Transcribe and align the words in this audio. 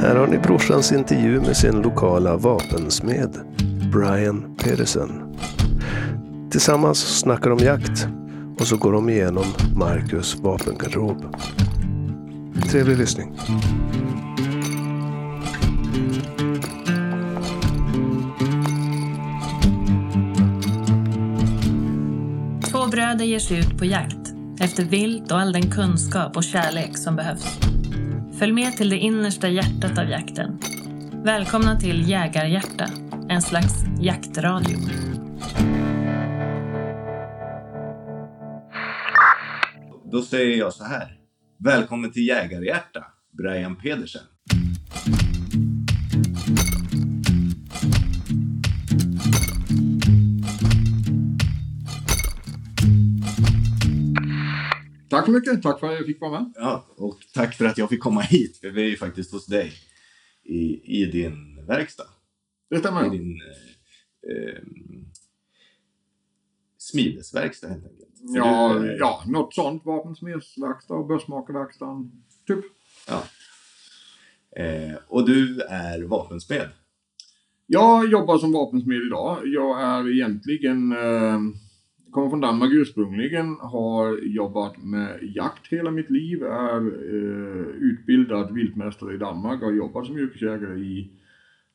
Här 0.00 0.16
har 0.16 0.26
ni 0.26 0.38
brorsans 0.38 0.92
intervju 0.92 1.40
med 1.40 1.56
sin 1.56 1.82
lokala 1.82 2.36
vapensmed, 2.36 3.36
Brian 3.92 4.56
Pedersen. 4.56 5.36
Tillsammans 6.50 6.98
snackar 7.20 7.50
de 7.50 7.58
jakt 7.58 8.08
och 8.60 8.66
så 8.66 8.76
går 8.76 8.92
de 8.92 9.08
igenom 9.08 9.44
Marcus 9.76 10.36
vapengarderob. 10.40 11.36
Trevlig 12.70 12.98
lyssning. 12.98 13.38
Två 22.70 22.86
bröder 22.90 23.24
ger 23.24 23.38
sig 23.38 23.58
ut 23.58 23.78
på 23.78 23.84
jakt 23.84 24.17
efter 24.60 24.84
vilt 24.84 25.32
och 25.32 25.38
all 25.40 25.52
den 25.52 25.70
kunskap 25.70 26.36
och 26.36 26.44
kärlek 26.44 26.98
som 26.98 27.16
behövs. 27.16 27.58
Följ 28.38 28.52
med 28.52 28.72
till 28.72 28.90
det 28.90 28.98
innersta 28.98 29.48
hjärtat 29.48 29.98
av 29.98 30.08
jakten. 30.08 30.58
Välkomna 31.24 31.80
till 31.80 32.08
Jägarhjärta, 32.08 32.86
en 33.28 33.42
slags 33.42 33.74
jaktradio. 34.00 34.78
Då 40.12 40.22
säger 40.22 40.58
jag 40.58 40.72
så 40.72 40.84
här. 40.84 41.18
Välkommen 41.58 42.12
till 42.12 42.26
Jägarhjärta, 42.26 43.04
Brian 43.38 43.76
Pedersen. 43.76 44.22
Tack 55.18 55.26
så 55.26 55.32
mycket. 55.32 55.62
Tack 55.62 55.80
för 55.80 55.86
att 55.86 55.94
jag 55.98 56.06
fick 56.06 56.20
vara 56.20 56.30
med. 56.30 56.52
Ja, 56.56 56.86
och 56.96 57.18
tack 57.34 57.54
för 57.54 57.64
att 57.64 57.78
jag 57.78 57.88
fick 57.88 58.00
komma 58.00 58.20
hit, 58.20 58.56
för 58.56 58.70
vi 58.70 58.82
är 58.82 58.86
ju 58.88 58.96
faktiskt 58.96 59.32
hos 59.32 59.46
dig 59.46 59.72
i, 60.44 60.80
i 61.02 61.04
din 61.06 61.66
verkstad. 61.66 62.04
Det 62.70 62.76
I 62.76 62.78
stämmer. 62.78 63.10
din 63.10 63.40
eh, 63.40 64.36
eh, 64.36 64.62
smidesverkstad 66.78 67.68
helt 67.68 67.84
enkelt. 67.86 68.18
För 68.18 68.36
Ja, 68.38 68.74
du, 68.78 68.90
eh, 68.90 68.96
ja, 68.98 69.22
något 69.26 69.54
sånt. 69.54 69.84
Vapensmedsverkstad, 69.84 71.02
börsmakarverkstan. 71.02 72.12
Typ. 72.46 72.64
ja. 73.08 73.22
Eh, 74.62 74.96
och 75.08 75.26
du 75.26 75.60
är 75.60 76.02
vapensmed. 76.02 76.68
Jag 77.66 78.10
jobbar 78.10 78.38
som 78.38 78.52
vapensmed 78.52 79.02
idag. 79.06 79.38
Jag 79.46 79.82
är 79.82 80.12
egentligen, 80.14 80.92
eh, 80.92 81.38
kommer 82.10 82.30
från 82.30 82.40
Danmark 82.40 82.72
ursprungligen, 82.72 83.56
har 83.60 84.18
jobbat 84.18 84.78
med 84.78 85.18
jakt 85.22 85.66
hela 85.66 85.90
mitt 85.90 86.10
liv, 86.10 86.42
är 86.42 86.80
eh, 86.80 87.66
utbildad 87.66 88.54
viltmästare 88.54 89.14
i 89.14 89.18
Danmark, 89.18 89.62
och 89.62 89.66
har 89.66 89.74
jobbat 89.74 90.06
som 90.06 90.18
yrkesjägare 90.18 90.78
i 90.78 91.10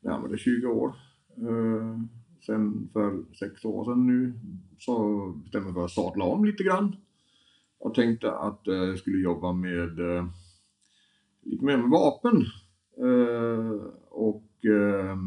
närmare 0.02 0.38
20 0.38 0.68
år. 0.68 0.96
Eh, 1.38 2.00
sen 2.46 2.90
för 2.94 3.36
sex 3.40 3.66
år 3.66 3.86
sedan 3.86 4.08
nu 4.08 4.34
så 4.80 5.28
bestämde 5.44 5.68
jag 5.68 5.74
mig 5.74 5.74
för 5.74 5.86
att 5.86 5.92
sadla 5.92 6.26
om 6.26 6.46
lite 6.46 6.64
grann. 6.64 6.96
Och 7.80 7.96
tänkte 7.96 8.32
att 8.32 8.68
eh, 8.68 8.74
jag 8.74 9.00
skulle 9.00 9.18
jobba 9.18 9.54
med 9.54 10.00
eh, 10.00 10.26
lite 11.44 11.66
mer 11.66 11.78
med 11.78 11.90
vapen. 11.90 12.46
Eh, 12.98 13.88
och 14.10 14.66
eh, 14.66 15.18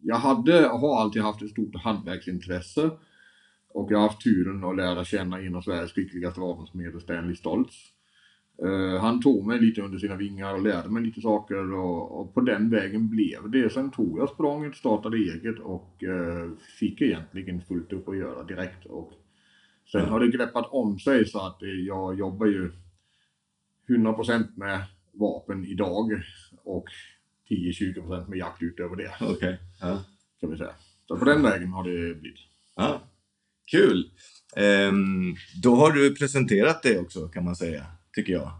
jag 0.00 0.16
hade, 0.16 0.68
har 0.68 1.00
alltid 1.00 1.22
haft 1.22 1.42
ett 1.42 1.50
stort 1.50 1.76
hantverksintresse. 1.76 2.90
Och 3.78 3.92
jag 3.92 3.98
har 3.98 4.08
haft 4.08 4.22
turen 4.22 4.64
att 4.64 4.76
lära 4.76 5.04
känna 5.04 5.40
en 5.40 5.54
av 5.54 5.62
Sveriges 5.62 5.92
skickligaste 5.92 6.40
vapensmeder, 6.40 6.98
Stanley 6.98 7.34
Stoltz. 7.34 7.76
Eh, 8.62 9.00
han 9.00 9.22
tog 9.22 9.46
mig 9.46 9.60
lite 9.60 9.82
under 9.82 9.98
sina 9.98 10.16
vingar 10.16 10.54
och 10.54 10.62
lärde 10.62 10.88
mig 10.88 11.02
lite 11.02 11.20
saker 11.20 11.74
och, 11.74 12.20
och 12.20 12.34
på 12.34 12.40
den 12.40 12.70
vägen 12.70 13.08
blev 13.08 13.50
det. 13.50 13.72
Sen 13.72 13.90
tog 13.90 14.18
jag 14.18 14.28
språnget, 14.28 14.76
startade 14.76 15.16
eget 15.16 15.58
och 15.58 16.04
eh, 16.04 16.50
fick 16.78 17.00
egentligen 17.00 17.60
fullt 17.60 17.92
upp 17.92 18.08
att 18.08 18.16
göra 18.16 18.44
direkt. 18.44 18.86
Och 18.86 19.12
sen 19.92 20.08
har 20.08 20.20
det 20.20 20.28
greppat 20.28 20.66
om 20.70 20.98
sig 20.98 21.24
så 21.24 21.46
att 21.46 21.62
eh, 21.62 21.68
jag 21.68 22.18
jobbar 22.18 22.46
ju 22.46 22.70
100% 23.88 24.44
med 24.54 24.84
vapen 25.12 25.64
idag 25.64 26.22
och 26.64 26.88
10-20% 27.50 28.28
med 28.28 28.38
jakt 28.38 28.62
utöver 28.62 28.96
det 28.96 29.10
Okej. 29.20 29.58
Ja. 29.80 30.04
kan 30.40 30.50
vi 30.50 30.56
säga. 30.56 30.74
Så 31.08 31.16
på 31.16 31.24
den 31.24 31.42
vägen 31.42 31.68
har 31.68 31.84
det 31.84 32.14
blivit. 32.14 32.40
ja. 32.76 33.00
Kul! 33.70 34.10
Ehm, 34.56 35.34
då 35.62 35.74
har 35.76 35.92
du 35.92 36.14
presenterat 36.14 36.82
det 36.82 36.98
också 36.98 37.28
kan 37.28 37.44
man 37.44 37.56
säga, 37.56 37.86
tycker 38.14 38.32
jag. 38.32 38.50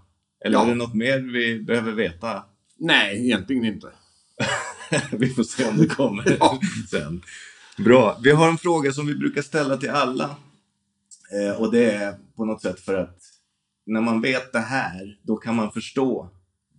Eller 0.45 0.59
Ja. 0.59 0.65
är 0.65 0.69
det 0.69 0.75
något 0.75 0.95
mer 0.95 1.19
vi 1.19 1.61
behöver 1.61 1.93
veta? 1.93 2.45
Nej, 2.79 3.25
egentligen 3.27 3.65
inte. 3.65 3.89
vi 5.13 5.29
får 5.29 5.43
se 5.43 5.69
om 5.69 5.77
det 5.77 5.87
kommer 5.87 6.37
Ja. 6.41 6.61
sen. 6.91 7.23
Bra. 7.85 8.19
Vi 8.23 8.31
har 8.31 8.49
en 8.49 8.59
fråga 8.59 8.93
som 8.93 9.07
vi 9.07 9.15
brukar 9.15 9.43
ställa 9.43 9.77
till 9.77 9.91
alla. 9.91 10.37
Eh, 11.35 11.61
och 11.61 11.73
det 11.73 11.91
är 11.91 12.15
på 12.37 12.45
något 12.45 12.63
sätt 12.63 12.81
för 12.81 12.95
att 12.95 13.19
när 13.87 14.01
man 14.01 14.21
vet 14.21 14.53
det 14.53 14.59
här, 14.59 15.19
då 15.23 15.37
kan 15.37 15.55
man 15.57 15.73
förstå 15.73 16.31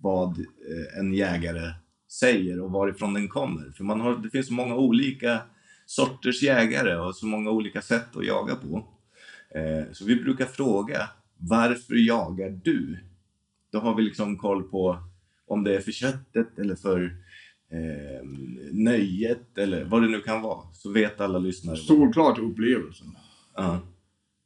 vad 0.01 0.39
eh, 0.39 1.00
en 1.00 1.13
jägare 1.13 1.72
säger 2.12 2.59
och 2.62 2.72
varifrån 2.72 3.13
den 3.13 3.28
kommer. 3.28 3.72
För 3.72 3.84
man 3.84 4.01
har, 4.01 4.18
det 4.18 4.29
finns 4.29 4.50
många 4.50 4.75
olika 4.75 5.39
sorters 5.89 6.44
jägare 6.44 6.95
och 6.95 7.16
så 7.16 7.25
många 7.25 7.51
olika 7.51 7.81
sätt 7.81 8.16
att 8.16 8.25
jaga 8.25 8.55
på. 8.55 8.88
Eh, 9.55 9.91
så 9.91 10.05
vi 10.05 10.16
brukar 10.16 10.45
fråga, 10.45 11.09
varför 11.38 11.95
jagar 12.07 12.50
du? 12.63 13.00
Då 13.72 13.79
har 13.79 13.95
vi 13.95 14.03
liksom 14.03 14.38
koll 14.38 14.63
på 14.63 14.97
om 15.47 15.63
det 15.63 15.75
är 15.75 15.79
för 15.79 15.91
köttet 15.91 16.59
eller 16.59 16.75
för 16.75 17.03
eh, 17.72 18.25
nöjet 18.72 19.57
eller 19.57 19.83
vad 19.83 20.01
det 20.01 20.07
nu 20.07 20.22
kan 20.22 20.41
vara. 20.41 20.73
Så 20.73 20.91
vet 20.91 21.22
alla 21.22 21.39
lyssnare. 21.39 21.77
Solklart 21.77 22.39
upplevelsen. 22.39 23.07
Ja. 23.56 23.79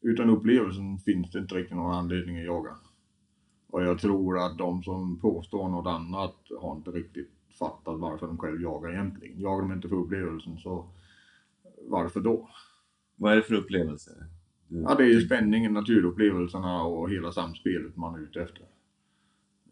Utan 0.01 0.29
upplevelsen 0.29 0.97
finns 0.97 1.31
det 1.31 1.39
inte 1.39 1.55
riktigt 1.55 1.77
någon 1.77 1.95
anledning 1.95 2.37
att 2.37 2.45
jaga. 2.45 2.75
Och 3.69 3.83
jag 3.83 3.99
tror 3.99 4.45
att 4.45 4.57
de 4.57 4.83
som 4.83 5.19
påstår 5.19 5.69
något 5.69 5.87
annat 5.87 6.35
har 6.61 6.75
inte 6.75 6.91
riktigt 6.91 7.31
fattat 7.59 7.99
varför 7.99 8.27
de 8.27 8.37
själv 8.37 8.61
jagar 8.61 8.91
egentligen. 8.91 9.39
Jagar 9.39 9.61
de 9.61 9.73
inte 9.73 9.89
för 9.89 9.95
upplevelsen 9.95 10.57
så 10.57 10.85
varför 11.87 12.19
då? 12.19 12.49
Vad 13.15 13.31
är 13.31 13.35
det 13.35 13.43
för 13.43 13.55
upplevelse? 13.55 14.11
Du- 14.67 14.81
Ja, 14.81 14.95
det 14.95 15.03
är 15.03 15.07
ju 15.07 15.21
spänningen, 15.21 15.73
naturupplevelserna 15.73 16.83
och 16.83 17.09
hela 17.11 17.31
samspelet 17.31 17.95
man 17.97 18.15
är 18.15 18.19
ute 18.23 18.41
efter. 18.41 18.61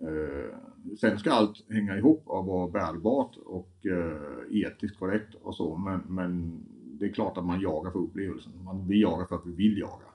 Eh, 0.01 0.57
sen 0.99 1.19
ska 1.19 1.31
allt 1.31 1.63
hänga 1.69 1.97
ihop 1.97 2.23
och 2.25 2.45
vara 2.45 2.67
bärbart 2.71 3.35
och 3.45 3.85
eh, 3.85 4.57
etiskt 4.57 4.99
korrekt 4.99 5.35
och 5.41 5.55
så, 5.55 5.77
men, 5.77 5.99
men 6.07 6.63
det 6.99 7.05
är 7.05 7.13
klart 7.13 7.37
att 7.37 7.45
man 7.45 7.61
jagar 7.61 7.91
för 7.91 7.99
upplevelsen. 7.99 8.63
Man, 8.63 8.87
vi 8.87 9.01
jagar 9.01 9.25
för 9.25 9.35
att 9.35 9.45
vi 9.45 9.51
vill 9.51 9.77
jaga. 9.77 10.05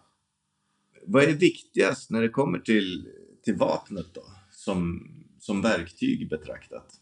Vad 1.07 1.25
är 1.25 1.33
viktigast 1.37 2.11
när 2.11 2.23
det 2.23 2.29
kommer 2.29 2.59
till, 2.59 3.09
till 3.45 3.55
vapnet 3.57 4.15
då? 4.15 4.23
Som, 4.51 5.09
som 5.39 5.63
verktyg 5.63 6.29
betraktat? 6.29 7.01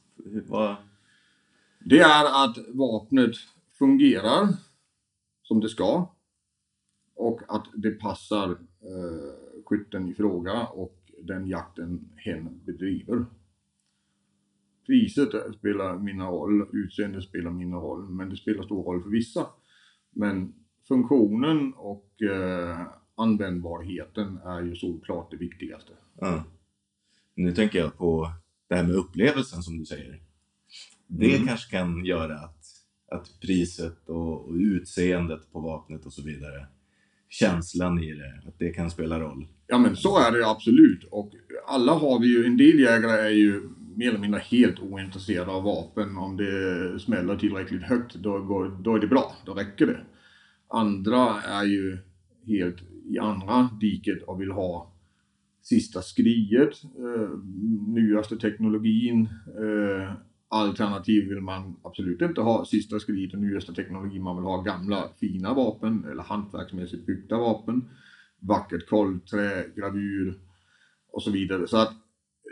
Vad, 0.49 0.77
Det 1.81 1.99
är 2.01 2.45
att 2.45 2.57
vapnet 2.69 3.33
fungerar 3.79 4.49
som 5.45 5.61
det 5.61 5.69
ska 5.69 6.15
och 7.17 7.41
att 7.49 7.67
det 7.75 7.91
passar 7.91 8.51
eh, 8.51 9.63
skytten 9.65 10.09
i 10.09 10.15
fråga 10.15 10.67
och 10.67 10.99
den 11.23 11.49
jakten 11.49 12.09
hen 12.17 12.61
bedriver. 12.65 13.27
Priset 14.87 15.55
spelar 15.59 15.99
mindre 15.99 16.27
roll, 16.27 16.69
utseendet 16.73 17.25
spelar 17.25 17.51
mindre 17.51 17.79
roll, 17.81 18.11
men 18.11 18.31
det 18.31 18.37
spelar 18.37 18.63
stor 18.65 18.83
roll 18.85 19.03
för 19.03 19.11
vissa. 19.11 19.47
Men 20.11 20.55
funktionen 20.89 21.75
och 21.75 22.23
eh, 22.23 22.81
användbarheten 23.15 24.39
är 24.45 24.63
ju 24.63 24.77
såklart 24.77 25.31
det 25.31 25.37
viktigaste. 25.37 25.93
ja. 26.21 26.45
Nu 27.37 27.53
tänker 27.55 27.79
jag 27.79 27.97
på 27.97 28.33
det 28.69 28.75
här 28.75 28.83
med 28.85 28.97
upplevelsen 28.97 29.63
som 29.63 29.79
du 29.79 29.85
säger. 29.85 30.23
Det 31.07 31.35
Mm. 31.35 31.47
kanske 31.47 31.71
kan 31.77 32.05
göra 32.05 32.39
att, 32.39 32.64
att 33.15 33.41
priset 33.41 34.09
och, 34.09 34.49
och 34.49 34.55
utseendet 34.55 35.53
på 35.53 35.61
vapnet 35.61 36.07
och 36.07 36.13
så 36.13 36.23
vidare, 36.23 36.67
känslan 37.29 37.99
i 37.99 38.15
det, 38.15 38.49
att 38.49 38.59
det 38.59 38.71
kan 38.71 38.91
spela 38.91 39.21
roll. 39.21 39.47
Ja 39.67 39.79
men 39.79 39.97
så 39.97 40.19
är 40.19 40.33
det 40.33 40.47
absolut. 40.47 41.05
Och 41.11 41.33
alla 41.67 41.93
har 41.93 42.21
vi 42.21 42.27
ju, 42.27 42.47
en 42.47 42.57
del 42.57 42.79
jägare 42.79 43.21
är 43.21 43.31
ju 43.31 43.63
mer 43.97 44.09
eller 44.09 44.19
mindre 44.19 44.41
helt 44.41 44.81
ointresserade 44.81 45.51
av 45.51 45.63
vapen. 45.63 46.17
Om 46.17 46.37
det 46.37 47.01
smäller 47.01 47.37
tillräckligt 47.37 47.83
högt 47.83 48.15
då, 48.15 48.39
går, 48.39 48.79
då 48.83 48.95
är 48.95 49.01
det 49.01 49.07
bra, 49.07 49.33
då 49.47 49.55
räcker 49.55 49.87
det. 49.87 50.01
Andra 50.69 51.41
är 51.43 51.65
ju 51.65 51.99
helt 52.47 52.77
i 53.09 53.19
andra 53.19 53.71
diket 53.81 54.23
och 54.23 54.41
vill 54.41 54.51
ha 54.51 54.93
sista 55.63 56.03
skriet, 56.03 56.85
eh, 56.85 57.31
nyaste 57.87 58.37
teknologin. 58.37 59.29
Eh, 59.47 60.13
alternativ 60.55 61.29
vill 61.29 61.41
man 61.41 61.77
absolut 61.83 62.23
inte 62.23 62.41
ha 62.41 62.65
sista 62.65 63.01
skriet 63.01 63.35
och 63.35 63.41
nyaste 63.41 63.75
teknologin. 63.75 64.23
Man 64.23 64.37
vill 64.37 64.45
ha 64.45 64.63
gamla 64.63 65.09
fina 65.21 65.55
vapen 65.55 66.05
eller 66.11 66.23
hantverksmässigt 66.23 67.07
byggda 67.07 67.39
vapen 67.39 67.89
vackert 68.47 68.89
kolvträ, 68.89 69.65
gravyr 69.77 70.39
och 71.13 71.23
så 71.23 71.31
vidare. 71.31 71.67
Så 71.67 71.77
att 71.77 71.93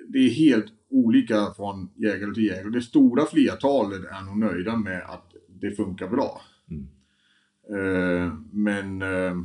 det 0.09 0.19
är 0.19 0.31
helt 0.31 0.73
olika 0.89 1.55
från 1.57 1.91
jägare 1.97 2.35
till 2.35 2.45
jägare. 2.45 2.71
Det 2.71 2.83
stora 2.83 3.27
flertalet 3.27 4.05
är 4.05 4.25
nog 4.25 4.39
nöjda 4.39 4.77
med 4.77 5.03
att 5.03 5.35
det 5.49 5.71
funkar 5.71 6.09
bra. 6.09 6.41
Mm. 6.71 6.89
Eh, 7.69 8.35
men 8.53 9.03
eh, 9.03 9.37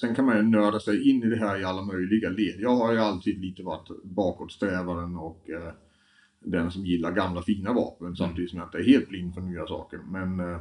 sen 0.00 0.14
kan 0.14 0.24
man 0.24 0.36
ju 0.36 0.42
nörda 0.42 0.80
sig 0.80 1.10
in 1.10 1.22
i 1.22 1.26
det 1.26 1.36
här 1.36 1.60
i 1.60 1.64
alla 1.64 1.82
möjliga 1.82 2.28
led. 2.28 2.60
Jag 2.60 2.76
har 2.76 2.92
ju 2.92 2.98
alltid 2.98 3.40
lite 3.40 3.62
varit 3.62 3.88
bakåtsträvaren 4.04 5.16
och 5.16 5.50
eh, 5.50 5.72
den 6.50 6.70
som 6.70 6.86
gillar 6.86 7.12
gamla 7.12 7.42
fina 7.42 7.72
vapen 7.72 8.16
samtidigt 8.16 8.50
som 8.50 8.58
jag 8.58 8.66
inte 8.66 8.78
är 8.78 8.84
helt 8.84 9.08
blind 9.08 9.34
för 9.34 9.40
nya 9.40 9.66
saker. 9.66 10.00
Men 10.08 10.40
eh, 10.40 10.54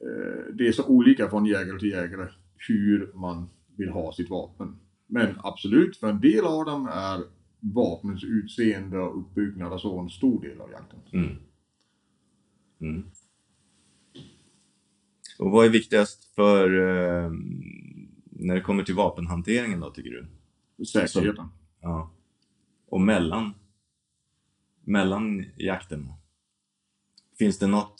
eh, 0.00 0.54
det 0.54 0.68
är 0.68 0.72
så 0.72 0.86
olika 0.86 1.30
från 1.30 1.46
jägare 1.46 1.78
till 1.78 1.88
jägare 1.88 2.28
hur 2.56 3.12
man 3.14 3.48
vill 3.76 3.88
ha 3.88 4.12
sitt 4.12 4.30
vapen. 4.30 4.76
Men 5.06 5.34
absolut, 5.38 5.96
för 5.96 6.08
en 6.08 6.20
del 6.20 6.44
av 6.44 6.64
dem 6.64 6.88
är 6.92 7.20
vapnets 7.60 8.24
utseende 8.24 8.98
och 8.98 9.20
uppbyggnad 9.20 9.72
och 9.72 9.80
så 9.80 10.00
en 10.00 10.10
stor 10.10 10.42
del 10.42 10.60
av 10.60 10.70
jakten. 10.70 10.98
Mm. 11.12 11.36
Mm. 12.80 13.04
Och 15.38 15.50
vad 15.50 15.66
är 15.66 15.70
viktigast 15.70 16.34
för 16.34 16.64
eh, 16.78 17.30
när 18.30 18.54
det 18.54 18.60
kommer 18.60 18.82
till 18.82 18.94
vapenhanteringen 18.94 19.80
då, 19.80 19.90
tycker 19.90 20.10
du? 20.10 20.26
Säkerheten. 20.84 21.48
Ja. 21.80 22.10
Och 22.88 23.00
mellan, 23.00 23.54
mellan 24.88 25.44
jakterna? 25.56 26.14
Finns 27.38 27.58
det 27.58 27.66
något? 27.66 27.94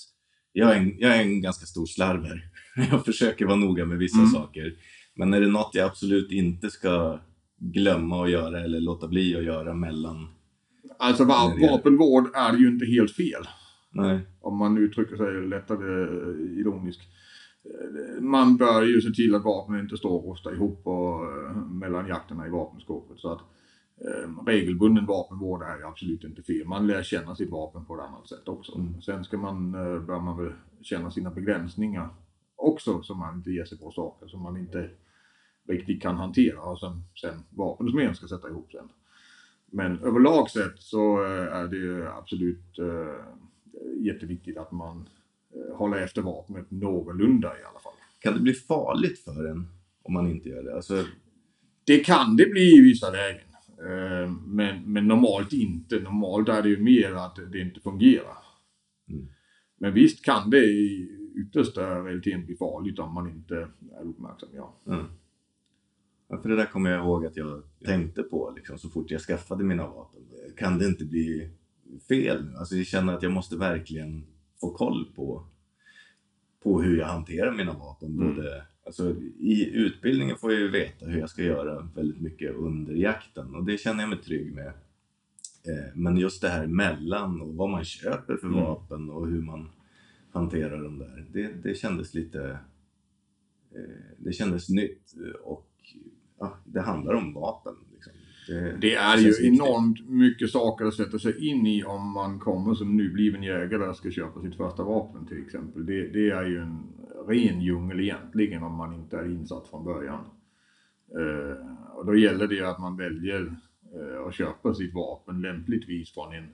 Jag 0.53 0.71
är, 0.77 0.81
en, 0.81 0.99
jag 0.99 1.17
är 1.17 1.23
en 1.23 1.43
ganska 1.43 1.67
stor 1.67 1.87
slarver. 1.87 2.43
Jag 2.91 3.05
försöker 3.05 3.47
vara 3.47 3.57
noga 3.57 3.85
med 3.85 3.99
vissa 3.99 4.19
Mm. 4.19 4.31
saker. 4.31 4.73
Men 5.15 5.35
är 5.35 5.41
det 5.41 5.49
något 5.49 5.71
jag 5.75 5.87
absolut 5.87 6.33
inte 6.33 6.71
ska 6.71 7.21
glömma 7.59 8.25
att 8.25 8.31
göra 8.31 8.61
eller 8.61 8.81
låta 8.81 9.09
bli 9.09 9.37
att 9.37 9.45
göra 9.45 9.75
mellan? 9.75 10.29
Alltså 10.99 11.25
vapenvård 11.25 12.25
är 12.35 12.57
ju 12.57 12.69
inte 12.69 12.87
helt 12.87 13.11
fel. 13.13 13.43
Nej. 13.91 14.21
Om 14.41 14.57
man 14.59 14.79
uttrycker 14.79 15.17
sig 15.17 15.49
lättare 15.49 16.03
eh, 16.03 16.59
ironiskt. 16.61 17.03
Eh, 17.65 18.23
Man 18.23 18.57
bör 18.57 18.83
ju 18.83 19.01
se 19.01 19.11
till 19.11 19.35
att 19.35 19.45
vapnen 19.45 19.81
inte 19.81 19.97
står 19.97 20.11
och 20.11 20.25
rostar 20.25 20.53
ihop 20.55 20.87
och, 20.87 21.25
eh, 21.25 21.57
mellan 21.57 22.09
jakterna 22.09 22.47
i 22.47 22.51
vapenskåpet. 22.51 23.19
Så 23.21 23.33
att 23.33 23.41
eh, 24.01 24.45
regelbunden 24.47 25.07
vapenvård 25.07 25.63
är 25.63 25.89
absolut 25.89 26.25
inte 26.25 26.43
fel. 26.43 26.67
Man 26.67 26.87
lär 26.87 27.03
känna 27.03 27.37
sitt 27.37 27.51
vapen 27.51 27.85
på 27.85 27.95
ett 27.95 28.03
annat 28.09 28.29
sätt 28.29 28.49
också. 28.49 28.75
Mm. 28.75 29.03
Sen 29.03 29.25
ska 29.25 29.37
man, 29.37 29.75
eh, 29.75 30.01
bör 30.01 30.21
man 30.21 30.45
väl 30.45 30.53
känna 30.83 31.11
sina 31.11 31.31
begränsningar 31.31 32.09
också 32.57 33.03
så 33.03 33.15
man 33.15 33.37
inte 33.37 33.51
ger 33.51 33.65
sig 33.65 33.79
på 33.79 33.91
saker 33.91 34.27
som 34.27 34.43
man 34.43 34.57
inte 34.57 34.91
riktigt 35.69 36.03
kan 36.03 36.17
hantera 36.17 36.63
och 36.63 36.81
sen, 36.81 37.05
sen 37.21 37.43
vapensmeden 37.51 38.15
ska 38.15 38.29
sätta 38.29 38.49
ihop 38.49 38.73
sen. 38.73 38.89
Men 39.71 40.01
överlag 40.01 40.51
sett 40.51 40.79
så 40.79 41.25
eh, 41.25 41.57
är 41.57 41.69
det 41.69 42.13
absolut 42.13 42.79
eh, 42.79 43.25
jätteviktigt 44.07 44.59
att 44.59 44.73
man 44.73 45.09
eh, 45.55 45.77
håller 45.77 45.97
efter 45.99 46.23
vapnet 46.23 46.71
någorlunda 46.71 47.49
i 47.49 47.65
alla 47.71 47.81
fall. 47.81 47.93
Kan 48.19 48.35
det 48.35 48.41
bli 48.41 48.53
farligt 48.53 49.25
för 49.25 49.51
en 49.51 49.69
om 50.03 50.13
man 50.13 50.31
inte 50.31 50.49
gör 50.49 50.63
det? 50.63 50.77
Alltså, 50.77 51.05
Det 51.85 51.99
kan 51.99 52.37
det 52.37 52.47
bli 52.47 52.79
i 52.79 52.83
vissa 52.83 53.11
lägen. 53.11 53.48
Eh, 53.89 54.31
Men, 54.47 54.93
men 54.93 55.09
normalt 55.09 55.53
inte. 55.53 56.01
Normalt 56.01 56.49
är 56.49 56.63
det 56.63 56.69
ju 56.69 56.79
mer 56.83 57.13
att 57.13 57.39
det 57.53 57.61
inte 57.61 57.81
fungerar. 57.81 58.39
Mm. 59.09 59.27
Men 59.79 59.95
visst 59.95 60.25
kan 60.25 60.51
det 60.51 60.65
i 60.65 61.09
yttersta 61.37 62.05
realiteten 62.05 62.47
bli 62.47 62.57
farligt 62.57 62.99
om 62.99 63.15
man 63.15 63.31
inte 63.31 63.55
är 64.01 64.05
uppmärksam. 64.05 64.49
Ja. 64.55 64.75
Mm. 64.87 65.05
Ja, 66.29 66.39
för 66.43 66.49
det 66.49 66.57
där 66.57 66.67
kommer 66.67 66.91
jag 66.91 67.05
ihåg 67.05 67.27
att 67.27 67.37
jag 67.37 67.63
tänkte 67.85 68.23
på 68.23 68.53
liksom, 68.57 68.79
så 68.79 68.89
fort 68.89 69.11
jag 69.11 69.21
skaffade 69.21 69.65
mina 69.65 69.87
vapen. 69.87 70.21
Kan 70.57 70.79
det 70.79 70.87
inte 70.87 71.05
bli 71.05 71.51
fel 72.09 72.45
nu? 72.45 72.57
Alltså 72.57 72.77
jag 72.77 72.87
känner 72.87 73.15
att 73.15 73.23
jag 73.23 73.33
måste 73.33 73.57
verkligen 73.57 74.27
få 74.61 74.71
koll 74.71 75.13
på, 75.17 75.47
på 76.63 76.83
hur 76.83 76.99
jag 76.99 77.07
hanterar 77.07 77.53
mina 77.53 77.73
vapen. 77.73 78.13
Mm. 78.13 78.35
Både, 78.35 78.63
alltså, 78.89 79.17
I 79.39 79.71
utbildningen 79.75 80.37
får 80.37 80.53
jag 80.53 80.61
ju 80.61 80.69
veta 80.71 81.07
hur 81.07 81.19
jag 81.21 81.31
ska 81.31 81.43
göra 81.43 81.89
väldigt 81.95 82.21
mycket 82.21 82.55
under 82.55 82.95
jakten 82.95 83.55
och 83.55 83.65
det 83.65 83.79
känner 83.81 84.01
jag 84.01 84.11
mig 84.11 84.19
trygg 84.19 84.55
med. 84.55 84.67
Eh, 84.67 85.95
men 85.95 86.17
just 86.17 86.43
det 86.43 86.49
här 86.49 86.67
mellan 86.67 87.41
och 87.41 87.55
vad 87.55 87.71
man 87.71 87.85
köper 87.85 88.37
för 88.37 88.47
Mm. 88.47 88.61
vapen 88.61 89.11
och 89.11 89.27
hur 89.29 89.43
man 89.43 89.71
hanterar 90.33 90.83
dem 90.83 90.99
där. 90.99 91.27
Det, 91.33 91.53
det 91.63 91.75
kändes 91.75 92.15
lite 92.15 92.59
eh, 93.75 94.15
det 94.19 94.33
kändes 94.33 94.69
nytt 94.69 95.15
och 95.43 95.71
ja, 96.39 96.59
det 96.65 96.81
handlar 96.81 97.15
om 97.15 97.35
vapen. 97.35 97.75
Liksom. 97.93 98.13
Det 98.81 98.95
är 98.95 99.17
ju 99.19 99.27
viktigt. 99.29 99.47
enormt 99.47 100.09
mycket 100.09 100.51
saker 100.51 100.85
att 100.85 100.95
sätta 100.95 101.19
sig 101.19 101.49
in 101.49 101.67
i 101.67 101.85
om 101.85 102.13
man 102.13 102.39
kommer 102.39 102.75
som 102.75 102.97
nybliven 102.97 103.43
jägare 103.43 103.89
och 103.89 103.97
ska 103.97 104.11
köpa 104.11 104.41
sitt 104.41 104.57
första 104.57 104.85
vapen 104.85 105.27
till 105.27 105.43
exempel. 105.43 105.87
Det, 105.87 106.09
det 106.09 106.31
är 106.31 106.45
ju 106.45 106.59
en 106.59 106.83
ren 107.29 107.61
djungel 107.61 108.01
egentligen 108.01 108.63
om 108.63 108.75
man 108.75 108.95
inte 108.95 109.19
är 109.19 109.25
insatt 109.25 109.69
från 109.69 109.85
början. 109.85 110.25
Eh, 111.15 111.57
och 111.95 112.07
då 112.07 112.17
gäller 112.17 112.47
det 112.47 112.63
att 112.63 112.79
man 112.79 112.97
väljer 112.97 113.57
eh, 113.95 114.27
att 114.27 114.35
köpa 114.35 114.75
sitt 114.75 114.95
vapen 114.95 115.41
lämpligtvis 115.41 116.15
från 116.15 116.35
en 116.35 116.49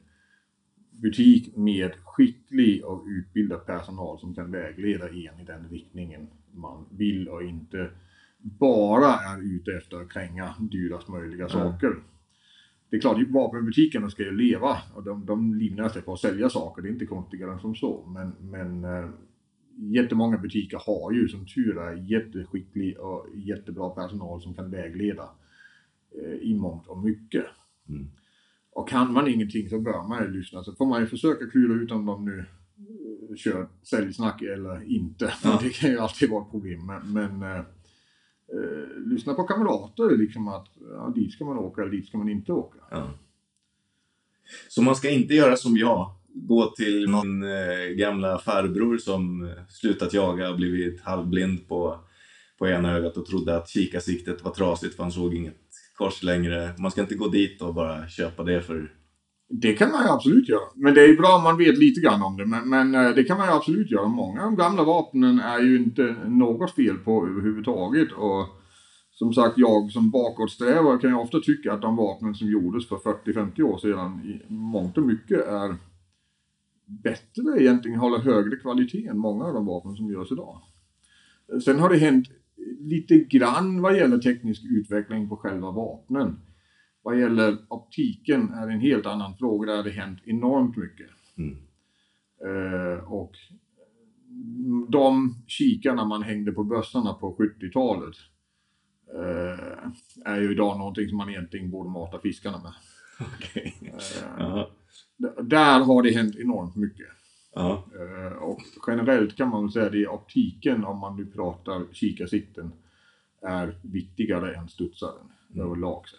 butik 0.91 1.57
med 1.57 1.93
skicklig 2.05 2.85
och 2.85 3.05
utbildad 3.07 3.67
personal 3.67 4.19
som 4.19 4.35
kan 4.35 4.51
vägleda 4.51 5.09
en 5.09 5.41
i 5.41 5.45
den 5.47 5.69
riktningen 5.71 6.27
man 6.53 6.87
vill 6.91 7.29
och 7.29 7.43
inte 7.43 7.91
bara 8.39 9.15
är 9.15 9.43
ute 9.43 9.73
efter 9.73 9.97
att 9.97 10.13
kränga 10.13 10.55
dyrast 10.59 11.09
möjliga 11.09 11.49
saker. 11.49 11.97
Det 12.91 12.97
är 12.97 13.01
klart, 13.01 13.29
vapenbutikerna 13.29 14.11
ska 14.11 14.23
ju 14.23 14.37
leva 14.37 14.77
och 14.95 15.03
de, 15.03 15.27
de 15.27 15.55
livnär 15.55 15.89
sig 15.89 16.03
på 16.03 16.13
att 16.13 16.21
sälja 16.21 16.49
saker. 16.49 16.83
Det 16.83 16.89
är 16.89 16.93
inte 16.93 17.07
konstigare 17.07 17.53
än 17.53 17.61
som 17.61 17.75
så. 17.75 18.07
Men, 18.07 18.33
men 18.41 18.85
eh, 18.85 19.09
jättemånga 19.77 20.39
butiker 20.39 20.79
har 20.87 21.13
ju 21.13 21.29
som 21.29 21.47
tur 21.47 21.79
är 21.79 21.95
jätteskicklig 21.95 23.01
och 23.01 23.27
jättebra 23.35 23.91
personal 23.91 24.43
som 24.43 24.55
kan 24.55 24.71
vägleda 24.71 25.29
eh, 26.23 26.35
i 26.35 26.55
mångt 26.55 26.87
och 26.87 26.99
mycket. 26.99 27.45
Mm. 27.89 28.09
Och 28.71 28.89
kan 28.89 29.13
man 29.13 29.29
ingenting 29.29 29.69
så 29.69 29.81
bör 29.81 30.09
man 30.09 30.23
ju 30.23 30.31
lyssna. 30.31 30.65
Så 30.65 30.73
får 30.73 30.87
man 30.87 31.01
ju 31.01 31.07
försöka 31.07 31.47
klura 31.47 31.83
ut 31.83 31.91
om 31.91 32.07
de 32.07 32.25
nu 32.25 32.39
eh, 32.39 33.37
kör 33.37 33.69
säljsnack 33.83 34.43
eller 34.43 34.93
inte. 34.93 35.35
Ja. 35.45 35.59
Det 35.63 35.71
kan 35.71 35.91
ju 35.91 35.99
alltid 35.99 36.31
vara 36.31 36.45
ett 36.45 36.51
problem. 36.51 36.87
Men, 36.87 37.13
men 37.13 37.43
eh, 37.43 37.59
eh, 37.59 38.99
lyssna 39.07 39.35
på 39.35 39.45
kamrater, 39.45 40.17
liksom 40.17 40.49
att 40.49 40.69
ja, 40.91 41.13
dit 41.15 41.33
ska 41.33 41.45
man 41.45 41.59
åka 41.59 41.83
eller 41.83 41.93
dit 41.93 42.07
ska 42.07 42.19
man 42.19 42.29
inte 42.29 42.53
åka. 42.53 42.79
Ja. 42.91 43.11
Så 44.69 44.83
man 44.83 44.97
ska 44.97 45.11
inte 45.11 45.35
göra 45.35 45.57
som 45.57 45.77
jag. 45.77 46.15
Gå 46.37 46.67
till 46.77 47.11
någon 47.11 47.43
eh, 47.43 47.95
gamla 47.97 48.39
farbror 48.39 48.99
som 48.99 49.45
eh, 49.45 49.51
slutat 49.69 50.15
jaga 50.15 50.51
och 50.51 50.57
blivit 50.57 51.01
halvblind 51.01 51.69
på, 51.69 51.99
på 52.59 52.69
ena 52.69 52.93
ögat 52.93 53.17
och 53.17 53.27
trodde 53.27 53.57
att 53.57 53.69
kikarsiktet 53.69 54.45
var 54.45 54.51
trasigt 54.51 54.97
för 54.97 55.03
han 55.03 55.13
såg 55.13 55.35
inget 55.35 55.65
kors 55.95 56.23
längre. 56.23 56.71
Man 56.79 56.91
ska 56.91 57.01
inte 57.01 57.15
gå 57.15 57.29
dit 57.29 57.63
och 57.63 57.75
bara 57.75 58.09
köpa 58.09 58.45
det 58.45 58.63
för... 58.63 58.93
Det 59.49 59.73
kan 59.73 59.91
man 59.91 60.03
ju 60.03 60.09
absolut 60.09 60.49
göra. 60.49 60.69
Men 60.75 60.95
det 60.95 61.05
är 61.05 61.17
bra 61.17 61.37
om 61.37 61.43
man 61.43 61.59
vet 61.59 61.79
lite 61.79 62.01
grann 62.01 62.23
om 62.23 62.37
det. 62.37 62.47
Men, 62.47 62.69
men 62.69 62.95
eh, 62.95 63.15
det 63.15 63.25
kan 63.25 63.39
man 63.39 63.47
ju 63.47 63.53
absolut 63.53 63.91
göra. 63.91 64.09
Många 64.09 64.41
av 64.41 64.51
de 64.51 64.57
gamla 64.57 64.85
vapnen 64.85 65.41
är 65.41 65.61
ju 65.61 65.77
inte 65.77 66.17
något 66.27 66.75
fel 66.75 66.97
på 66.97 67.27
överhuvudtaget. 67.27 68.13
Och 68.13 68.47
som 69.11 69.33
sagt, 69.33 69.59
jag 69.59 69.91
som 69.91 70.11
bakåtsträvare 70.11 70.99
kan 70.99 71.11
ju 71.11 71.17
ofta 71.17 71.41
tycka 71.41 71.73
att 71.73 71.83
de 71.83 71.97
vapnen 71.97 72.35
som 72.35 72.49
gjordes 72.49 72.89
för 72.89 72.97
40-50 72.97 73.63
år 73.63 73.79
sedan 73.79 74.21
i 74.25 74.53
mångt 74.53 74.99
och 74.99 75.07
mycket 75.07 75.41
är 75.41 75.77
bättre 77.03 77.63
egentligen, 77.63 77.99
håller 77.99 78.19
högre 78.19 78.57
kvalitet 78.57 79.07
än 79.07 79.19
många 79.19 79.45
av 79.45 79.55
de 79.55 79.67
vapen 79.67 79.97
som 79.97 80.11
görs 80.11 80.33
idag. 80.33 80.61
Sen 81.65 81.79
har 81.79 81.89
det 81.89 81.97
hänt 81.97 82.29
lite 82.81 83.19
grann 83.19 83.83
vad 83.83 83.97
gäller 83.97 84.19
teknisk 84.19 84.63
utveckling 84.65 85.29
på 85.29 85.37
själva 85.37 85.71
vapnen. 85.71 86.37
Vad 87.03 87.21
gäller 87.21 87.59
optiken 87.69 88.53
är 88.53 88.67
det 88.67 88.73
en 88.73 88.81
helt 88.81 89.07
annan 89.07 89.37
fråga. 89.37 89.71
Där 89.71 89.77
har 89.77 89.85
det 89.85 89.91
hänt 89.91 90.19
enormt 90.25 90.77
mycket. 90.77 91.11
Mm. 91.37 91.57
Eh, 92.45 93.13
och 93.13 93.33
de 94.89 95.37
kikarna 95.47 96.05
man 96.05 96.23
hängde 96.23 96.53
på 96.53 96.65
bössarna 96.65 97.15
på 97.15 97.37
70-talet 97.37 98.17
eh, 99.15 99.89
är 100.25 100.41
ju 100.41 100.53
idag 100.53 100.79
någonting 100.79 101.09
som 101.09 101.17
man 101.17 101.31
egentligen 101.31 101.71
borde 101.71 101.91
mata 101.91 102.19
fiskarna 102.19 102.63
med. 102.63 102.73
Okej. 103.37 103.75
Eh, 104.39 104.67
där 105.43 105.81
har 105.81 106.03
det 106.03 106.11
hänt 106.11 106.37
enormt 106.37 106.77
mycket. 106.77 107.07
Ja. 107.55 107.85
Eh, 107.95 108.33
och 108.33 108.61
generellt 108.87 109.37
kan 109.37 109.49
man 109.49 109.71
säga 109.71 109.91
det 109.91 110.07
optiken, 110.09 110.85
om 110.85 110.99
man 110.99 111.17
nu 111.17 111.27
pratar 111.27 111.83
kikarsikten, 111.93 112.73
är 113.43 113.79
viktigare 113.83 114.55
än 114.55 114.69
studsaren 114.69 115.31
Mm. 115.55 115.67
överlag 115.67 116.09
sett. 116.09 116.19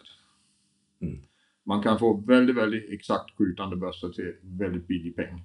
Mm. 1.02 1.18
Man 1.64 1.84
kan 1.84 2.00
få 2.00 2.14
väldigt, 2.14 2.56
väldigt 2.56 2.90
exakt 2.90 3.38
skjutande 3.38 3.76
bössor 3.76 4.10
till 4.10 4.36
väldigt 4.42 4.88
billig 4.88 5.16
peng. 5.16 5.44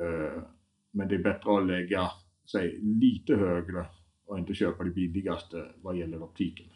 Eh, 0.00 0.42
men 0.90 1.08
det 1.08 1.14
är 1.14 1.22
bättre 1.22 1.58
att 1.58 1.66
lägga 1.66 2.10
sig 2.46 2.78
lite 2.80 3.36
högre 3.36 3.86
och 4.26 4.38
inte 4.38 4.54
köpa 4.54 4.84
det 4.84 4.90
billigaste 4.90 5.66
vad 5.82 5.96
gäller 5.96 6.22
optiken. 6.22 6.66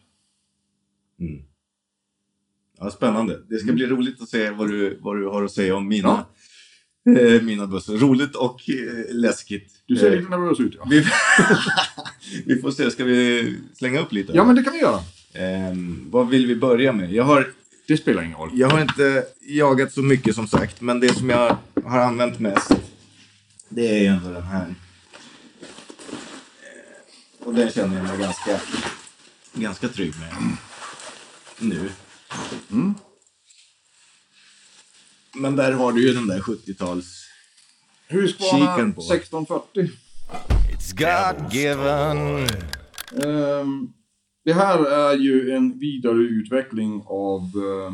Mm. 1.19 1.43
Ja, 2.83 2.91
spännande. 2.91 3.39
Det 3.49 3.55
ska 3.57 3.63
Mm. 3.63 3.75
bli 3.75 3.85
roligt 3.87 4.21
att 4.21 4.29
se 4.29 4.49
vad 4.49 4.69
du, 4.69 4.97
vad 5.01 5.17
du 5.17 5.27
har 5.27 5.43
att 5.43 5.51
säga 5.51 5.75
om 5.75 5.87
mina, 5.87 6.25
eh, 7.19 7.41
mina 7.41 7.67
bössor. 7.67 7.97
Roligt 7.97 8.35
och 8.35 8.61
eh, 8.69 9.05
läskigt. 9.15 9.73
Du 9.85 9.95
ser 9.95 10.11
Eh, 10.11 10.17
lite 10.19 10.29
nervös 10.29 10.59
ut 10.59 10.73
ja. 10.77 10.87
vi, 10.89 11.05
vi 12.45 12.61
får 12.61 12.71
se, 12.71 12.91
ska 12.91 13.03
vi 13.03 13.55
slänga 13.77 13.99
upp 13.99 14.11
lite? 14.13 14.33
Ja 14.35 14.43
men 14.45 14.55
det 14.55 14.63
kan 14.63 14.73
vi 14.73 14.79
göra. 14.79 14.99
Ehm, 15.33 16.05
vad 16.11 16.29
vill 16.29 16.47
vi 16.47 16.55
börja 16.55 16.91
med? 16.93 17.13
Jag 17.13 17.23
har, 17.23 17.51
Det 17.87 17.97
spelar 17.97 18.23
ingen 18.23 18.37
roll. 18.37 18.49
jag 18.53 18.69
har 18.69 18.81
inte 18.81 19.25
jagat 19.41 19.93
så 19.93 20.01
mycket 20.01 20.35
som 20.35 20.47
sagt, 20.47 20.81
men 20.81 20.99
det 20.99 21.13
som 21.13 21.29
jag 21.29 21.57
har 21.85 21.99
använt 21.99 22.39
mest, 22.39 22.71
det 23.69 23.87
är 23.97 23.99
ju 23.99 24.05
ändå 24.05 24.29
den 24.31 24.43
här. 24.43 24.75
Och 27.39 27.53
den 27.53 27.71
känner 27.71 27.95
jag 27.97 28.07
mig 28.07 28.17
ganska, 28.17 28.59
ganska 29.53 29.87
trygg 29.87 30.13
med 30.19 30.57
nu. 31.59 31.89
Mm. 32.71 32.93
Men 35.35 35.55
där 35.55 35.71
har 35.71 35.91
du 35.91 36.07
ju 36.07 36.13
den 36.13 36.27
där 36.27 36.39
70-tals... 36.39 37.27
Husqvarna 38.07 38.75
Kiken 38.75 38.93
på. 38.93 39.01
1640. 39.01 39.89
It's 40.69 40.93
God 40.95 41.53
given. 41.53 42.47
Ehm, 43.23 43.93
det 44.43 44.53
här 44.53 44.85
är 44.85 45.17
ju 45.17 45.51
en 45.51 45.79
vidareutveckling 45.79 47.03
av 47.05 47.41
uh, 47.41 47.91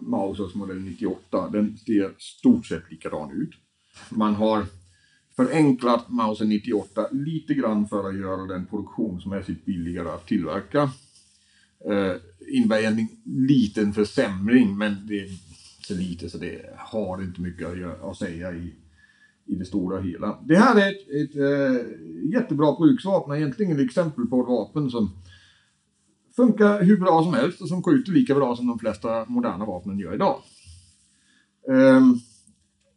Mausers 0.00 0.54
modell 0.54 0.80
98. 0.80 1.48
Den 1.52 1.78
ser 1.78 2.14
stort 2.18 2.66
sett 2.66 2.90
likadan 2.90 3.42
ut. 3.42 3.50
Man 4.08 4.34
har 4.34 4.66
förenklat 5.36 6.08
Mauser 6.08 6.44
98 6.44 7.08
lite 7.12 7.54
grann 7.54 7.88
för 7.88 8.08
att 8.08 8.16
göra 8.16 8.46
den 8.46 8.66
produktionsmässigt 8.66 9.64
billigare 9.64 10.08
att 10.08 10.26
tillverka. 10.26 10.90
Eh, 11.90 12.12
Innebär 12.48 12.82
en 12.82 13.08
liten 13.24 13.92
försämring 13.92 14.78
men 14.78 15.06
det 15.06 15.20
är 15.20 15.28
så 15.86 15.94
lite 15.94 16.30
så 16.30 16.38
det 16.38 16.74
har 16.78 17.22
inte 17.22 17.40
mycket 17.40 17.68
att, 17.68 17.78
göra, 17.78 18.10
att 18.10 18.16
säga 18.16 18.52
i, 18.52 18.74
i 19.46 19.54
det 19.54 19.64
stora 19.64 20.00
hela. 20.00 20.38
Det 20.44 20.56
här 20.56 20.76
är 20.76 20.90
ett, 20.90 21.30
ett 21.30 21.36
eh, 21.36 21.86
jättebra 22.32 22.76
bruksvapen, 22.78 23.36
egentligen 23.36 23.72
ett 23.72 23.84
exempel 23.84 24.26
på 24.26 24.40
ett 24.40 24.48
vapen 24.48 24.90
som 24.90 25.10
funkar 26.36 26.82
hur 26.82 26.96
bra 26.96 27.22
som 27.22 27.34
helst 27.34 27.60
och 27.60 27.68
som 27.68 27.82
skjuter 27.82 28.12
lika 28.12 28.34
bra 28.34 28.56
som 28.56 28.66
de 28.66 28.78
flesta 28.78 29.24
moderna 29.28 29.64
vapnen 29.64 29.98
gör 29.98 30.14
idag. 30.14 30.36
Ehm, 31.68 32.18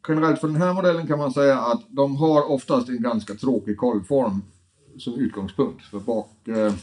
generellt 0.08 0.40
för 0.40 0.48
den 0.48 0.62
här 0.62 0.74
modellen 0.74 1.08
kan 1.08 1.20
man 1.20 1.32
säga 1.32 1.60
att 1.60 1.82
de 1.90 2.16
har 2.16 2.52
oftast 2.52 2.90
en 2.90 3.02
ganska 3.02 3.34
tråkig 3.34 3.78
kolvform 3.78 4.42
som 4.98 5.14
utgångspunkt. 5.14 5.86
För 5.86 6.00
bak, 6.00 6.48
eh, 6.48 6.74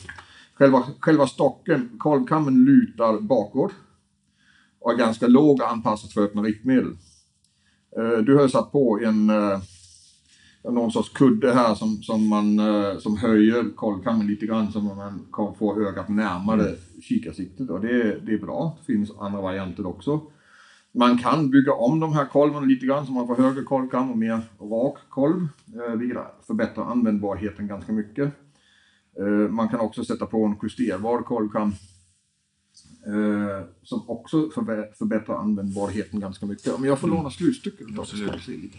själva, 0.55 0.83
själva 1.01 1.27
stocken, 1.27 1.91
kolvkammen 1.99 2.65
lutar 2.65 3.21
bakåt 3.21 3.73
och 4.81 4.93
är 4.93 4.97
ganska 4.97 5.27
låg 5.27 5.61
och 5.61 5.71
anpassad 5.71 6.13
för 6.13 6.23
öppna 6.23 6.43
riktmedel. 6.43 6.97
Eh, 7.97 8.19
du 8.19 8.37
har 8.37 8.49
satt 8.49 8.73
på 8.73 9.01
en 9.05 9.31
eh, 9.31 9.61
någon 10.71 10.93
sorts 10.93 11.09
kudde 11.09 11.55
här 11.55 11.75
som, 11.75 12.03
som, 12.03 12.29
man, 12.29 12.59
eh, 12.59 12.99
som 12.99 13.17
höjer 13.17 13.77
kolvkammen 13.77 14.27
lite 14.27 14.47
grann 14.47 14.73
så 14.73 14.81
man 14.81 15.27
kan 15.33 15.55
få 15.55 15.89
ögat 15.89 16.09
närmare 16.09 16.75
kikarsiktet 17.03 17.71
och 17.71 17.81
det, 17.81 18.21
det 18.27 18.33
är 18.33 18.39
bra. 18.39 18.79
Det 18.79 18.93
finns 18.93 19.11
andra 19.19 19.41
varianter 19.41 19.87
också. 19.87 20.21
Man 20.97 21.19
kan 21.19 21.51
bygga 21.51 21.73
om 21.73 22.01
de 22.01 22.13
här 22.13 22.27
kolven 22.27 22.69
lite 22.69 22.87
grann 22.87 23.07
så 23.07 23.13
man 23.13 23.27
får 23.27 23.37
högre 23.37 23.63
kolvkam 23.63 24.11
och 24.11 24.19
mer 24.19 24.41
rak 24.61 24.99
kolv, 25.09 25.49
vilket 25.99 26.19
förbättrar 26.47 26.85
användbarheten 26.85 27.67
ganska 27.67 27.93
mycket. 27.93 28.33
Eh, 29.19 29.51
Man 29.51 29.69
kan 29.69 29.81
också 29.81 30.05
sätta 30.05 30.27
på 30.27 30.45
en 30.45 30.57
justerbar 30.63 31.23
kolvkam 31.23 31.69
eh, 33.07 33.67
som 33.83 34.11
också 34.11 34.51
förbättrar 34.99 35.37
användbarheten 35.37 36.21
ganska 36.21 36.47
mycket. 36.47 36.75
Om 36.75 36.85
jag 36.85 36.99
får 36.99 37.09
låna 37.09 37.31
slutstycket 37.31 37.87
då 37.97 38.05
så 38.05 38.17
ska 38.17 38.33
vi 38.33 38.41
se 38.41 38.53
lite. 38.53 38.79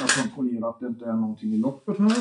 Jag 0.00 0.10
kontrollerar 0.10 0.70
att 0.70 0.80
det 0.80 0.86
inte 0.86 1.04
är 1.04 1.12
någonting 1.12 1.54
i 1.54 1.58
loppet 1.58 1.98
här. 1.98 2.18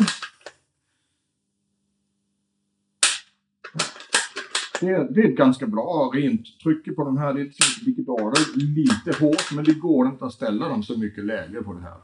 Det 4.80 4.88
är, 4.88 5.04
det 5.04 5.22
är 5.22 5.30
ett 5.30 5.38
ganska 5.38 5.68
bra 5.68 6.12
rent 6.14 6.60
tryck 6.64 6.96
på 6.96 7.04
den 7.04 7.18
här. 7.18 7.34
Det 7.34 7.42
är 7.42 7.86
vilket 7.86 8.08
lite 8.56 9.26
hårt 9.26 9.52
men 9.56 9.66
det 9.66 9.74
går 9.74 10.08
inte 10.08 10.26
att 10.26 10.34
ställa 10.34 10.70
dem 10.70 10.84
så 10.84 10.98
mycket 10.98 11.26
lägre 11.26 11.64
på 11.64 11.74
det 11.74 11.82
här. 11.82 11.98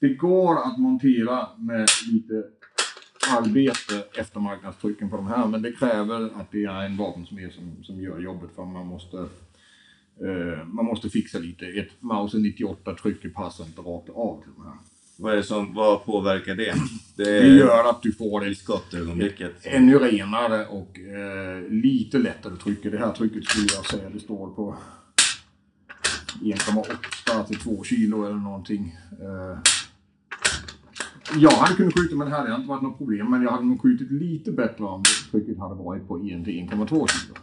Det 0.00 0.14
går 0.14 0.58
att 0.58 0.78
montera 0.78 1.48
med 1.58 1.88
lite 2.12 2.44
arbete 3.30 4.04
eftermarknadstrycken 4.20 5.10
på 5.10 5.16
de 5.16 5.26
här 5.26 5.46
men 5.46 5.62
det 5.62 5.72
kräver 5.72 6.40
att 6.40 6.52
det 6.52 6.64
är 6.64 6.82
en 6.82 6.96
vapensmed 6.96 7.52
som, 7.52 7.84
som 7.84 8.00
gör 8.02 8.20
jobbet 8.20 8.50
för 8.56 8.64
man 8.64 8.86
måste 8.86 9.16
eh, 10.20 10.66
man 10.66 10.84
måste 10.84 11.10
fixa 11.10 11.38
lite. 11.38 11.66
Ett 11.66 11.90
Mauser 12.00 12.38
98 12.38 12.94
trycker 12.94 13.28
passar 13.28 13.64
inte 13.64 13.80
rakt 13.80 14.08
av 14.08 14.42
till 14.42 14.52
de 14.56 14.64
här. 14.64 14.74
Vad, 15.16 15.32
är 15.32 15.36
det 15.36 15.42
som, 15.42 15.74
vad 15.74 16.04
påverkar 16.04 16.54
det? 16.54 16.74
Det 17.16 17.24
Det 17.24 17.38
är 17.38 17.58
gör 17.58 17.90
att 17.90 18.02
du 18.02 18.12
får 18.12 18.46
i 18.46 18.52
ett 18.52 18.58
skottögonblicket. 18.58 19.52
ännu 19.62 19.98
renare 19.98 20.66
och 20.66 20.98
eh, 20.98 21.68
lite 21.70 22.18
lättare 22.18 22.56
tryck. 22.56 22.82
Det 22.82 22.98
här 22.98 23.12
trycket 23.12 23.44
skulle 23.44 23.66
jag 23.74 23.86
säga 23.86 24.10
det 24.10 24.20
står 24.20 24.50
på 24.54 24.76
1,8 26.42 27.46
till 27.46 27.58
2 27.58 27.84
kilo 27.84 28.24
eller 28.24 28.36
någonting. 28.36 28.96
Eh, 29.20 29.58
jag 31.32 31.50
hade 31.50 31.74
kunnat 31.74 31.94
skjuta 31.94 32.16
med 32.16 32.26
det 32.26 32.30
här, 32.30 32.44
det 32.44 32.50
hade 32.50 32.56
inte 32.56 32.68
varit 32.68 32.82
något 32.82 32.98
problem. 32.98 33.30
Men 33.30 33.42
jag 33.42 33.50
hade 33.50 33.64
nog 33.64 33.82
skjutit 33.82 34.10
lite 34.10 34.52
bättre 34.52 34.84
om 34.84 35.02
trycket 35.30 35.58
hade 35.58 35.74
varit 35.74 36.08
på 36.08 36.16
1 36.16 36.44
till 36.44 36.68
1,2 36.68 36.88
kilo. 36.88 37.34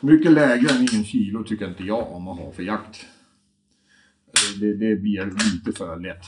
Mycket 0.00 0.32
lägre 0.32 0.74
än 0.74 0.84
1 0.84 1.06
kilo 1.06 1.44
tycker 1.44 1.68
inte 1.68 1.84
jag 1.84 2.12
om 2.12 2.28
att 2.28 2.38
ha 2.38 2.52
för 2.52 2.62
jakt. 2.62 3.06
Det, 4.32 4.66
det, 4.66 4.74
det 4.74 4.96
blir 4.96 5.24
lite 5.24 5.78
för 5.78 6.00
lätt. 6.00 6.24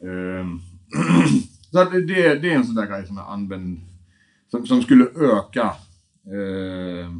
Ehm, 0.00 0.60
så 1.70 1.84
det, 1.84 2.06
det, 2.06 2.34
det 2.34 2.52
är 2.52 2.56
en 2.56 2.64
sån 2.64 2.74
där 2.74 2.86
grej 2.86 3.06
som 3.06 3.16
jag 3.16 3.28
använder, 3.28 3.80
som, 4.50 4.66
som 4.66 4.82
skulle 4.82 5.04
öka 5.04 5.74
eh, 6.26 7.12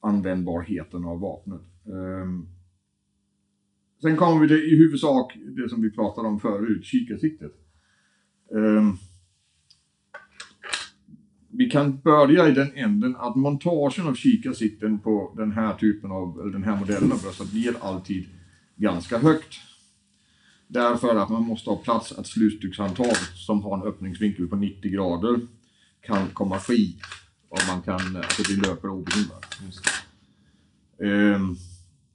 användbarheten 0.00 1.04
av 1.04 1.20
vapnet. 1.20 1.60
Ehm, 1.86 2.46
sen 4.02 4.16
kommer 4.16 4.40
vi 4.40 4.48
till 4.48 4.72
i 4.72 4.76
huvudsak 4.76 5.36
det 5.56 5.68
som 5.68 5.82
vi 5.82 5.90
pratade 5.90 6.28
om 6.28 6.40
förut, 6.40 6.84
kikarsiktet. 6.84 7.52
Um, 8.50 8.98
vi 11.50 11.70
kan 11.70 12.00
börja 12.00 12.48
i 12.48 12.52
den 12.52 12.72
änden 12.74 13.16
att 13.16 13.36
montagen 13.36 14.06
av 14.06 14.14
kikarsikten 14.14 14.98
på 14.98 15.34
den 15.36 15.52
här 15.52 15.74
typen 15.74 16.12
av, 16.12 16.40
eller 16.40 16.52
den 16.52 16.64
här 16.64 16.76
modellen 16.76 17.12
av 17.12 17.22
bröstet 17.22 17.50
blir 17.50 17.74
alltid 17.80 18.26
ganska 18.76 19.18
högt. 19.18 19.54
Därför 20.68 21.16
att 21.16 21.30
man 21.30 21.42
måste 21.42 21.70
ha 21.70 21.76
plats 21.76 22.12
att 22.12 22.26
slutstyckshandtaget 22.26 23.32
som 23.34 23.62
har 23.62 23.76
en 23.76 23.82
öppningsvinkel 23.82 24.46
på 24.46 24.56
90 24.56 24.90
grader 24.92 25.40
kan 26.00 26.26
komma 26.32 26.58
fri. 26.58 26.96
Och 27.48 27.58
man 27.68 27.82
kan, 27.82 28.16
alltså 28.16 28.42
det 28.42 28.68
löper 28.68 28.88
obehindrat. 28.88 29.58
Um, 30.98 31.08
ehm, 31.08 31.56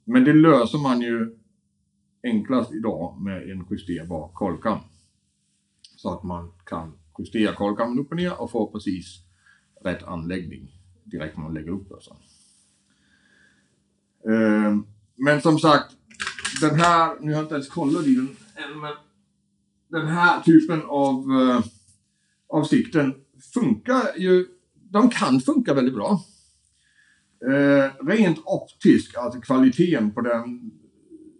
men 0.04 0.24
det 0.24 0.32
löser 0.32 0.78
man 0.78 1.00
ju 1.00 1.38
enklast 2.28 2.72
idag 2.72 3.20
med 3.20 3.50
en 3.50 3.66
justerbar 3.70 4.30
kolkam. 4.34 4.78
Så 5.96 6.14
att 6.14 6.22
man 6.22 6.52
kan 6.64 6.92
justera 7.18 7.54
kolkammen 7.54 7.98
upp 7.98 8.10
och 8.10 8.16
ner 8.16 8.40
och 8.40 8.50
få 8.50 8.66
precis 8.72 9.20
rätt 9.84 10.02
anläggning 10.02 10.72
direkt 11.04 11.36
när 11.36 11.44
man 11.44 11.54
lägger 11.54 11.70
upp 11.70 11.88
bössan. 11.88 12.16
Eh, 14.24 14.76
men 15.16 15.40
som 15.40 15.58
sagt, 15.58 15.96
den 16.60 16.80
här, 16.80 17.16
nu 17.20 17.26
har 17.26 17.36
jag 17.36 17.44
inte 17.44 17.54
ens 17.54 17.68
kollat 17.68 18.06
i 18.06 18.14
den 18.14 18.36
än, 18.56 18.80
men 18.80 18.92
den 19.88 20.06
här 20.06 20.40
typen 20.40 20.82
av, 20.82 21.14
eh, 21.40 21.64
av 22.48 22.64
sikten 22.64 23.14
funkar 23.54 24.18
ju, 24.18 24.46
de 24.74 25.10
kan 25.10 25.40
funka 25.40 25.74
väldigt 25.74 25.94
bra. 25.94 26.24
Eh, 27.46 28.06
rent 28.06 28.38
optiskt, 28.44 29.16
alltså 29.16 29.40
kvaliteten 29.40 30.10
på 30.10 30.20
den 30.20 30.70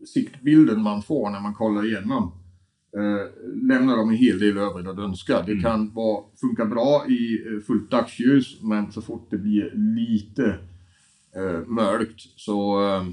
siktbilden 0.07 0.83
man 0.83 1.02
får 1.02 1.31
när 1.31 1.40
man 1.40 1.55
kollar 1.55 1.87
igenom 1.87 2.33
eh, 2.97 3.43
lämnar 3.62 3.97
de 3.97 4.09
en 4.09 4.17
hel 4.17 4.38
del 4.38 4.59
övrigt 4.59 4.87
att 4.87 4.99
önska. 4.99 5.43
Det 5.43 5.61
kan 5.61 5.95
vara, 5.95 6.25
funka 6.40 6.64
bra 6.64 7.07
i 7.09 7.47
eh, 7.47 7.61
fullt 7.67 7.90
dagsljus 7.90 8.62
men 8.62 8.93
så 8.93 9.02
fort 9.02 9.26
det 9.31 9.38
blir 9.38 9.73
lite 9.75 10.59
eh, 11.37 11.67
mörkt 11.67 12.21
så 12.37 12.87
eh, 12.87 13.05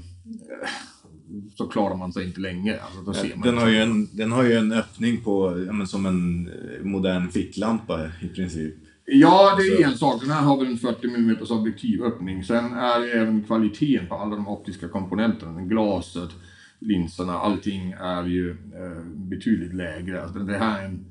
så 1.56 1.66
klarar 1.66 1.96
man 1.96 2.12
sig 2.12 2.26
inte 2.26 2.40
länge. 2.40 2.78
Alltså, 2.80 3.24
Den 3.24 3.32
inte. 3.32 3.50
har, 3.50 3.68
ju 3.68 3.76
en, 3.76 4.16
den 4.16 4.32
har 4.32 4.42
ju 4.42 4.52
en 4.52 4.72
öppning 4.72 5.20
på, 5.20 5.64
ja, 5.66 5.86
som 5.86 6.06
en 6.06 6.48
eh, 6.48 6.84
modern 6.84 7.30
ficklampa 7.30 8.10
i 8.22 8.28
princip. 8.28 8.74
Ja, 9.04 9.56
det 9.58 9.62
är 9.62 9.86
en 9.86 9.98
sak. 9.98 10.20
Den 10.20 10.30
här 10.30 10.42
har 10.42 10.56
väl 10.58 10.66
en 10.66 10.78
40 10.78 11.06
mm 11.06 11.36
objektivöppning. 11.50 12.44
Sen 12.44 12.72
är 12.72 13.16
även 13.16 13.42
kvaliteten 13.42 14.06
på 14.06 14.14
alla 14.14 14.36
de 14.36 14.48
optiska 14.48 14.88
komponenterna, 14.88 15.60
glaset, 15.60 16.30
linserna, 16.78 17.32
allting 17.32 17.92
är 17.92 18.24
ju 18.24 18.50
eh, 18.50 19.04
betydligt 19.04 19.74
lägre. 19.74 20.22
Alltså, 20.22 20.38
det 20.38 20.58
här 20.58 20.82
är 20.82 20.86
en 20.86 21.04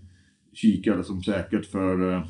kikare 0.54 1.04
som 1.04 1.24
säkert 1.24 1.66
för 1.66 2.14
eh, 2.14 2.24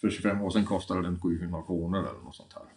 för 0.00 0.10
25 0.10 0.42
år 0.42 0.50
sedan 0.50 0.64
kostade 0.64 1.02
den 1.02 1.20
700 1.20 1.62
kronor 1.62 1.98
eller 1.98 2.24
något 2.24 2.36
sånt 2.36 2.54
här. 2.54 2.68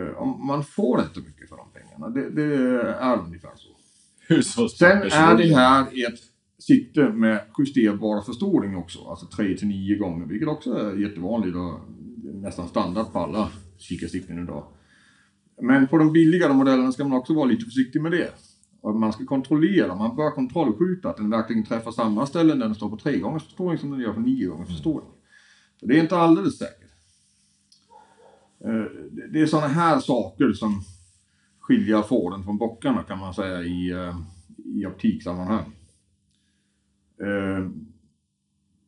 Eh, 0.00 0.24
man 0.24 0.64
får 0.64 1.00
inte 1.00 1.20
mycket 1.20 1.48
för 1.48 1.56
de 1.56 1.70
pengarna. 1.72 2.08
Det, 2.08 2.30
det 2.30 2.54
är 2.94 3.18
ungefär 3.18 3.52
så. 3.56 4.68
Sen 4.68 5.02
är 5.02 5.36
det 5.36 5.54
här 5.54 5.82
ett 5.82 6.20
sikte 6.58 7.08
med 7.08 7.40
justerbar 7.58 8.22
förstoring 8.22 8.76
också, 8.76 9.08
alltså 9.08 9.26
3 9.26 9.56
till 9.56 9.68
9 9.68 9.96
gånger, 9.96 10.26
vilket 10.26 10.48
också 10.48 10.72
är 10.72 10.96
jättevanligt 10.96 11.56
och 11.56 11.80
nästan 12.34 12.68
standard 12.68 13.12
på 13.12 13.18
alla 13.18 13.50
kikarsikten 13.78 14.42
idag. 14.42 14.66
Men 15.62 15.88
på 15.88 15.98
de 15.98 16.12
billigare 16.12 16.52
modellerna 16.52 16.92
ska 16.92 17.04
man 17.04 17.18
också 17.18 17.34
vara 17.34 17.44
lite 17.44 17.64
försiktig 17.64 18.02
med 18.02 18.12
det. 18.12 18.30
Och 18.80 18.96
man 18.96 19.12
ska 19.12 19.24
kontrollera, 19.24 19.94
man 19.94 20.16
bör 20.16 20.30
kontrollskjuta 20.30 21.10
att 21.10 21.16
den 21.16 21.30
verkligen 21.30 21.64
träffar 21.64 21.90
samma 21.90 22.26
ställen 22.26 22.58
när 22.58 22.66
den 22.66 22.74
står 22.74 22.90
på 22.90 22.96
tre 22.96 23.18
gångers 23.18 23.44
förstoring 23.44 23.78
som 23.78 23.90
den 23.90 24.00
gör 24.00 24.12
på 24.12 24.20
nio 24.20 24.46
gångers 24.46 24.68
förstoring. 24.68 25.08
Så 25.80 25.86
det 25.86 25.98
är 25.98 26.02
inte 26.02 26.16
alldeles 26.16 26.58
säkert. 26.58 26.90
Eh, 28.64 28.84
det 29.32 29.40
är 29.40 29.46
sådana 29.46 29.68
här 29.68 30.00
saker 30.00 30.52
som 30.52 30.82
skiljer 31.60 32.02
fåren 32.02 32.44
från 32.44 32.58
bockarna 32.58 33.02
kan 33.02 33.18
man 33.18 33.34
säga 33.34 33.62
i, 33.62 33.90
eh, 33.90 34.16
i 34.64 34.86
optiksammanhang. 34.86 35.72
Eh, 37.20 37.70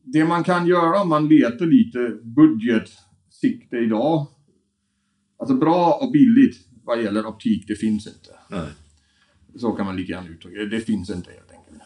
det 0.02 0.24
man 0.24 0.44
kan 0.44 0.66
göra 0.66 1.02
om 1.02 1.08
man 1.08 1.28
letar 1.28 1.66
lite 1.66 2.18
budgetsikte 2.22 3.76
idag, 3.76 4.26
alltså 5.42 5.56
bra 5.56 5.98
och 6.02 6.12
billigt 6.12 6.68
vad 6.84 7.02
gäller 7.02 7.26
optik, 7.26 7.64
det 7.68 7.74
finns 7.74 8.06
inte. 8.06 8.30
Nej. 8.50 8.68
Så 9.54 9.72
kan 9.72 9.86
man 9.86 9.96
lika 9.96 10.12
gärna 10.12 10.28
uttrycka 10.28 10.58
det. 10.58 10.68
Det 10.68 10.80
finns 10.80 11.10
inte 11.10 11.30
helt 11.30 11.50
enkelt. 11.50 11.82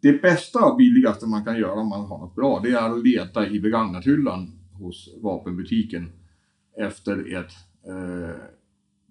Det 0.00 0.22
bästa 0.22 0.64
och 0.64 0.76
billigaste 0.76 1.26
man 1.26 1.44
kan 1.44 1.58
göra 1.58 1.80
om 1.80 1.88
man 1.88 2.06
har 2.06 2.18
något 2.18 2.34
bra, 2.34 2.60
det 2.60 2.70
är 2.70 2.90
att 2.90 3.04
leta 3.04 3.48
i 3.48 3.60
begagnat-hyllan 3.60 4.52
hos 4.72 5.08
vapenbutiken 5.22 6.12
efter 6.78 7.36
ett 7.36 7.52
eh, 7.86 8.36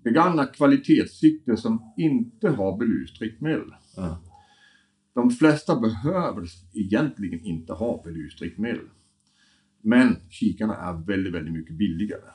begagnat 0.04 0.56
kvalitetssikte 0.56 1.58
som 1.58 1.94
inte 1.98 2.50
har 2.50 2.78
belyst 2.78 3.22
riktmedel. 3.22 3.74
Ja. 3.96 4.22
De 5.14 5.32
flesta 5.32 5.80
behöver 5.80 6.48
egentligen 6.74 7.40
inte 7.40 7.74
ha 7.74 8.02
belyst 8.04 8.42
riktmedel. 8.42 8.86
Men 9.82 10.16
kikarna 10.30 10.76
är 10.76 10.94
väldigt, 10.94 11.34
väldigt 11.34 11.54
mycket 11.54 11.76
billigare 11.76 12.30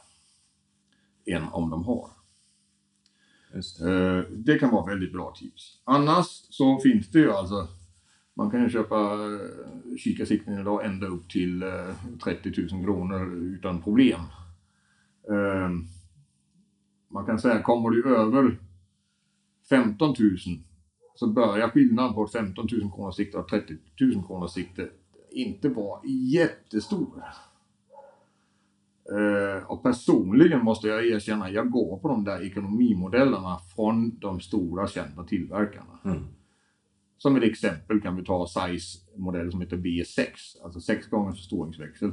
än 1.33 1.43
om 1.53 1.71
de 1.71 1.85
har. 1.85 2.11
Det. 3.53 3.91
Eh, 3.91 4.25
Det 4.31 4.59
kan 4.59 4.71
vara 4.71 4.87
väldigt 4.87 5.13
bra 5.13 5.35
tips. 5.37 5.81
Annars 5.85 6.27
så 6.51 6.81
finns 6.81 7.11
det 7.11 7.19
ju 7.19 7.33
alltså, 7.33 7.69
man 8.37 8.51
kan 8.51 8.63
ju 8.63 8.71
köpa 8.71 9.01
eh, 9.01 9.97
kikarsikten 9.99 10.61
idag 10.61 10.85
ända 10.87 11.07
upp 11.07 11.29
till 11.31 11.63
eh, 11.63 11.95
30 12.25 12.53
000 12.73 12.85
kronor 12.85 13.33
utan 13.35 13.83
problem. 13.83 14.21
Eh, 15.31 15.71
Man 17.13 17.27
kan 17.27 17.39
säga, 17.39 17.63
kommer 17.63 17.91
du 17.91 18.17
över 18.17 18.59
15 19.69 20.09
000 20.19 20.39
så 21.15 21.27
börjar 21.27 21.69
skillnaden 21.69 22.15
på 22.15 22.25
ett 22.25 22.33
15 22.33 22.69
000 22.73 22.93
kronors 22.93 23.15
sikte 23.15 23.39
och 23.39 23.49
30 23.49 23.77
000 24.01 24.27
kronors 24.27 24.51
sikte 24.51 24.89
inte 25.31 25.69
vara 25.69 26.01
jättestor. 26.07 27.25
Eh, 29.11 29.71
och 29.71 29.83
personligen 29.83 30.65
måste 30.65 30.89
jag 30.89 31.07
erkänna, 31.07 31.51
jag 31.51 31.71
går 31.71 31.99
på 31.99 32.09
de 32.09 32.25
där 32.25 32.47
ekonomimodellerna 32.47 33.59
från 33.75 34.19
de 34.19 34.41
stora 34.41 34.89
kända 34.89 35.25
tillverkarna. 35.25 35.99
Mm. 36.05 36.25
Som 37.19 37.37
ett 37.37 37.43
exempel 37.43 38.01
kan 38.01 38.17
vi 38.17 38.25
ta 38.25 38.47
size-modell 38.47 39.51
som 39.51 39.61
heter 39.61 39.77
B6, 39.77 40.27
alltså 40.65 40.81
6 40.81 41.07
gånger 41.07 41.33
förstoringsväxel. 41.33 42.11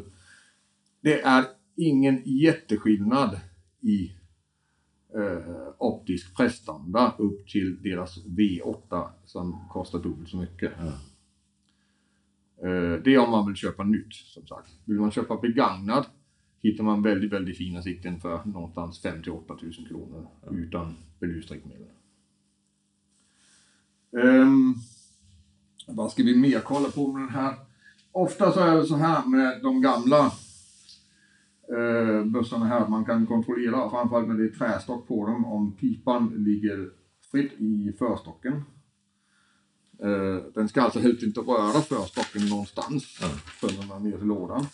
Det 1.02 1.22
är 1.22 1.46
ingen 1.76 2.22
jätteskillnad 2.26 3.40
i 3.82 4.12
eh, 5.16 5.74
optisk 5.78 6.38
prestanda 6.38 7.16
upp 7.18 7.48
till 7.48 7.82
deras 7.82 8.26
V8 8.26 9.10
som 9.26 9.68
kostar 9.70 10.00
dubbelt 10.00 10.30
så 10.30 10.38
mycket. 10.38 10.72
Ja. 10.80 10.88
Eh, 12.68 13.02
det 13.04 13.14
är 13.14 13.18
om 13.18 13.32
man 13.32 13.48
vill 13.48 13.56
köpa 13.56 13.84
nytt 13.84 14.14
som 14.14 14.48
sagt. 14.48 14.72
Vill 14.86 15.00
man 15.00 15.12
köpa 15.12 15.38
begagnad 15.38 16.06
hittar 16.62 16.84
man 16.84 17.02
väldigt, 17.02 17.32
väldigt 17.32 17.58
fina 17.58 17.82
sikten 17.82 18.20
för 18.20 18.42
någonstans 18.46 19.02
5 19.02 19.24
till 19.24 19.32
8 19.32 19.58
000 19.62 19.74
kronor 19.88 20.28
utan 20.52 20.96
belyst 21.20 21.52
riktmedel. 21.52 21.88
Um, 24.12 24.76
vad 25.88 26.12
ska 26.12 26.24
vi 26.24 26.36
mer 26.36 26.60
kolla 26.60 26.90
på 26.90 27.14
med 27.14 27.22
den 27.22 27.30
här? 27.30 27.56
Ofta 28.12 28.52
så 28.52 28.60
är 28.60 28.76
det 28.76 28.86
så 28.86 28.96
här 28.96 29.26
med 29.26 29.60
de 29.64 29.82
gamla 29.82 30.32
uh, 31.72 32.26
bössorna 32.26 32.66
här, 32.66 32.88
man 32.88 33.06
kan 33.06 33.28
kontrollera, 33.28 33.90
framförallt 33.90 34.28
när 34.28 34.36
det 34.36 34.44
är 34.44 34.50
trästock 34.50 35.08
på 35.08 35.26
dem, 35.28 35.46
om 35.46 35.72
pipan 35.72 36.34
ligger 36.38 36.90
fritt 37.32 37.54
i 37.58 37.94
förstocken. 38.00 38.64
Eh, 40.00 40.44
den 40.54 40.70
ska 40.70 40.82
alltså 40.82 41.00
helst 41.00 41.24
inte 41.24 41.40
röra 41.40 41.82
förstocken 41.82 42.50
någonstans 42.50 43.20
Ja. 43.22 43.28
förrän 43.28 43.92
är 43.92 44.00
ner 44.00 44.18
till 44.18 44.28
lådan. 44.28 44.66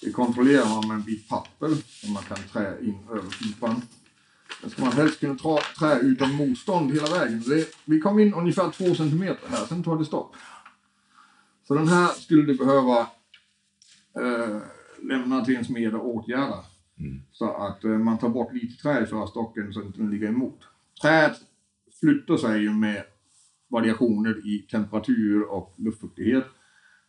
Det 0.00 0.12
kontrollerar 0.12 0.68
man 0.68 0.88
med 0.88 0.94
en 0.94 1.02
bit 1.02 1.28
papper 1.28 1.68
som 1.88 2.12
man 2.12 2.22
kan 2.22 2.38
trä 2.52 2.80
in 2.80 2.98
över 3.10 3.30
pipan. 3.30 3.82
Sen 4.60 4.70
ska 4.70 4.82
man 4.82 4.92
helst 4.92 5.20
kunna 5.20 5.34
tra, 5.34 5.58
trä 5.78 5.98
utan 5.98 6.34
motstånd 6.34 6.92
hela 6.92 7.18
vägen. 7.18 7.42
Det, 7.46 7.68
vi 7.84 8.00
kom 8.00 8.18
in 8.18 8.34
ungefär 8.34 8.70
två 8.70 8.94
centimeter 8.94 9.48
här, 9.48 9.66
sen 9.66 9.82
tar 9.82 9.98
det 9.98 10.04
stopp. 10.04 10.36
Så 11.68 11.74
den 11.74 11.88
här 11.88 12.08
skulle 12.08 12.42
du 12.42 12.54
behöva 12.54 13.00
eh, 14.20 14.58
lämna 15.02 15.44
till 15.44 15.56
en 15.56 15.64
smed 15.64 15.94
och 15.94 16.08
åtgärda. 16.08 16.64
Mm. 16.98 17.22
Så 17.32 17.52
att 17.52 17.84
eh, 17.84 17.90
man 17.90 18.18
tar 18.18 18.28
bort 18.28 18.52
lite 18.54 18.82
trä 18.82 19.02
i 19.02 19.06
förstocken 19.06 19.72
så 19.72 19.80
att 19.80 19.84
den 19.84 20.02
inte 20.02 20.14
ligger 20.14 20.28
emot. 20.28 20.60
Träet 21.02 21.36
flyttar 22.00 22.36
sig 22.36 22.60
ju 22.60 22.70
med 22.70 23.04
variationer 23.68 24.46
i 24.46 24.58
temperatur 24.58 25.42
och 25.42 25.74
luftfuktighet 25.76 26.46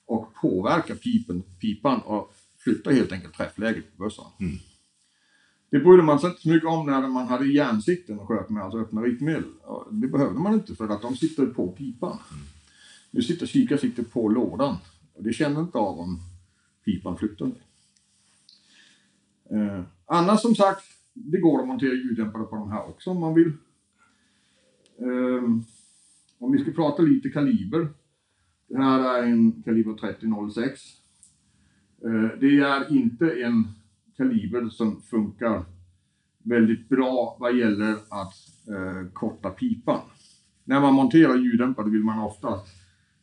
och 0.06 0.34
påverkar 0.42 0.96
pipen, 0.96 1.44
pipan 1.62 2.02
och 2.02 2.34
flyttar 2.68 2.92
helt 2.92 3.12
enkelt 3.12 3.34
träffläget 3.34 3.98
på 3.98 4.04
bössan. 4.04 4.26
Mm. 4.40 4.58
Det 5.70 5.80
brydde 5.80 6.04
man 6.04 6.20
sig 6.20 6.30
inte 6.30 6.42
så 6.42 6.50
mycket 6.50 6.70
om 6.70 6.86
när 6.86 7.08
man 7.08 7.28
hade 7.28 7.48
järnsikten 7.48 8.20
och 8.20 8.28
sköt 8.28 8.50
med, 8.50 8.64
alltså 8.64 8.80
öppna 8.80 9.02
riktmedel. 9.02 9.44
Det 9.92 10.08
behövde 10.08 10.40
man 10.40 10.54
inte 10.54 10.76
för 10.76 10.90
att 10.90 11.02
de 11.02 11.16
sitter 11.16 11.46
på 11.46 11.72
pipan. 11.72 12.18
Nu 13.12 13.22
sitter 13.22 13.46
kikarsiktet 13.46 14.12
på 14.14 14.30
lådan 14.30 14.76
och 15.14 15.24
det 15.24 15.34
känner 15.34 15.62
inte 15.62 15.78
av 15.78 16.00
om 16.00 16.20
pipan 16.86 17.18
flyttar 17.18 17.46
sig. 17.46 17.62
Eh, 19.50 19.84
annars 20.06 20.42
som 20.42 20.56
sagt, 20.56 20.84
det 21.14 21.40
går 21.40 21.62
att 21.62 21.68
montera 21.68 21.94
ljuddämpare 21.94 22.44
på 22.44 22.56
de 22.56 22.72
här 22.72 22.90
också 22.90 23.10
om 23.10 23.20
man 23.20 23.34
vill. 23.34 23.54
Ehm, 25.00 25.64
om 26.38 26.52
vi 26.52 26.58
ska 26.64 26.72
prata 26.72 27.02
lite 27.02 27.30
kaliber. 27.30 27.88
Det 28.68 28.78
här 28.78 29.00
är 29.00 29.24
en 29.24 29.64
kaliber 29.64 29.94
3006. 29.94 31.07
Eh, 32.04 32.40
det 32.40 32.60
är 32.60 32.92
inte 32.92 33.32
en 33.32 33.68
kaliber 34.18 34.70
som 34.70 35.02
funkar 35.02 35.66
väldigt 36.44 36.90
bra 36.90 37.38
vad 37.40 37.58
gäller 37.58 37.94
att 37.94 38.36
eh, 38.68 39.12
korta 39.14 39.50
pipan. 39.50 40.00
När 40.64 40.82
man 40.82 40.94
monterar 40.94 41.36
ljuddämpare 41.36 41.90
vill 41.90 42.04
man 42.04 42.20
ofta 42.20 42.60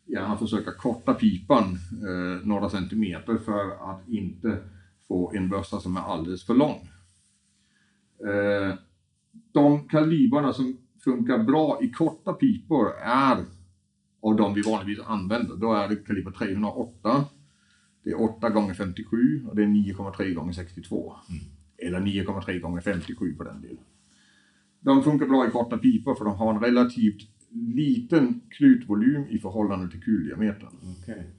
gärna 0.07 0.37
försöka 0.37 0.73
korta 0.73 1.15
pipan 1.15 1.65
eh, 1.93 2.47
några 2.47 2.71
centimeter 2.71 3.37
för 3.37 3.93
att 3.93 4.09
inte 4.09 4.59
få 5.09 5.33
en 5.35 5.49
bössa 5.49 5.81
som 5.81 5.97
är 5.97 6.01
alldeles 6.01 6.47
för 6.47 6.55
lång. 6.55 6.89
De 9.53 9.89
kalibrarna 9.89 10.53
som 10.53 10.77
funkar 11.05 11.39
bra 11.39 11.79
i 11.83 11.91
korta 11.91 12.33
pipor 12.33 12.93
är 13.03 13.45
av 14.23 14.37
de 14.37 14.55
vi 14.55 14.63
vanligtvis 14.63 15.07
använder. 15.07 15.57
Då 15.57 15.73
är 15.73 15.89
det 15.89 15.97
kaliber 15.97 16.31
308. 16.31 17.25
Det 18.05 18.11
är 18.11 18.21
8 18.21 18.51
gånger 18.51 18.75
57 18.75 19.45
och 19.49 19.57
det 19.57 19.63
är 19.63 19.67
9,3 19.67 20.35
gånger 20.35 20.53
62. 20.53 21.17
Eller 21.79 22.01
9,3 22.01 22.61
gånger 22.61 22.81
57 22.81 23.35
på 23.35 23.45
den 23.45 23.61
delen. 23.61 23.85
De 24.81 25.03
funkar 25.03 25.27
bra 25.27 25.49
i 25.49 25.51
korta 25.51 25.79
pipor 25.79 26.15
för 26.15 26.25
de 26.25 26.37
har 26.37 26.55
en 26.55 26.61
relativt 26.61 27.29
liten 27.51 28.41
klutvolym 28.51 29.27
i 29.29 29.39
förhållande 29.39 29.91
till 29.91 30.03
kuldiametern. 30.03 30.97
Okej. 31.01 31.31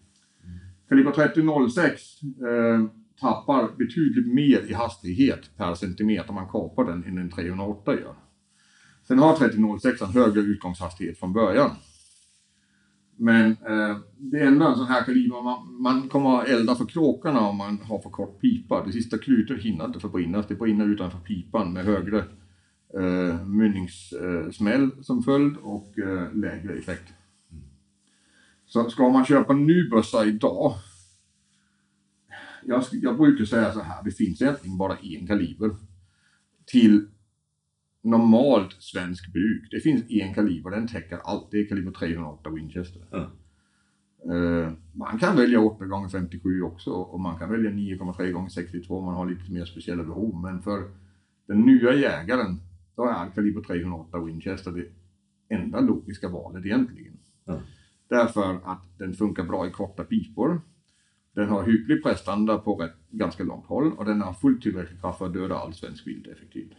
Kaliber 0.89 1.11
3006 1.11 2.21
eh, 2.23 2.85
tappar 3.19 3.77
betydligt 3.77 4.33
mer 4.33 4.71
i 4.71 4.73
hastighet 4.73 5.57
per 5.57 5.75
centimeter 5.75 6.33
man 6.33 6.47
kapar 6.49 6.85
den 6.85 7.03
än 7.03 7.17
en 7.17 7.29
308 7.29 7.93
gör. 7.93 8.15
Sen 9.07 9.19
har 9.19 9.35
3006 9.37 10.01
en 10.01 10.07
högre 10.07 10.41
utgångshastighet 10.41 11.19
från 11.19 11.33
början. 11.33 11.71
Men 13.17 13.51
eh, 13.51 13.97
det 14.17 14.39
är 14.39 14.47
ändå 14.47 14.67
en 14.67 14.75
sån 14.75 14.87
här 14.87 15.03
kaliber 15.03 15.43
man, 15.43 15.81
man 15.81 16.09
kommer 16.09 16.41
att 16.41 16.47
elda 16.47 16.75
för 16.75 16.85
kråkorna 16.85 17.39
om 17.39 17.57
man 17.57 17.79
har 17.83 17.99
för 17.99 18.09
kort 18.09 18.41
pipa. 18.41 18.85
Det 18.85 18.91
sista 18.91 19.17
klutet 19.17 19.61
hinner 19.61 19.85
inte 19.85 19.99
förbrinnas. 19.99 20.47
Det 20.47 20.55
brinner 20.55 20.85
utanför 20.85 21.19
pipan 21.19 21.73
med 21.73 21.85
högre 21.85 22.17
eh, 22.93 23.45
mynningssmäll 23.47 24.83
eh, 24.83 25.01
som 25.01 25.23
följd 25.23 25.57
och 25.61 25.99
eh, 25.99 26.33
lägre 26.33 26.73
effekt. 26.73 27.13
Så 28.65 28.89
ska 28.89 29.09
man 29.09 29.25
köpa 29.25 29.53
en 29.53 29.65
ny 29.65 29.89
bössa 29.89 30.25
idag 30.25 30.73
jag, 32.65 32.83
jag 32.91 33.17
brukar 33.17 33.45
säga 33.45 33.71
så 33.71 33.81
här, 33.81 34.03
det 34.03 34.11
finns 34.11 34.41
egentligen 34.41 34.77
bara 34.77 34.97
en 34.97 35.27
kaliber 35.27 35.75
till 36.65 37.07
normalt 38.05 38.75
svensk 38.79 39.33
bruk. 39.33 39.71
Det 39.71 39.79
finns 39.79 40.11
en 40.11 40.33
kaliber, 40.33 40.71
den 40.71 40.87
täcker 40.87 41.19
allt. 41.23 41.51
Det 41.51 41.59
är 41.59 41.67
kaliber 41.67 41.91
308 41.91 42.49
Winchester. 42.49 43.05
Ja. 43.11 43.31
Eh, 44.33 44.71
man 44.93 45.19
kan 45.19 45.35
välja 45.35 45.59
8 45.59 45.85
gånger 45.85 46.09
57 46.09 46.61
också 46.61 46.91
och 46.91 47.19
man 47.19 47.39
kan 47.39 47.51
välja 47.51 47.71
9,3 47.71 48.31
gånger 48.31 48.49
62 48.49 48.97
om 48.97 49.05
man 49.05 49.15
har 49.15 49.25
lite 49.25 49.51
mer 49.51 49.65
speciella 49.65 50.03
behov. 50.03 50.41
Men 50.41 50.61
för 50.61 50.83
den 51.47 51.61
nya 51.61 51.93
jägaren, 51.93 52.59
då 52.95 53.03
är 53.03 53.29
kaliber 53.35 53.61
308 53.61 54.19
Winchester 54.19 54.71
det 54.71 54.87
enda 55.55 55.79
logiska 55.79 56.29
valet 56.29 56.65
egentligen. 56.65 57.17
Ja. 57.45 57.59
Därför 58.07 58.59
att 58.63 58.97
den 58.97 59.13
funkar 59.13 59.43
bra 59.43 59.67
i 59.67 59.71
korta 59.71 60.03
pipor. 60.03 60.61
Den 61.33 61.49
har 61.49 61.63
hygglig 61.63 62.03
prestanda 62.03 62.57
på 62.57 62.75
rätt, 62.75 62.95
ganska 63.09 63.43
långt 63.43 63.65
håll 63.65 63.93
och 63.93 64.05
den 64.05 64.21
har 64.21 64.33
fullt 64.33 64.61
tillräcklig 64.61 65.01
kraft 65.01 65.17
för 65.17 65.25
att 65.25 65.33
döda 65.33 65.55
all 65.55 65.73
svensk 65.73 66.07
vilt 66.07 66.27
effektivt. 66.27 66.73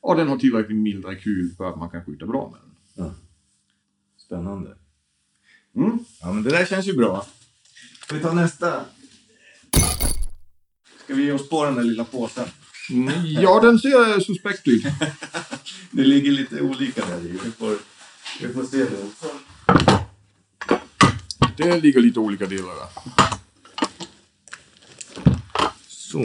Och 0.00 0.16
den 0.16 0.28
har 0.28 0.36
tillräckligt 0.38 0.78
mild 0.78 1.04
rekyl 1.04 1.54
för 1.56 1.70
att 1.70 1.78
man 1.78 1.90
kan 1.90 2.04
skjuta 2.04 2.26
bra 2.26 2.50
med 2.52 2.60
den. 2.60 3.04
Ja. 3.06 3.14
Spännande. 4.26 4.76
Mm. 5.76 5.98
Ja, 6.20 6.32
men 6.32 6.42
det 6.42 6.50
där 6.50 6.64
känns 6.66 6.86
ju 6.86 6.96
bra. 6.96 7.26
Ska 8.02 8.14
vi 8.16 8.22
ta 8.22 8.32
nästa? 8.32 8.84
Ska 11.04 11.14
vi 11.14 11.24
ge 11.24 11.32
oss 11.32 11.48
på 11.48 11.64
den 11.64 11.74
där 11.74 11.82
lilla 11.82 12.04
påsen? 12.04 12.48
Mm, 12.90 13.12
Ja, 13.24 13.60
den 13.60 13.78
ser 13.78 14.20
suspekt 14.20 14.68
ut. 14.68 14.84
Det 15.90 16.04
ligger 16.04 16.32
lite 16.32 16.60
olika 16.60 17.06
där 17.06 17.18
i. 17.20 17.28
Vi 17.28 17.38
får, 17.50 17.76
vi 18.40 18.48
får 18.52 18.64
se 18.64 18.76
det 18.76 19.02
också. 19.04 19.26
Det 21.56 21.80
ligger 21.80 22.00
lite 22.00 22.20
olika 22.20 22.46
delar 22.46 22.74
där. 22.74 22.88
Så. 25.88 26.18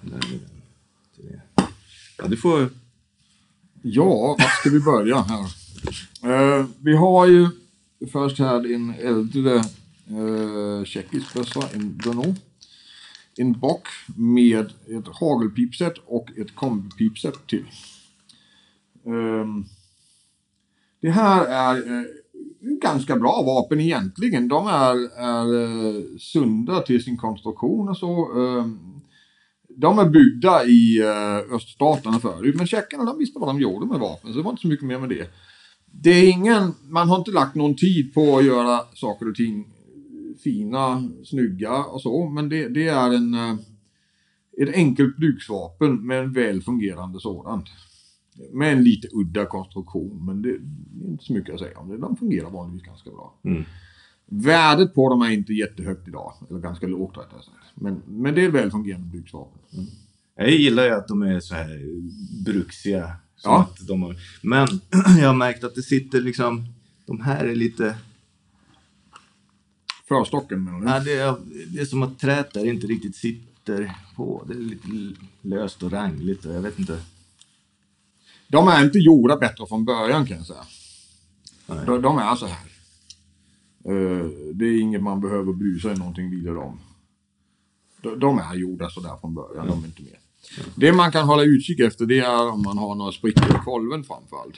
Där 0.00 0.16
är 0.16 0.20
den. 0.30 0.57
Ja, 2.18 2.28
du 2.28 2.36
får... 2.36 2.68
Ja, 3.82 4.36
var 4.38 4.60
ska 4.60 4.70
vi 4.70 4.80
börja 4.80 5.20
här? 5.20 5.44
Eh, 6.22 6.66
vi 6.80 6.96
har 6.96 7.26
ju 7.26 7.48
först 8.12 8.38
här 8.38 8.74
en 8.74 8.94
äldre 8.94 9.54
eh, 10.08 10.84
tjeckisk 10.84 11.34
bössa, 11.34 11.60
en 11.74 11.98
Donau. 12.04 12.34
En 13.36 13.52
bock 13.52 13.88
med 14.16 14.66
ett 14.66 15.08
hagelpipset 15.20 15.94
och 16.06 16.28
ett 16.38 16.54
kombipipset 16.54 17.46
till. 17.46 17.66
Eh, 19.04 19.46
det 21.00 21.10
här 21.10 21.44
är 21.44 21.76
eh, 21.76 22.04
ganska 22.60 23.16
bra 23.16 23.42
vapen 23.42 23.80
egentligen. 23.80 24.48
De 24.48 24.66
är, 24.66 25.18
är 25.18 25.62
eh, 25.62 26.02
sunda 26.18 26.80
till 26.80 27.04
sin 27.04 27.16
konstruktion 27.16 27.88
och 27.88 27.96
så. 27.96 28.40
Ehm, 28.40 29.00
de 29.80 29.98
är 29.98 30.08
byggda 30.08 30.64
i 30.64 31.02
uh, 31.02 31.54
öststaterna 31.54 32.18
förut, 32.18 32.54
men 32.56 32.66
tjeckerna 32.66 33.04
de 33.04 33.18
visste 33.18 33.38
vad 33.38 33.48
de 33.48 33.60
gjorde 33.60 33.86
med 33.86 33.98
vapen, 33.98 34.32
så 34.32 34.38
det 34.38 34.44
var 34.44 34.50
inte 34.50 34.62
så 34.62 34.68
mycket 34.68 34.86
mer 34.86 34.98
med 34.98 35.08
det. 35.08 35.30
Det 35.92 36.10
är 36.10 36.30
ingen, 36.30 36.74
man 36.88 37.08
har 37.08 37.18
inte 37.18 37.30
lagt 37.30 37.54
någon 37.54 37.76
tid 37.76 38.14
på 38.14 38.38
att 38.38 38.44
göra 38.44 38.80
saker 38.94 39.28
och 39.28 39.34
ting 39.34 39.66
fina, 40.44 41.08
snygga 41.24 41.84
och 41.84 42.02
så, 42.02 42.28
men 42.28 42.48
det, 42.48 42.68
det 42.68 42.88
är 42.88 43.14
en, 43.14 43.34
eh, 43.34 43.54
ett 44.62 44.74
enkelt 44.74 45.16
bruksvapen 45.16 46.06
med 46.06 46.18
en 46.18 46.32
väl 46.32 46.62
fungerande 46.62 47.20
sådant. 47.20 47.66
Med 48.52 48.72
en 48.72 48.84
lite 48.84 49.08
udda 49.12 49.46
konstruktion, 49.46 50.26
men 50.26 50.42
det, 50.42 50.58
det 50.58 51.06
är 51.06 51.10
inte 51.10 51.24
så 51.24 51.32
mycket 51.32 51.54
att 51.54 51.60
säga 51.60 51.78
om 51.78 51.88
det. 51.88 51.98
De 51.98 52.16
fungerar 52.16 52.50
vanligtvis 52.50 52.86
ganska 52.86 53.10
bra. 53.10 53.34
Mm. 53.44 53.64
Värdet 54.30 54.94
på 54.94 55.08
dem 55.08 55.22
är 55.22 55.30
inte 55.30 55.52
jättehögt 55.52 56.08
idag, 56.08 56.32
eller 56.50 56.60
ganska 56.60 56.86
lågt 56.86 57.16
rättare 57.16 57.42
sagt. 57.42 57.56
Men, 57.74 58.02
men 58.06 58.34
det 58.34 58.44
är 58.44 58.50
väl 58.50 58.70
fungerande 58.70 59.06
bruksvapen. 59.06 59.58
Jag 60.36 60.50
gillar 60.50 60.84
ju 60.84 60.90
att 60.90 61.08
de 61.08 61.22
är 61.22 61.40
så 61.40 61.54
här 61.54 61.80
bruksiga. 62.44 63.12
Som 63.36 63.52
Ja. 63.52 63.60
att 63.60 63.86
de 63.86 64.02
har... 64.02 64.16
Men 64.42 64.68
jag 65.20 65.26
har 65.26 65.34
märkt 65.34 65.64
att 65.64 65.74
det 65.74 65.82
sitter 65.82 66.20
liksom... 66.20 66.66
De 67.06 67.20
här 67.20 67.44
är 67.44 67.54
lite... 67.54 67.98
Förstocken 70.08 70.64
menar 70.64 70.80
du? 70.80 70.86
Ja, 70.86 71.00
det, 71.00 71.12
är, 71.12 71.36
det 71.66 71.80
är 71.80 71.84
som 71.84 72.02
att 72.02 72.18
träet 72.18 72.54
där 72.54 72.64
inte 72.66 72.86
riktigt 72.86 73.16
sitter 73.16 73.94
på. 74.16 74.44
Det 74.48 74.54
är 74.54 74.58
lite 74.58 74.88
löst 75.42 75.82
och 75.82 75.92
rangligt 75.92 76.44
och 76.44 76.54
jag 76.54 76.62
vet 76.62 76.78
inte. 76.78 77.00
De 78.48 78.68
är 78.68 78.84
inte 78.84 78.98
gjorda 78.98 79.36
bättre 79.36 79.66
från 79.66 79.84
början 79.84 80.26
kan 80.26 80.36
jag 80.36 80.46
säga. 80.46 80.64
Nej. 81.66 81.86
De, 81.86 82.02
de 82.02 82.18
är 82.18 82.34
så 82.34 82.46
här. 82.46 82.77
Eh, 83.84 84.26
det 84.54 84.64
är 84.64 84.80
inget 84.80 85.02
man 85.02 85.20
behöver 85.20 85.52
bry 85.52 85.80
sig 85.80 85.96
någonting 85.98 86.30
vidare 86.30 86.58
om. 86.58 86.78
De, 88.20 88.38
är 88.38 88.54
gjorda 88.54 88.90
sådär 88.90 89.16
från 89.20 89.34
början, 89.34 89.66
de 89.66 89.82
är 89.82 89.86
inte 89.86 90.02
mer. 90.02 90.18
Det 90.74 90.92
man 90.92 91.12
kan 91.12 91.26
hålla 91.26 91.42
utkik 91.42 91.80
efter 91.80 92.06
det 92.06 92.18
är 92.18 92.52
om 92.52 92.62
man 92.62 92.78
har 92.78 92.94
några 92.94 93.12
sprickor 93.12 93.50
i 93.50 93.64
kolven 93.64 94.04
framförallt. 94.04 94.56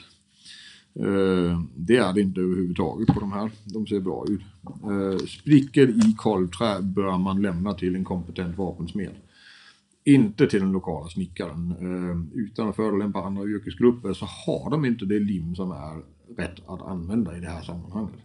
Eh, 0.95 1.61
det 1.75 1.97
är 1.97 2.13
det 2.13 2.21
inte 2.21 2.41
överhuvudtaget 2.41 3.07
på 3.07 3.19
de 3.19 3.31
här. 3.31 3.51
De 3.65 3.87
ser 3.87 3.99
bra 3.99 4.25
ut. 4.29 4.41
Uh, 4.91 5.17
sprickor 5.17 5.89
i 5.89 6.15
kolvträ 6.17 6.81
bör 6.81 7.17
man 7.17 7.41
lämna 7.41 7.73
till 7.73 7.95
en 7.95 8.03
kompetent 8.03 8.57
vapensmed. 8.57 9.15
Inte 10.03 10.47
till 10.47 10.59
den 10.59 10.71
lokala 10.71 11.09
snickaren. 11.09 11.71
Eh, 11.71 12.39
utan 12.39 12.69
att 12.69 12.75
förolämpa 12.75 13.23
andra 13.23 13.43
yrkesgrupper 13.43 14.13
så 14.13 14.25
har 14.25 14.71
de 14.71 14.85
inte 14.85 15.05
det 15.05 15.19
lim 15.19 15.55
som 15.55 15.71
är 15.71 16.01
rätt 16.37 16.55
att 16.67 16.81
använda 16.81 17.37
i 17.37 17.39
det 17.39 17.49
här 17.49 17.61
sammanhanget. 17.61 18.19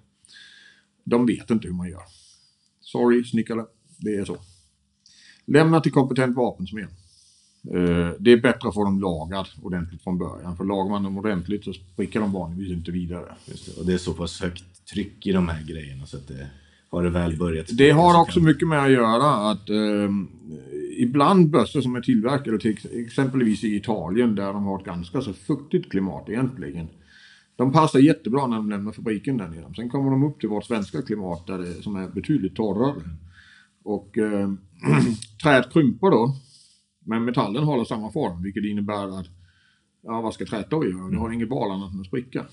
De 1.09 1.27
vet 1.27 1.51
inte 1.51 1.69
hur 1.69 1.75
man 1.75 1.89
gör. 1.91 2.03
Sorry 2.81 3.25
snickare, 3.25 3.65
det 3.99 4.15
är 4.17 4.25
så. 4.25 4.37
Lämna 5.45 5.81
till 5.81 5.93
kompetent 5.93 6.37
vapensmed. 6.37 6.85
Eh, 7.75 8.11
det 8.19 8.33
är 8.33 8.41
bättre 8.41 8.69
att 8.69 8.75
få 8.75 8.85
dem 8.85 9.01
lagad 9.01 9.47
ordentligt 9.63 10.03
från 10.03 10.19
början. 10.19 10.57
För 10.57 10.65
lagar 10.65 10.91
man 10.91 11.03
dem 11.03 11.19
ordentligt 11.19 11.65
så 11.65 11.73
spricker 11.73 12.21
de 12.21 12.33
vanligtvis 12.33 12.77
inte 12.77 12.91
vidare. 12.91 13.25
Det. 13.47 13.77
Och 13.81 13.87
det 13.87 13.93
är 13.93 13.99
så 13.99 14.15
pass 14.15 14.41
högt 14.41 14.87
tryck 14.93 15.27
i 15.27 15.33
de 15.33 15.49
här 15.49 15.63
grejerna 15.63 16.07
så 16.07 16.17
att 16.17 16.29
det 16.29 16.47
har 16.91 17.03
det 17.05 17.11
väl 17.11 17.37
börjat. 17.39 17.67
Det 17.73 17.91
har 17.91 18.21
också 18.21 18.41
kan- 18.41 18.45
mycket 18.45 18.69
med 18.69 18.85
att 18.85 18.91
göra 18.91 19.51
att 19.51 19.71
eh, 19.71 20.11
ibland 20.99 21.51
bössor 21.51 21.81
som 21.81 21.97
är 21.97 22.01
tillverkade 22.01 22.59
till 22.59 22.71
ex- 22.71 22.87
exempelvis 22.93 23.65
i 23.65 23.77
Italien 23.77 24.35
där 24.35 24.53
de 24.53 24.65
har 24.65 24.79
ett 24.79 24.85
ganska 24.85 25.21
så 25.21 25.33
fuktigt 25.33 25.91
klimat 25.91 26.29
egentligen. 26.29 26.89
De 27.57 27.73
passar 27.73 27.99
jättebra 27.99 28.47
när 28.47 28.57
de 28.57 28.71
lämnar 28.71 28.93
fabriken 28.93 29.37
där 29.37 29.49
nere. 29.49 29.75
Sen 29.77 29.89
kommer 29.89 30.11
de 30.11 30.23
upp 30.25 30.41
till 30.41 30.49
vårt 30.49 30.65
svenska 30.65 31.03
klimat 31.03 31.47
där 31.47 31.59
det, 31.59 31.83
som 31.83 31.97
är 31.97 32.09
betydligt 32.09 32.57
torrare. 32.57 33.03
Och 33.85 34.19
eh, 34.19 34.51
träet 35.43 35.73
krymper 35.73 36.11
då. 36.11 36.35
Men 37.05 37.25
metallen 37.25 37.65
håller 37.65 37.85
samma 37.85 38.13
form 38.13 38.43
vilket 38.43 38.65
innebär 38.65 39.21
att 39.21 39.27
ja, 40.03 40.21
vad 40.21 40.35
ska 40.35 40.45
träet 40.45 40.71
då 40.71 40.85
göra? 40.87 41.11
Det 41.11 41.19
har 41.19 41.31
inget 41.31 41.51
val 41.51 41.71
annat 41.71 41.93
än 41.93 42.01
att 42.01 42.07
spricka. 42.07 42.47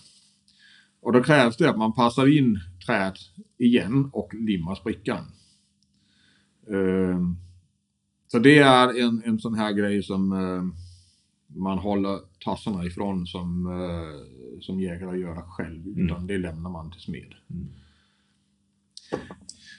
Och 1.02 1.14
då 1.14 1.24
krävs 1.24 1.58
det 1.58 1.70
att 1.70 1.78
man 1.78 1.94
passar 1.94 2.38
in 2.38 2.60
träet 2.86 3.18
igen 3.58 4.10
och 4.14 4.34
limmar 4.34 4.76
sprickan. 4.76 5.26
Eh, 6.70 7.20
så 8.28 8.40
det 8.40 8.58
är 8.58 9.02
en, 9.02 9.22
en 9.26 9.40
sån 9.40 9.54
här 9.54 9.74
grej 9.74 10.04
som 10.04 10.32
eh, 10.32 10.83
man 11.56 11.78
håller 11.78 12.20
tassarna 12.40 12.86
ifrån 12.86 13.28
som, 13.28 13.68
eh, 13.68 14.60
som 14.62 14.80
jägare 14.80 15.20
göra 15.20 15.42
själv. 15.42 15.88
Utan 15.88 16.28
det 16.28 16.38
lämnar 16.38 16.70
man 16.70 16.92
till 16.92 17.02
smed. 17.02 17.34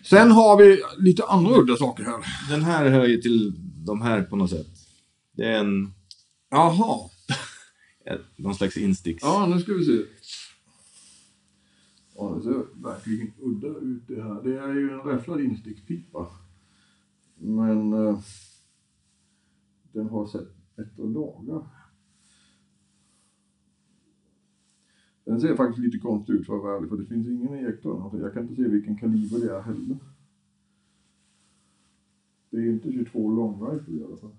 Sen 0.05 0.31
har 0.31 0.59
vi 0.59 0.83
lite 0.99 1.25
andra 1.25 1.57
udda 1.57 1.77
saker 1.77 2.05
här. 2.05 2.25
Den 2.51 2.63
här 2.63 2.91
hör 2.91 3.07
ju 3.07 3.21
till 3.21 3.53
de 3.87 4.03
här 4.03 4.23
på 4.23 4.37
något 4.37 4.51
sätt. 4.51 4.67
Det 5.33 5.45
är 5.45 5.59
en, 5.59 5.95
Jaha. 6.51 7.11
någon 8.37 8.55
slags 8.55 8.77
insticks. 8.77 9.23
Ja, 9.23 9.47
nu 9.47 9.61
ska 9.61 9.73
vi 9.73 9.85
se. 9.85 10.03
Ja, 12.17 12.35
det 12.37 12.43
ser 12.43 12.83
verkligen 12.83 13.33
udda 13.41 13.69
ut 13.69 14.03
det 14.09 14.23
här. 14.23 14.43
Det 14.43 14.59
är 14.59 14.75
ju 14.75 14.91
en 14.91 15.01
räfflad 15.01 15.41
instickspipa. 15.41 16.27
Men 17.39 17.93
eh, 17.93 18.19
den 19.93 20.09
har 20.09 20.27
sett 20.27 20.54
bättre 20.77 21.07
dagar. 21.07 21.67
Den 25.25 25.41
ser 25.41 25.57
faktiskt 25.57 25.85
lite 25.85 25.99
konstig 25.99 26.33
ut 26.33 26.47
för 26.47 26.57
att 26.57 26.63
vara 26.63 26.77
ärlig, 26.77 26.89
för 26.89 26.97
det 26.97 27.07
finns 27.07 27.27
ingen 27.27 27.55
ejektor. 27.55 28.03
Alltså, 28.03 28.19
jag 28.19 28.33
kan 28.33 28.43
inte 28.43 28.63
se 28.63 28.69
vilken 28.69 28.97
kaliber 28.97 29.39
det 29.39 29.57
är 29.57 29.61
heller. 29.61 29.97
Det 32.51 32.57
är 32.57 32.67
inte 32.67 32.93
22 32.93 33.31
long 33.31 33.71
rifle 33.71 34.01
i 34.01 34.05
alla 34.05 34.17
fall. 34.17 34.37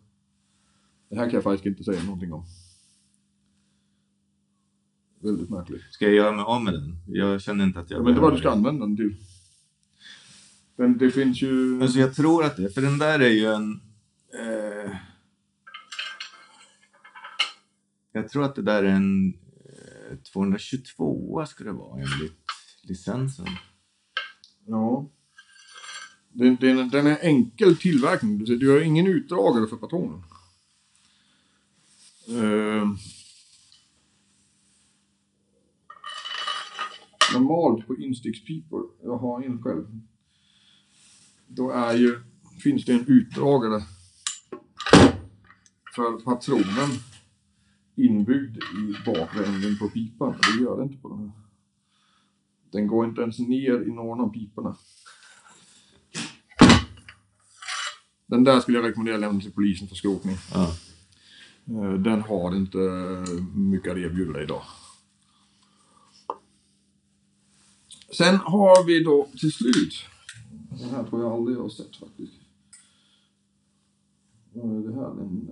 Det 1.09 1.15
här 1.15 1.25
kan 1.25 1.33
jag 1.33 1.43
faktiskt 1.43 1.65
inte 1.65 1.83
säga 1.83 2.03
någonting 2.03 2.33
om. 2.33 2.43
Väldigt 5.19 5.49
märkligt. 5.49 5.81
Ska 5.91 6.05
jag 6.05 6.13
göra 6.13 6.31
mig 6.31 6.45
av 6.45 6.63
med 6.63 6.73
den? 6.73 6.97
Jag 7.07 7.41
känner 7.41 7.63
inte 7.63 7.79
att 7.79 7.89
jag 7.89 7.99
Jag 7.99 8.03
vet 8.03 8.09
inte 8.09 8.21
vad 8.21 8.33
du 8.33 8.37
ska 8.37 8.49
behöver 8.49 8.69
använda 8.69 8.85
den 8.85 8.97
till. 8.97 9.15
Men 10.75 10.97
det 10.97 11.11
finns 11.11 11.41
ju... 11.41 11.81
Alltså 11.81 11.99
jag 11.99 12.15
tror 12.15 12.43
att 12.43 12.57
det, 12.57 12.69
för 12.69 12.81
den 12.81 12.97
där 12.97 13.19
är 13.19 13.29
ju 13.29 13.45
en... 13.45 13.71
Eh, 14.33 14.64
jag 18.15 18.29
tror 18.29 18.43
att 18.43 18.55
det 18.55 18.61
där 18.61 18.83
är 18.83 18.87
en 18.87 19.33
eh, 20.09 20.17
222 20.33 21.45
ska 21.47 21.63
det 21.63 21.71
vara 21.71 22.01
enligt 22.01 22.33
licensen. 22.83 23.45
Ja. 24.65 25.09
Den, 26.29 26.55
den, 26.55 26.89
den 26.89 27.07
är 27.07 27.17
enkel 27.21 27.77
tillverkning. 27.77 28.37
Du, 28.37 28.57
du 28.57 28.69
har 28.69 28.81
ingen 28.81 29.07
utdragare 29.07 29.67
för 29.67 29.77
patronen. 29.77 30.23
Eh, 32.27 32.89
normalt 37.33 37.87
på 37.87 37.95
instickspipor, 37.95 38.89
jag 39.03 39.17
har 39.17 39.43
en 39.43 39.61
själv, 39.61 39.85
då 41.47 41.71
är 41.71 41.93
ju, 41.93 42.19
finns 42.63 42.85
det 42.85 42.93
en 42.93 43.05
utdragare 43.07 43.83
för 45.95 46.23
patronen 46.23 46.89
inbyggd 47.95 48.57
i 48.57 48.95
bakre 49.05 49.45
änden 49.45 49.77
på 49.77 49.89
pipan. 49.89 50.35
Det 50.57 50.63
gör 50.63 50.77
det 50.77 50.83
inte 50.83 50.97
på 50.97 51.09
den 51.09 51.19
här. 51.19 51.31
Den 52.71 52.87
går 52.87 53.05
inte 53.05 53.21
ens 53.21 53.39
ner 53.39 53.87
i 53.87 53.91
någon 53.91 54.19
av 54.19 54.29
piporna. 54.29 54.75
Den 58.27 58.43
där 58.43 58.59
skulle 58.59 58.77
jag 58.77 58.87
rekommendera 58.87 59.15
att 59.15 59.21
lämna 59.21 59.41
till 59.41 59.51
polisen 59.51 59.87
för 59.87 59.95
skrotning. 59.95 60.35
Ja. 60.53 60.73
Eh, 61.67 61.93
Den 61.93 62.21
har 62.21 62.55
inte 62.55 62.77
mycket 63.55 63.91
att 63.91 63.97
erbjuda 63.97 64.43
idag. 64.43 64.61
Sen 68.17 68.35
har 68.35 68.85
vi 68.87 69.03
då 69.03 69.27
till 69.39 69.51
slut, 69.51 69.93
den 70.69 70.89
här 70.89 71.03
tror 71.03 71.21
jag 71.21 71.31
aldrig 71.31 71.57
jag 71.57 71.61
har 71.61 71.69
sett 71.69 71.95
faktiskt. 71.95 72.33
Är 74.53 74.87
det 74.87 74.95
här? 74.95 75.09
En 75.21 75.49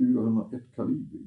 401 0.00 0.62
kalibrig. 0.76 1.26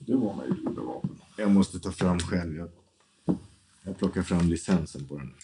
Det 0.00 0.16
var 0.16 0.36
mig 0.36 0.48
ett 0.48 0.76
vapen. 0.76 1.18
Jag 1.36 1.50
måste 1.50 1.80
ta 1.80 1.90
fram 1.92 2.18
själv. 2.18 2.56
Jag, 2.56 2.68
jag 3.82 3.98
plockar 3.98 4.22
fram 4.22 4.48
licensen 4.48 5.08
på 5.08 5.18
den. 5.18 5.34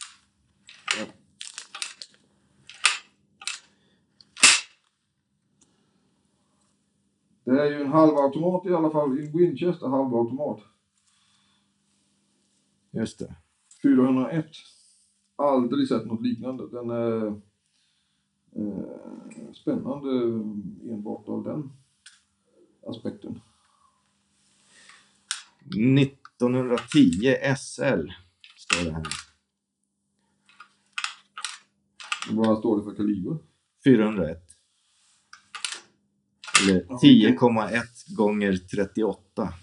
Det 7.45 7.61
är 7.61 7.71
ju 7.71 7.81
en 7.81 7.93
halvautomat 7.93 8.67
i 8.67 8.75
alla 8.75 8.91
fall, 8.91 9.19
en 9.19 9.39
Winchester 9.39 9.89
halvautomat. 9.89 10.61
Just 12.91 13.19
det. 13.19 13.35
401. 13.83 14.47
Aldrig 15.37 15.89
sett 15.89 16.07
något 16.07 16.23
liknande. 16.23 16.69
Den 16.69 16.91
är 16.91 17.27
eh, 18.57 18.85
spännande 19.53 20.11
enbart 20.93 21.29
av 21.29 21.45
den 21.45 21.73
aspekten. 22.87 23.41
1910 25.99 27.37
SL 27.57 28.11
står 28.57 28.85
det 28.85 28.93
här. 28.93 29.03
Vad 32.31 32.59
står 32.59 32.79
det 32.79 32.85
för 32.85 32.95
kaliber? 32.95 33.39
401. 33.85 34.41
Eller 36.63 36.87
Ja, 36.89 37.01
10,1 37.03 38.17
gånger 38.17 38.57
38. 38.57 39.55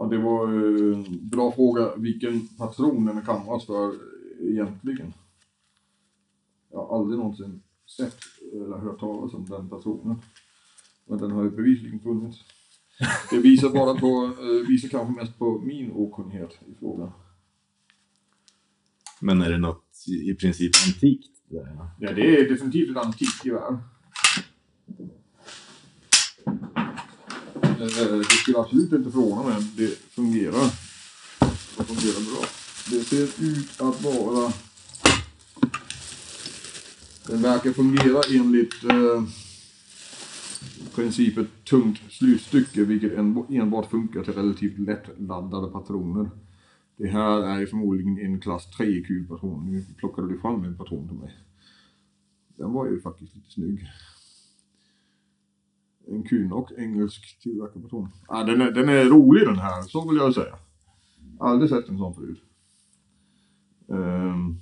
Ja, 0.00 0.06
det 0.06 0.18
var 0.18 0.48
eh, 0.48 1.04
bra 1.20 1.52
fråga 1.52 1.96
vilken 1.96 2.48
patron 2.48 3.06
den 3.06 3.18
är 3.18 3.22
kamrad 3.22 3.62
för 3.62 3.88
eh, 3.88 4.50
egentligen. 4.50 5.12
Jag 6.70 6.78
har 6.78 6.98
aldrig 6.98 7.18
någonsin 7.18 7.62
sett 7.96 8.18
eller 8.52 8.78
hört 8.78 9.00
talas 9.00 9.34
om 9.34 9.46
den 9.48 9.68
patronen. 9.68 10.16
Men 11.06 11.18
den 11.18 11.30
har 11.30 11.44
ju 11.44 11.50
bevisligen 11.50 12.00
funnits. 12.00 12.38
Det 13.30 13.38
visar 13.38 13.70
bara 13.70 13.94
på, 13.94 14.32
eh, 14.42 14.68
visar 14.68 14.88
kanske 14.88 15.20
mest 15.20 15.38
på 15.38 15.58
min 15.58 15.92
okunnighet 15.92 16.58
i 16.66 16.74
frågan. 16.78 17.10
Men 19.20 19.42
är 19.42 19.50
det 19.50 19.58
något 19.58 20.04
i 20.08 20.34
princip 20.34 20.72
antikt? 20.86 21.30
Där? 21.48 21.74
ja? 21.76 21.90
Ja, 22.00 22.12
det 22.12 22.36
är 22.36 22.48
definitivt 22.48 22.90
ett 22.90 23.04
antikt 23.04 23.44
gevär. 23.44 23.78
Eh, 27.80 28.02
eh, 28.02 28.18
det 28.18 28.24
skulle 28.24 28.58
absolut 28.58 28.92
inte 28.92 29.10
förvåna 29.10 29.42
mig 29.42 29.56
om 29.56 29.64
det 29.76 29.88
fungerar. 29.88 30.64
Det 31.78 31.84
fungerar 31.84 32.20
bra. 32.30 32.44
Det 32.90 33.04
ser 33.04 33.44
ut 33.44 33.80
att 33.80 34.02
vara... 34.02 34.52
Den 37.26 37.42
verkar 37.42 37.72
fungera 37.72 38.20
enligt 38.30 38.84
eh, 38.84 39.24
principen 40.94 41.48
tungt 41.64 42.00
slutstycke, 42.10 42.84
vilket 42.84 43.18
enbart 43.50 43.90
funkar 43.90 44.24
till 44.24 44.34
relativt 44.34 44.78
lättladdade 44.78 45.72
patroner. 45.72 46.30
Det 46.96 47.08
här 47.08 47.42
är 47.42 47.60
ju 47.60 47.66
förmodligen 47.66 48.18
en 48.18 48.40
klass 48.40 48.68
3-kulpatron. 48.78 49.70
Nu 49.70 49.84
plockade 49.96 50.28
du 50.28 50.38
fram 50.38 50.64
en 50.64 50.76
patron 50.76 51.08
till 51.08 51.16
mig. 51.16 51.36
Den 52.56 52.72
var 52.72 52.86
ju 52.86 53.00
faktiskt 53.00 53.36
lite 53.36 53.50
snygg. 53.50 53.88
En 56.08 56.22
Kunock, 56.22 56.72
engelsk 56.78 57.40
tillverkad 57.42 57.82
patron. 57.82 58.08
Ah, 58.28 58.44
den, 58.44 58.60
är, 58.60 58.70
den 58.70 58.88
är 58.88 59.04
rolig 59.04 59.46
den 59.46 59.58
här, 59.58 59.82
så 59.82 60.08
vill 60.08 60.18
jag 60.18 60.34
säga. 60.34 60.54
Aldrig 61.38 61.70
sett 61.70 61.88
en 61.88 61.98
sån 61.98 62.14
förut. 62.14 62.42
Ehm, 63.88 64.56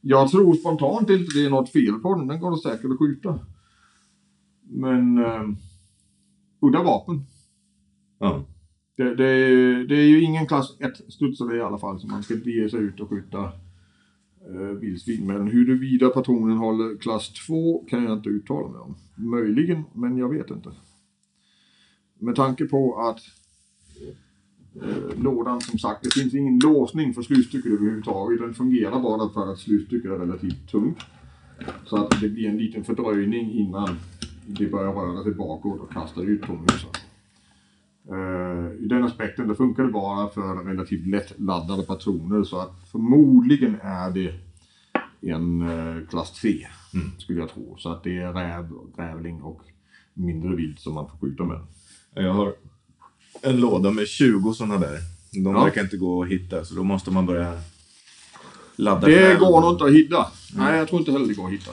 jag 0.00 0.30
tror 0.30 0.54
spontant 0.54 1.10
inte 1.10 1.34
det 1.34 1.44
är 1.44 1.50
något 1.50 1.72
fel 1.72 1.94
på 1.94 2.14
den, 2.14 2.26
den 2.26 2.40
går 2.40 2.56
säkert 2.56 2.90
att 2.90 2.98
skjuta. 2.98 3.38
Men 4.62 5.18
um, 5.18 5.56
udda 6.60 6.82
vapen. 6.82 7.24
Ja. 8.18 8.44
Det, 8.96 9.14
det, 9.14 9.26
det 9.86 9.96
är 9.96 10.08
ju 10.08 10.22
ingen 10.22 10.46
klass 10.46 10.76
1-studsare 10.78 11.56
i 11.56 11.60
alla 11.60 11.78
fall, 11.78 12.00
så 12.00 12.06
man 12.06 12.22
ska 12.22 12.34
ge 12.34 12.70
sig 12.70 12.80
ut 12.80 13.00
och 13.00 13.08
skjuta 13.08 13.52
Eh, 14.48 14.78
vildsvin. 14.80 15.26
Men 15.26 15.48
huruvida 15.48 16.08
patronen 16.08 16.56
håller 16.56 16.96
klass 16.96 17.32
2 17.46 17.84
kan 17.88 18.04
jag 18.04 18.12
inte 18.12 18.28
uttala 18.28 18.68
mig 18.68 18.80
om. 18.80 18.94
Möjligen, 19.14 19.82
men 19.92 20.16
jag 20.16 20.28
vet 20.28 20.50
inte. 20.50 20.70
Med 22.18 22.36
tanke 22.36 22.64
på 22.64 23.00
att 23.00 23.20
eh, 24.82 25.22
lådan 25.22 25.60
som 25.60 25.78
sagt, 25.78 26.02
det 26.04 26.10
finns 26.20 26.34
ingen 26.34 26.58
låsning 26.58 27.14
för 27.14 27.22
slutstycket 27.22 27.72
överhuvudtaget. 27.72 28.40
Den 28.40 28.54
fungerar 28.54 29.00
bara 29.00 29.28
för 29.28 29.52
att 29.52 29.58
slutstycket 29.58 30.10
är 30.10 30.18
relativt 30.18 30.70
tungt. 30.70 30.98
Så 31.84 31.96
att 31.96 32.20
det 32.20 32.28
blir 32.28 32.48
en 32.48 32.58
liten 32.58 32.84
fördröjning 32.84 33.52
innan 33.52 33.96
det 34.46 34.66
börjar 34.66 34.92
röra 34.92 35.22
sig 35.22 35.32
bakåt 35.34 35.80
och 35.80 35.92
kastar 35.92 36.22
ut 36.22 36.42
tomhusen. 36.42 36.90
I 38.80 38.86
den 38.86 39.04
aspekten, 39.04 39.48
det 39.48 39.54
funkar 39.54 39.82
det 39.82 39.92
bara 39.92 40.28
för 40.28 40.64
relativt 40.64 41.06
lättladdade 41.06 41.82
patroner 41.82 42.44
så 42.44 42.60
att 42.60 42.72
förmodligen 42.92 43.76
är 43.82 44.10
det 44.10 44.34
en 45.32 45.62
eh, 45.62 46.06
klass 46.08 46.32
3 46.32 46.66
skulle 47.18 47.40
jag 47.40 47.50
tro. 47.50 47.76
Så 47.78 47.92
att 47.92 48.04
det 48.04 48.16
är 48.18 48.32
räv, 48.32 48.68
grävling 48.96 49.42
och 49.42 49.60
mindre 50.14 50.56
vilt 50.56 50.80
som 50.80 50.94
man 50.94 51.08
får 51.10 51.18
skjuta 51.18 51.44
med. 51.44 51.60
Jag 52.14 52.32
har 52.34 52.54
en 53.42 53.56
låda 53.60 53.90
med 53.90 54.06
20 54.08 54.52
sådana 54.54 54.78
där. 54.78 54.98
De 55.32 55.54
Ja. 55.56 55.64
verkar 55.64 55.80
inte 55.82 55.96
gå 55.96 56.22
att 56.22 56.28
hitta, 56.28 56.64
så 56.64 56.74
då 56.74 56.82
måste 56.84 57.10
man 57.10 57.26
börja 57.26 57.60
ladda 58.76 59.06
Det 59.06 59.14
själv. 59.18 59.38
går 59.40 59.60
nog 59.60 59.72
inte 59.72 59.84
att 59.84 59.92
hitta. 59.92 60.26
Nej, 60.54 60.78
jag 60.78 60.88
tror 60.88 60.98
inte 61.00 61.12
heller 61.12 61.26
det 61.26 61.34
går 61.34 61.46
att 61.46 61.52
hitta. 61.52 61.70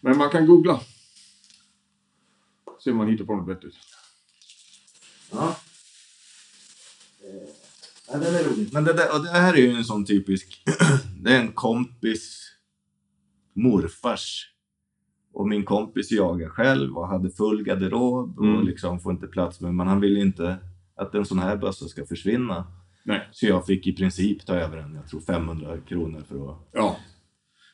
Men 0.00 0.18
man 0.18 0.30
kan 0.30 0.46
googla. 0.46 0.80
Se 2.84 2.90
om 2.90 2.96
man 2.96 3.08
hittar 3.08 3.24
på 3.24 3.36
något 3.36 3.48
vettigt. 3.48 3.74
Ja. 5.32 5.56
Ja, 8.12 8.18
den 8.18 8.34
är 8.34 8.44
rolig. 8.50 8.68
Men 8.72 8.84
det, 8.84 8.92
där, 8.92 9.16
och 9.16 9.22
det 9.24 9.30
här 9.30 9.54
är 9.54 9.58
ju 9.58 9.70
en 9.70 9.84
sån 9.84 10.04
typisk... 10.04 10.62
det 11.22 11.30
är 11.34 11.40
en 11.40 11.52
kompis 11.52 12.46
morfars. 13.54 14.46
Och 15.32 15.48
min 15.48 15.64
kompis 15.64 16.10
jagar 16.12 16.48
själv 16.48 16.98
och 16.98 17.08
hade 17.08 17.30
full 17.30 17.62
garderob 17.64 18.38
och 18.38 18.44
Mm. 18.44 18.66
liksom 18.66 19.00
får 19.00 19.12
inte 19.12 19.26
plats 19.26 19.60
med. 19.60 19.74
Men 19.74 19.86
han 19.86 20.00
vill 20.00 20.16
inte 20.16 20.56
att 20.96 21.14
en 21.14 21.24
sån 21.24 21.38
här 21.38 21.56
bössa 21.56 21.88
ska 21.88 22.06
försvinna. 22.06 22.66
Nej. 23.04 23.28
Så 23.32 23.46
jag 23.46 23.66
fick 23.66 23.86
i 23.86 23.92
princip 23.96 24.46
ta 24.46 24.54
över 24.54 24.76
den. 24.76 24.94
Jag 24.94 25.08
tror 25.08 25.20
500 25.20 25.78
kronor 25.88 26.22
för 26.28 26.50
att... 26.50 26.58
Ja. 26.72 26.96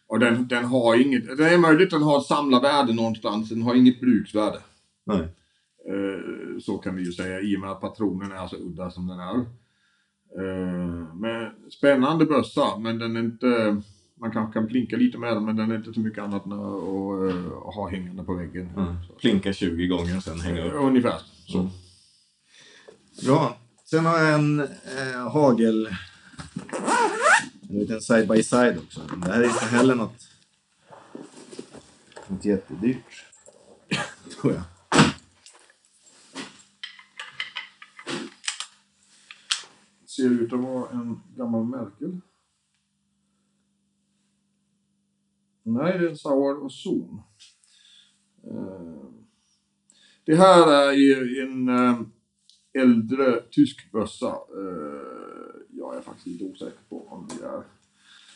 Och 0.09 0.19
den, 0.19 0.49
den 0.49 0.65
har 0.65 1.01
inget, 1.01 1.37
det 1.39 1.49
är 1.49 1.59
möjligt 1.59 1.87
att 1.87 2.01
den 2.01 2.03
har 2.03 2.19
ett 2.19 2.27
samlarvärde 2.27 2.95
någonstans, 2.95 3.49
den 3.49 3.63
har 3.63 3.75
inget 3.75 4.01
bruksvärde. 4.01 4.59
Nej. 5.07 5.21
Eh, 5.89 6.59
så 6.61 6.79
kan 6.79 6.97
vi 6.97 7.03
ju 7.05 7.13
säga 7.13 7.41
i 7.41 7.57
och 7.57 7.61
med 7.61 7.71
att 7.71 7.81
patronen 7.81 8.33
är 8.33 8.47
så 8.47 8.57
udda 8.57 8.91
som 8.91 9.07
den 9.07 9.21
är. 9.21 9.47
Eh, 10.35 11.15
men 11.15 11.51
spännande 11.71 12.25
bössa, 12.25 12.79
men 12.79 12.99
den 12.99 13.17
är 13.17 13.21
inte, 13.21 13.83
man 14.21 14.31
kanske 14.31 14.53
kan 14.53 14.69
plinka 14.69 14.97
lite 14.97 15.19
med 15.19 15.37
den, 15.37 15.45
men 15.45 15.57
den 15.57 15.71
är 15.71 15.77
inte 15.77 15.93
så 15.93 16.01
mycket 16.01 16.25
annat 16.25 16.47
än 16.47 16.53
att 16.53 16.61
eh, 16.61 17.53
ha 17.75 17.89
hängande 17.91 18.25
på 18.25 18.35
väggen. 18.35 18.71
Så. 18.75 19.15
Plinka 19.15 19.53
20 19.53 19.87
gånger 19.87 20.17
och 20.17 20.23
sen 20.23 20.41
hänga 20.41 20.65
upp. 20.65 20.73
Ungefär 20.75 21.21
så. 21.47 21.59
Mm. 21.59 21.71
Bra. 23.27 23.57
Sen 23.85 24.07
har 24.07 24.19
jag 24.19 24.35
en 24.35 24.61
eh, 24.61 25.31
hagel... 25.33 25.89
En 27.71 27.79
liten 27.79 28.01
side 28.01 28.29
by 28.29 28.43
side 28.43 28.79
också. 28.79 29.01
Men 29.11 29.21
Det 29.21 29.27
här 29.27 29.41
är 29.41 29.45
inte 29.45 29.65
heller 29.65 29.95
något 29.95 30.29
Inte 32.31 32.49
jättedyrt. 32.49 33.25
Tror 34.41 34.53
jag. 34.53 34.63
Ser 40.17 40.31
ut 40.31 40.53
att 40.53 40.61
vara 40.61 40.91
en 40.91 41.21
gammal 41.37 41.65
Merkel. 41.65 42.21
Nej, 45.63 45.99
det 45.99 46.05
är 46.05 46.11
en 46.11 46.17
Sauer 46.17 46.65
och 46.65 46.73
Zon. 46.73 47.23
Eh, 48.45 49.05
det 50.25 50.37
här 50.37 50.73
är 50.73 50.93
ju 50.93 51.43
en 51.43 51.69
eh, 51.69 52.01
äldre 52.73 53.43
tysk 53.51 53.93
bössa. 53.93 54.27
Eh, 54.29 55.61
jag 55.71 55.97
är 55.97 56.01
faktiskt 56.01 56.27
lite 56.27 56.45
osäker 56.45 56.81
på 56.89 57.09
om 57.09 57.29
det 57.29 57.47
är 57.47 57.63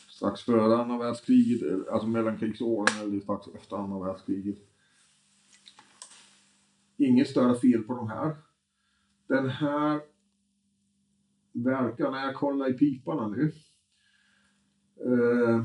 strax 0.09 0.43
före 0.43 0.77
andra 0.77 0.99
världskriget, 0.99 1.89
alltså 1.89 2.09
mellankrigsåren 2.09 3.01
eller 3.03 3.21
strax 3.21 3.47
efter 3.55 3.77
andra 3.77 4.07
världskriget. 4.07 4.59
Inget 6.97 7.29
större 7.29 7.55
fel 7.55 7.83
på 7.83 7.95
de 7.95 8.09
här. 8.09 8.37
Den 9.27 9.49
här 9.49 10.10
verkar, 11.53 12.11
när 12.11 12.27
jag 12.27 12.35
kollar 12.35 12.71
i 12.71 12.73
piparna 12.73 13.29
nu, 13.29 13.53
eh, 15.05 15.65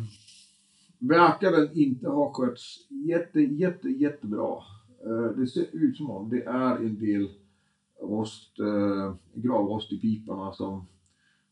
verkar 1.00 1.52
den 1.52 1.70
inte 1.74 2.10
ha 2.10 2.34
skötts 2.34 2.88
jätte, 2.90 3.42
jätte, 3.42 3.90
jättebra. 3.90 4.58
Eh, 5.06 5.38
det 5.38 5.48
ser 5.48 5.66
ut 5.72 5.98
som 5.98 6.10
om 6.10 6.30
det 6.30 6.44
är 6.44 6.76
en 6.76 7.00
del 7.00 7.30
rost, 8.02 8.60
eh, 8.60 9.16
gravrost 9.34 9.92
i 9.92 10.00
piparna 10.00 10.54
som 10.54 10.86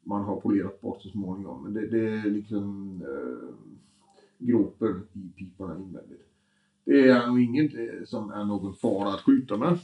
man 0.04 0.24
har 0.24 0.42
polerat 0.42 0.82
bort 0.82 1.02
så 1.02 1.10
småningom. 1.10 1.64
Men 1.64 1.74
det, 1.74 1.88
det 1.88 2.10
är 2.10 2.30
liksom 2.30 3.00
eh, 3.02 3.56
groper 4.38 5.02
i 5.14 5.30
piporna 5.38 5.78
invändigt. 5.78 6.30
Det 6.86 7.10
är 7.10 7.28
nog 7.28 7.42
inget 7.42 7.74
eh, 7.74 8.06
som 8.06 8.32
är 8.32 8.46
någon 8.46 8.76
fara 8.76 9.14
att 9.14 9.22
skjuta 9.22 9.58
med. 9.58 9.80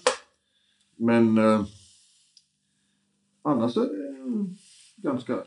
Men 0.96 1.38
eh, 1.38 1.66
annars 3.42 3.74
så 3.74 4.09
Mm. 4.30 4.56
ganska 4.96 5.44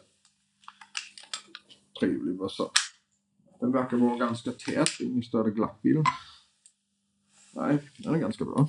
trevlig 2.00 2.38
bössa. 2.38 2.64
Den 3.60 3.72
verkar 3.72 3.96
vara 3.96 4.16
ganska 4.16 4.52
tät, 4.52 5.00
ingen 5.00 5.22
större 5.22 5.50
glapp 5.50 5.86
i 5.86 5.92
den. 5.92 6.04
Nej, 7.54 7.78
den 7.98 8.14
är 8.14 8.18
ganska 8.18 8.44
bra. 8.44 8.68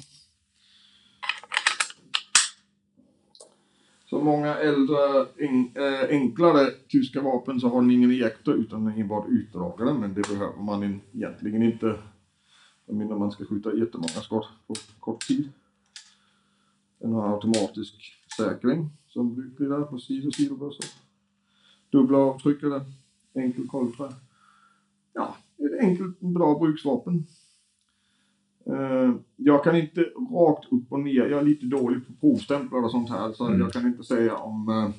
Som 4.05 4.25
många 4.25 4.55
äldre, 4.55 5.19
eh, 5.19 6.09
enklare 6.09 6.71
tyska 6.87 7.21
vapen 7.21 7.59
så 7.59 7.69
har 7.69 7.81
den 7.81 7.91
ingen 7.91 8.11
ejektor 8.11 8.55
utan 8.55 8.87
enbart 8.87 9.29
utdragare. 9.29 9.93
Men 9.93 10.13
det 10.13 10.27
behöver 10.29 10.61
man 10.61 11.01
egentligen 11.13 11.63
inte. 11.63 12.03
Jag 12.85 12.95
menar 12.95 13.17
man 13.17 13.31
ska 13.31 13.45
skjuta 13.45 13.75
jättemånga 13.75 14.07
skott 14.07 14.47
på 14.67 14.73
kort 14.99 15.27
tid. 15.27 15.51
Den 16.99 17.13
har 17.13 17.33
automatisk 17.33 18.13
säkring 18.37 18.89
som 19.13 19.53
där 19.57 19.81
på 19.81 19.97
sid 19.97 20.27
och 20.27 20.33
sidobössor. 20.33 20.85
Dubbla 21.91 22.17
avtryckare, 22.17 22.81
enkel 23.33 23.67
kolvträ. 23.67 24.13
Ja, 25.13 25.35
ett 25.57 25.83
enkelt 25.83 26.19
bra 26.19 26.59
bruksvapen. 26.59 27.25
Eh, 28.65 29.15
jag 29.35 29.63
kan 29.63 29.75
inte 29.75 30.01
rakt 30.31 30.71
upp 30.71 30.91
och 30.91 30.99
ner, 30.99 31.25
jag 31.25 31.39
är 31.39 31.43
lite 31.43 31.65
dålig 31.65 32.07
på 32.07 32.13
provstämplar 32.13 32.83
och 32.83 32.91
sånt 32.91 33.09
här 33.09 33.33
så 33.33 33.47
Mm. 33.47 33.59
jag 33.59 33.73
kan 33.73 33.85
inte 33.85 34.03
säga 34.03 34.35
om 34.35 34.69
eh, 34.69 34.89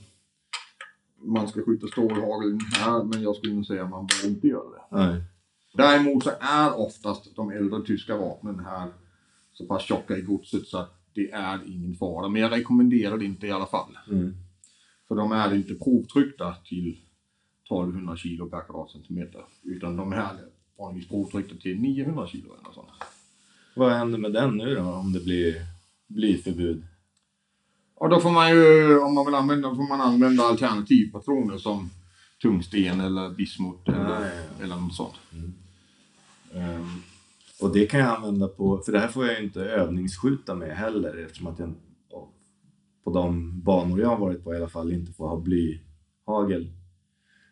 man 1.26 1.48
ska 1.48 1.62
skjuta 1.62 1.86
stålhagel 1.86 2.58
här 2.72 3.04
men 3.04 3.22
jag 3.22 3.36
skulle 3.36 3.54
nog 3.54 3.66
säga 3.66 3.84
att 3.84 3.90
man 3.90 4.06
bör 4.06 4.28
inte 4.28 4.48
göra 4.48 4.70
det. 4.70 4.96
Nej. 4.96 5.22
Däremot 5.74 6.24
så 6.24 6.30
är 6.40 6.78
oftast 6.80 7.36
de 7.36 7.50
äldre 7.50 7.82
tyska 7.82 8.16
vapnen 8.16 8.58
här 8.58 8.88
så 9.52 9.66
pass 9.66 9.82
tjocka 9.82 10.16
i 10.16 10.22
godset 10.22 10.66
så 10.66 10.78
att 10.78 11.03
det 11.14 11.30
är 11.30 11.60
ingen 11.66 11.94
fara. 11.94 12.28
Men 12.28 12.42
jag 12.42 12.52
rekommenderar 12.52 13.18
det 13.18 13.24
inte 13.24 13.46
i 13.46 13.50
alla 13.50 13.66
fall. 13.66 13.98
Mm. 14.10 14.34
För 15.08 15.14
de 15.14 15.32
är 15.32 15.54
inte 15.54 15.74
provtryckta 15.74 16.54
till 16.68 16.98
1200 17.64 18.16
kilo 18.16 18.46
per 18.48 18.60
kvadratcentimeter. 18.60 19.44
Utan 19.62 19.96
de 19.96 20.12
är 20.12 20.28
vanligtvis 20.78 21.08
provtryckta 21.08 21.54
till 21.56 21.80
900 21.80 22.26
kilo 22.26 22.52
eller 22.54 22.62
något 22.62 22.74
sånt. 22.74 22.88
Vad 23.74 23.92
händer 23.92 24.18
med 24.18 24.32
den 24.32 24.56
nu 24.56 24.74
då 24.74 24.82
om 24.82 25.12
det 25.12 25.24
blir 25.24 25.54
blyförbud? 26.06 26.84
Och 27.94 28.08
då 28.08 28.20
får 28.20 28.30
man 28.30 28.50
ju, 28.50 28.98
om 28.98 29.14
man 29.14 29.26
vill 29.26 29.34
använda, 29.34 29.74
får 29.74 29.88
man 29.88 30.00
använda 30.00 30.42
alternativpatroner 30.44 31.58
som 31.58 31.90
tungsten 32.42 33.00
eller 33.00 33.30
bismut 33.30 33.88
eller, 33.88 33.98
Ja, 33.98 34.20
ja, 34.20 34.26
ja. 34.58 34.64
eller 34.64 34.76
något 34.76 34.94
sånt. 34.94 35.14
Ehm, 36.54 37.02
Och 37.60 37.72
det 37.72 37.86
kan 37.86 38.00
jag 38.00 38.16
använda 38.16 38.48
på, 38.48 38.82
för 38.84 38.92
det 38.92 38.98
här 38.98 39.08
får 39.08 39.26
jag 39.26 39.38
ju 39.38 39.44
inte 39.44 39.60
övningsskjuta 39.60 40.54
med 40.54 40.76
heller 40.76 41.24
eftersom 41.24 41.46
att 41.46 41.58
jag 41.58 41.74
på 43.04 43.10
de 43.10 43.60
banor 43.60 44.00
jag 44.00 44.08
har 44.08 44.18
varit 44.18 44.44
på 44.44 44.54
i 44.54 44.56
alla 44.56 44.68
fall 44.68 44.92
inte 44.92 45.12
får 45.12 45.28
ha 45.28 45.40
blyhagel. 45.40 46.70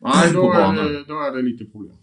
Nej, 0.00 0.32
då 0.32 0.52
är, 0.52 0.72
det, 0.72 1.04
då 1.04 1.14
är 1.14 1.36
det 1.36 1.42
lite 1.42 1.64
problem. 1.64 1.96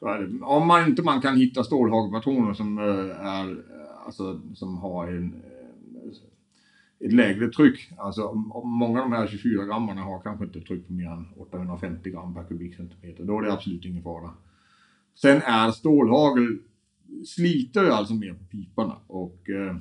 Då 0.00 0.06
är 0.06 0.18
det, 0.18 0.44
om 0.44 0.66
man 0.66 0.88
inte 0.88 1.02
man 1.02 1.20
kan 1.20 1.36
hitta 1.36 1.64
stålhagelpatroner 1.64 2.54
som 2.54 2.78
eh, 2.78 3.26
är, 3.26 3.50
eh, 3.50 4.06
alltså 4.06 4.40
som 4.54 4.78
har 4.78 5.08
en, 5.08 5.34
eh, 5.34 7.06
ett 7.06 7.12
lägre 7.12 7.48
tryck. 7.48 7.92
Alltså 7.98 8.32
många 8.64 9.02
av 9.02 9.10
de 9.10 9.16
här 9.16 9.26
24 9.26 9.64
grammarna 9.64 10.02
har 10.02 10.20
kanske 10.20 10.44
inte 10.44 10.58
ett 10.58 10.66
tryck 10.66 10.86
på 10.86 10.92
mer 10.92 11.10
än 11.10 11.26
850 11.36 12.10
gram 12.10 12.34
per 12.34 12.44
kubikcentimeter. 12.44 13.24
Då 13.24 13.38
är 13.38 13.42
det 13.42 13.52
absolut 13.52 13.84
ingen 13.84 14.02
fara. 14.02 14.30
Sen 15.20 15.42
är 15.42 15.70
stålhagel 15.70 16.58
sliter 17.26 17.84
ju 17.84 17.90
alltså 17.90 18.14
mer 18.14 18.34
på 18.34 18.44
piparna 18.44 18.96
och 19.06 19.50
eh, 19.50 19.76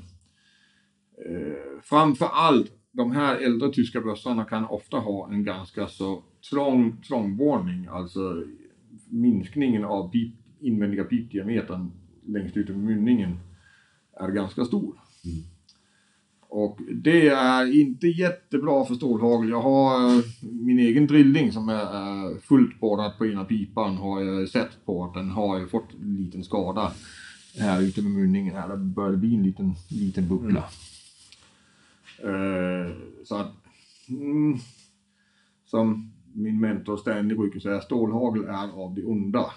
eh, 1.26 1.82
framför 1.84 2.26
allt 2.26 2.71
de 2.91 3.12
här 3.12 3.38
äldre 3.38 3.71
tyska 3.71 4.02
bössorna 4.02 4.45
kan 4.45 4.65
ofta 4.65 4.98
ha 4.98 5.30
en 5.30 5.43
ganska 5.43 5.88
så 5.88 6.24
trång 6.50 7.02
trångvåning, 7.02 7.88
alltså 7.88 8.43
minskningen 9.10 9.86
av 9.86 10.12
pip, 10.12 10.34
invändiga 10.60 11.04
pipdiametern 11.04 11.91
längst 12.26 12.58
ut 12.58 12.69
över 12.69 12.80
mynningen 12.80 13.39
är 14.19 14.28
ganska 14.28 14.65
stor. 14.65 15.00
Mm. 15.26 15.55
Och 16.56 16.80
det 16.91 17.28
är 17.28 17.82
inte 17.82 18.08
jättebra 18.08 18.86
för 18.86 18.96
stålhagel. 18.96 19.50
Jag 19.50 19.62
har 19.62 20.18
eh, 20.18 20.24
min 20.41 20.80
egen 20.80 21.08
drilling 21.08 21.52
som 21.52 21.70
är 21.70 21.76
är 21.76 22.39
fullt 22.39 22.80
borrad 22.80 23.18
på 23.18 23.26
ena 23.26 23.46
pipan 23.46 23.98
har 23.98 24.22
jag 24.22 24.50
sett 24.50 24.86
på 24.86 25.04
att 25.04 25.13
den 25.13 25.30
har 25.30 25.60
ju 25.60 25.68
fått 25.68 25.94
en 26.02 26.15
liten 26.15 26.44
skada 26.44 26.91
här 27.60 27.82
ute 27.82 28.02
med 28.02 28.12
mynningen. 28.12 28.56
Här 28.56 28.70
det 28.70 28.78
börjar 28.78 29.15
bli 29.15 29.36
en 29.36 29.44
liten, 29.44 29.74
liten 29.89 30.28
buckla. 30.28 30.63
Eh, 32.24 32.96
så 33.24 33.36
att, 33.36 33.54
mm, 34.10 34.58
som 35.65 36.12
min 36.34 36.60
mentor 36.60 36.98
Stanley 36.98 37.38
brukar 37.38 37.60
säga, 37.60 37.82
stålhagel 37.82 38.44
är 38.44 38.84
av 38.84 38.96
det 38.96 39.04
onda. 39.04 39.52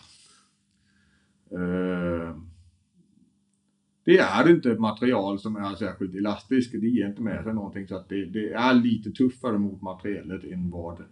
Det 4.09 4.19
är 4.19 4.51
inte 4.51 4.73
ett 4.73 4.81
material 4.81 5.39
som 5.39 5.57
är 5.57 5.75
särskilt 5.75 6.15
elastiskt. 6.15 6.73
Det 6.73 6.89
ger 6.89 7.07
inte 7.09 7.23
med 7.23 7.45
sig 7.45 7.55
någonting 7.55 7.89
så 7.89 7.97
att 7.97 8.09
det, 8.09 8.25
det 8.25 8.53
är 8.53 8.75
lite 8.75 9.11
tuffare 9.11 9.59
mot 9.59 9.83
materialet 9.83 10.45
än 10.45 10.71
vad 10.71 11.05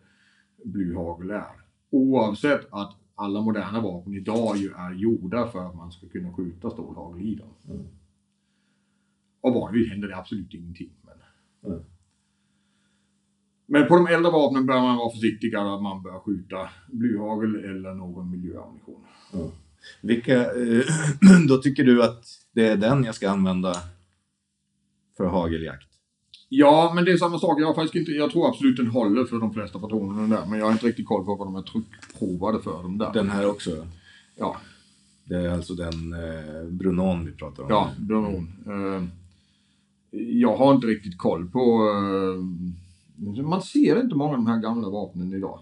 blyhagel 0.65 1.31
är. 1.31 1.61
Oavsett 1.91 2.67
att 2.71 2.97
alla 3.15 3.41
moderna 3.43 3.81
vapen 3.81 4.15
idag 4.15 4.57
ju 4.57 4.69
är 4.73 4.93
gjorda 4.95 5.47
för 5.47 5.67
att 5.67 5.75
man 5.75 5.93
ska 5.93 6.09
kunna 6.09 6.33
skjuta 6.33 6.71
stålhagel 6.71 7.27
i 7.27 7.35
dem. 7.35 7.49
Och 9.41 9.55
vanligtvis 9.55 9.91
händer 9.93 10.09
det 10.09 10.17
absolut 10.17 10.55
ingenting. 10.55 10.91
Men, 11.03 11.15
Mm. 11.73 11.85
men 13.67 13.89
på 13.89 13.97
de 13.97 14.07
äldre 14.07 14.33
vapnen 14.33 14.67
bör 14.67 14.81
man 14.81 14.97
vara 14.97 15.11
försiktigare 15.11 15.75
att 15.75 15.83
man 15.83 16.03
bör 16.03 16.19
skjuta 16.19 16.69
blyhagel 16.93 17.55
eller 17.57 17.95
någon 17.95 18.31
miljöammunition. 18.31 19.01
Vilka, 20.01 20.41
eh, 20.41 20.85
då 21.49 21.57
tycker 21.59 21.85
du 21.85 22.03
att 22.03 22.25
det 22.53 22.67
är 22.69 22.77
den 22.77 23.05
jag 23.05 23.15
ska 23.15 23.31
använda 23.31 23.75
för 25.17 25.25
hageljakt? 25.25 25.87
Ja, 26.49 26.93
men 26.95 27.05
det 27.05 27.13
är 27.13 27.17
samma 27.17 27.39
sak. 27.39 27.61
Jag, 27.61 27.75
faktiskt 27.75 27.95
inte, 27.95 28.11
jag 28.11 28.31
tror 28.31 28.49
absolut 28.49 28.77
den 28.77 28.87
håller 28.87 29.25
för 29.25 29.39
de 29.39 29.53
flesta 29.55 29.79
patronerna 29.79 30.37
där. 30.37 30.47
Men 30.47 30.59
jag 30.59 30.67
har 30.67 30.73
inte 30.73 30.87
riktigt 30.87 31.07
koll 31.07 31.25
på 31.25 31.35
vad 31.35 31.47
de 31.47 31.57
är 31.57 31.63
tryckprovade 31.63 32.63
för 32.63 32.83
de 32.83 32.99
där. 32.99 33.13
Den 33.13 33.31
här 33.31 33.47
också? 33.47 33.87
Ja, 34.37 34.57
Det 35.25 35.35
är 35.35 35.49
alltså 35.49 35.75
den 35.75 36.13
eh, 36.13 36.65
Brunon 36.71 37.27
vi 37.27 37.33
pratar 37.33 37.63
om? 37.63 37.69
ja, 37.71 37.91
Brunon. 37.99 38.53
Uh, 38.67 39.05
jag 40.11 40.57
har 40.57 40.75
inte 40.75 40.87
riktigt 40.87 41.19
koll 41.19 41.51
på... 41.51 41.91
eh, 43.29 43.43
man 43.43 43.63
ser 43.63 44.01
inte 44.01 44.17
många 44.17 44.31
av 44.31 44.37
de 44.37 44.47
här 44.47 44.59
gamla 44.59 44.89
vapnen 44.89 45.33
idag. 45.33 45.59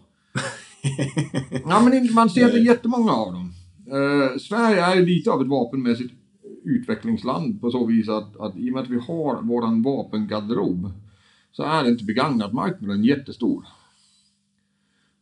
ja, 1.68 1.80
men 1.80 2.14
man 2.14 2.30
ser 2.30 2.46
inte 2.46 2.58
jättemånga 2.58 3.12
av 3.12 3.32
dem. 3.32 3.52
Eh, 3.86 4.38
Sverige 4.38 4.84
är 4.84 5.06
lite 5.06 5.30
av 5.30 5.42
ett 5.42 5.48
vapenmässigt 5.48 6.14
utvecklingsland 6.64 7.60
på 7.60 7.70
så 7.70 7.86
vis 7.86 8.08
att, 8.08 8.36
att 8.36 8.56
i 8.56 8.70
och 8.70 8.72
med 8.72 8.82
att 8.82 8.90
vi 8.90 8.98
har 8.98 9.42
våran 9.42 9.82
vapengarderob 9.82 10.92
så 11.52 11.62
är 11.62 11.88
inte 11.88 12.04
begagnatmarknaden 12.04 13.04
jättestor. 13.04 13.66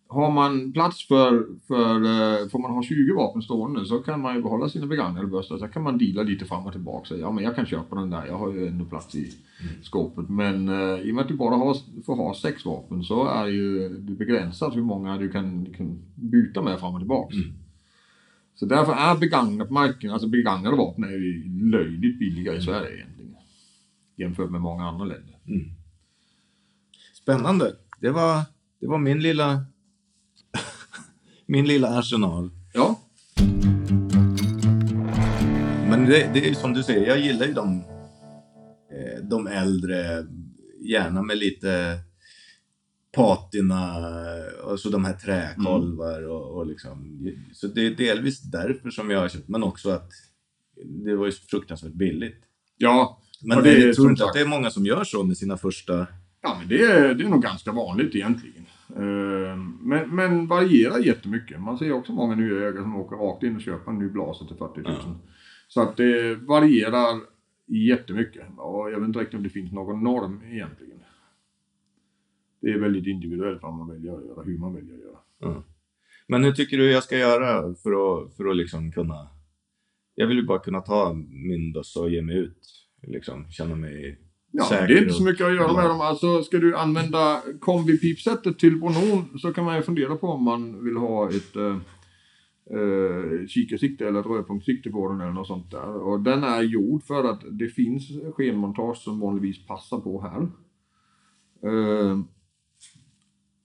har 0.09 0.31
man 0.31 0.73
plats 0.73 1.09
för, 1.09 1.47
för 1.67 1.95
eh, 1.95 2.49
får 2.49 2.59
man 2.59 2.71
ha 2.71 2.83
20 2.83 3.15
vapen 3.15 3.43
stående 3.43 3.85
så 3.85 3.99
kan 3.99 4.21
man 4.21 4.35
ju 4.35 4.43
behålla 4.43 4.69
sina 4.69 4.87
begagnade 4.87 5.27
bössor. 5.27 5.59
Så 5.59 5.69
kan 5.69 5.83
man 5.83 5.99
deala 5.99 6.23
lite 6.23 6.45
fram 6.45 6.67
och 6.67 6.73
tillbaka. 6.73 7.07
Så, 7.07 7.17
ja 7.17 7.33
men 7.33 7.45
jag 7.45 7.57
kan 7.57 7.67
köpa 7.67 7.97
den 7.97 8.11
där, 8.11 8.27
jag 8.27 8.39
har 8.39 8.53
ju 8.53 8.67
ändå 8.67 8.85
plats 8.85 9.15
i 9.15 9.33
skåpet. 9.83 10.29
Men 10.29 10.69
eh, 10.69 11.01
i 11.01 11.11
och 11.11 11.15
med 11.15 11.23
att 11.23 11.29
du 11.29 11.37
bara 11.37 11.57
har, 11.57 11.77
får 12.03 12.17
ha 12.17 12.35
sex 12.35 12.67
vapen 12.67 13.05
så 13.05 13.27
är 13.27 13.47
ju 13.47 13.89
det 13.89 14.13
begränsat 14.13 14.77
hur 14.77 14.83
många 14.83 15.19
du 15.19 15.29
kan, 15.29 15.67
kan 15.77 15.99
byta 16.15 16.63
med 16.63 16.81
fram 16.81 16.95
och 16.95 17.01
tillbaka. 17.01 17.35
Så 18.63 18.67
därför 18.67 18.93
är 18.93 19.17
begagnat 19.17 19.71
marken, 19.71 20.11
alltså 20.11 20.29
begagnade 20.29 20.77
vapen 20.77 21.05
är 21.05 21.09
ju 21.09 21.71
löjligt 21.71 22.19
billiga 22.19 22.55
i 22.55 22.63
Sverige 22.63 22.97
egentligen. 22.97 23.37
Jämfört 24.17 24.51
med 24.51 24.61
många 24.61 24.85
andra 24.85 25.05
länder. 25.05 25.37
Spännande. 27.15 27.77
Det 28.01 28.11
var, 28.11 28.43
det 28.81 28.87
var 28.87 28.99
min 28.99 29.21
lilla 29.21 29.65
min 31.47 31.67
lilla 31.67 31.99
arsenal. 31.99 32.51
Ja, 32.73 33.01
Men 35.89 36.05
det, 36.07 36.31
det 36.35 36.49
är 36.49 36.55
som 36.55 36.73
du 36.73 36.83
säger, 36.83 37.07
jag 37.07 37.21
gillar 37.21 37.47
ju 37.47 37.53
de, 37.53 37.85
eh, 38.91 39.23
de 39.23 39.47
äldre, 39.47 40.27
gärna 40.81 41.23
med 41.23 41.39
lite 41.39 41.99
patina, 43.13 43.97
och 44.65 44.81
så 44.81 44.89
de 44.89 45.05
här 45.05 45.13
träkolvar 45.13 46.29
och, 46.29 46.57
och 46.57 46.67
liksom. 46.67 47.27
Så 47.53 47.67
det 47.67 47.87
är 47.87 47.91
delvis 47.91 48.41
därför 48.43 48.91
som 48.91 49.11
jag 49.11 49.21
har 49.21 49.29
köpt, 49.29 49.49
men 49.49 49.63
också 49.63 49.91
att 49.91 50.11
det 50.85 51.17
var 51.17 51.27
ju 51.27 51.33
fruktansvärt 51.33 51.93
billigt. 51.93 52.43
ja. 52.77 53.19
Men 53.45 53.63
det 53.63 53.79
jag 53.79 53.95
tror 53.95 54.11
inte 54.11 54.25
att 54.25 54.33
det 54.33 54.41
är 54.41 54.47
många 54.47 54.71
som 54.71 54.87
gör 54.87 55.05
så 55.05 55.25
med 55.25 55.37
sina 55.37 55.57
första... 55.57 56.07
Ja, 56.43 56.57
men 56.59 56.69
det 56.69 56.83
är, 56.83 57.15
det 57.15 57.25
är 57.25 57.29
nog 57.29 57.43
ganska 57.43 57.73
vanligt 57.73 58.15
egentligen. 58.15 58.67
Eh, 58.97 59.57
Men, 59.81 60.17
men 60.17 60.47
varierar 60.47 60.99
jättemycket. 60.99 61.61
Man 61.61 61.79
ser 61.79 61.93
också 61.93 62.13
många 62.13 62.35
nya 62.35 62.69
ägare 62.69 62.83
som 62.83 62.97
åker 62.97 63.17
rakt 63.17 63.43
in 63.43 63.57
och 63.57 63.63
köper 63.63 63.91
en 63.91 63.99
ny 63.99 64.09
blaser 64.09 64.47
till 64.47 64.57
40 64.57 64.81
000. 64.81 64.95
Så 65.69 65.81
att 65.83 65.97
det 65.97 66.35
varierar 66.35 67.21
jättemycket. 67.67 68.47
Och 68.57 68.91
jag 68.91 68.99
vet 69.01 69.07
inte 69.07 69.19
riktigt 69.19 69.37
om 69.37 69.43
det 69.43 69.49
finns 69.51 69.73
någon 69.73 70.05
norm 70.05 70.43
egentligen. 70.51 70.92
Det 72.63 72.71
är 72.71 72.79
väldigt 72.79 73.07
individuellt 73.07 73.63
vad 73.63 73.75
man 73.75 73.89
väljer 73.89 74.13
att 74.19 74.27
göra, 74.27 74.43
hur 74.43 74.59
man 74.59 74.75
väljer 74.75 74.95
att 74.95 75.01
göra. 75.43 75.63
Men 76.29 76.45
hur 76.45 76.53
tycker 76.53 76.79
du 76.79 76.91
jag 76.91 77.03
ska 77.03 77.19
göra 77.19 77.75
för 77.75 77.91
att, 78.25 78.35
för 78.37 78.49
att 78.51 78.57
liksom 78.57 78.93
kunna... 78.93 79.29
Jag 80.15 80.27
vill 80.27 80.37
ju 80.37 80.47
bara 80.47 80.59
kunna 80.59 80.81
ta 80.81 81.15
min 81.31 81.73
bössa 81.73 82.01
och 82.01 82.11
ge 82.11 82.23
mig 82.23 82.37
ut. 82.37 82.89
Liksom, 83.03 83.51
känna 83.51 83.75
mig 83.77 84.19
Ja, 84.55 84.65
säker. 84.65 84.87
det 84.89 84.95
är 84.95 85.03
inte 85.03 85.15
så 85.15 85.25
mycket 85.25 85.47
att 85.47 85.55
göra 85.55 85.73
med 85.73 85.85
dem. 85.85 86.01
Alltså, 86.01 86.43
ska 86.43 86.59
du 86.59 86.77
använda 86.77 87.43
kombipipsättet 87.61 88.59
till 88.59 88.81
Bonon 88.81 89.39
så 89.39 89.53
kan 89.53 89.65
man 89.65 89.77
ju 89.77 89.83
fundera 89.83 90.17
på 90.17 90.27
om 90.27 90.45
man 90.45 90.85
vill 90.85 90.97
ha 90.97 91.29
ett 91.29 91.57
eh, 91.57 91.77
eh, 92.79 93.47
kikarsikte 93.49 94.09
eller 94.09 94.21
ett 94.21 94.27
rödpunktssikte 94.27 94.91
på 94.91 95.09
den 95.09 95.21
eller 95.21 95.33
något 95.33 95.47
sånt 95.47 95.71
där. 95.71 95.95
Och 95.95 96.21
den 96.21 96.45
är 96.45 96.63
gjord 96.63 97.03
för 97.03 97.25
att 97.25 97.43
det 97.51 97.69
finns 97.69 98.09
skenmontage 98.35 98.97
som 98.97 99.21
vanligtvis 99.21 99.67
passar 99.67 100.01
på 100.01 100.23
här. 100.23 100.43
Eh, 101.71 102.19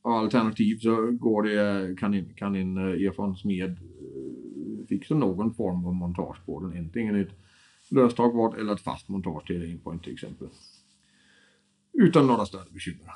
alternativt 0.08 0.82
så 0.82 1.12
går 1.12 1.44
det, 1.44 1.96
kan, 2.00 2.14
en- 2.14 2.34
kan 2.34 2.56
en 2.56 2.78
eh, 2.78 2.84
erfaren 3.08 3.36
smed 3.36 3.70
eh, 3.72 4.88
fixa 4.90 5.16
någon 5.16 5.54
form 5.54 5.86
av 5.86 5.96
montage 5.96 6.46
på 6.46 6.60
den. 6.62 6.80
Antingen 6.80 7.16
ett 7.16 7.30
löstakbart 7.90 8.58
eller 8.58 8.74
ett 8.74 8.82
fast 8.82 9.10
montage 9.10 9.48
till 9.48 9.64
inpoint 9.72 10.04
till 10.04 10.14
exempel. 10.14 10.48
Utan 11.94 12.28
några 12.28 12.46
större 12.46 12.72
bekymmer. 12.74 13.12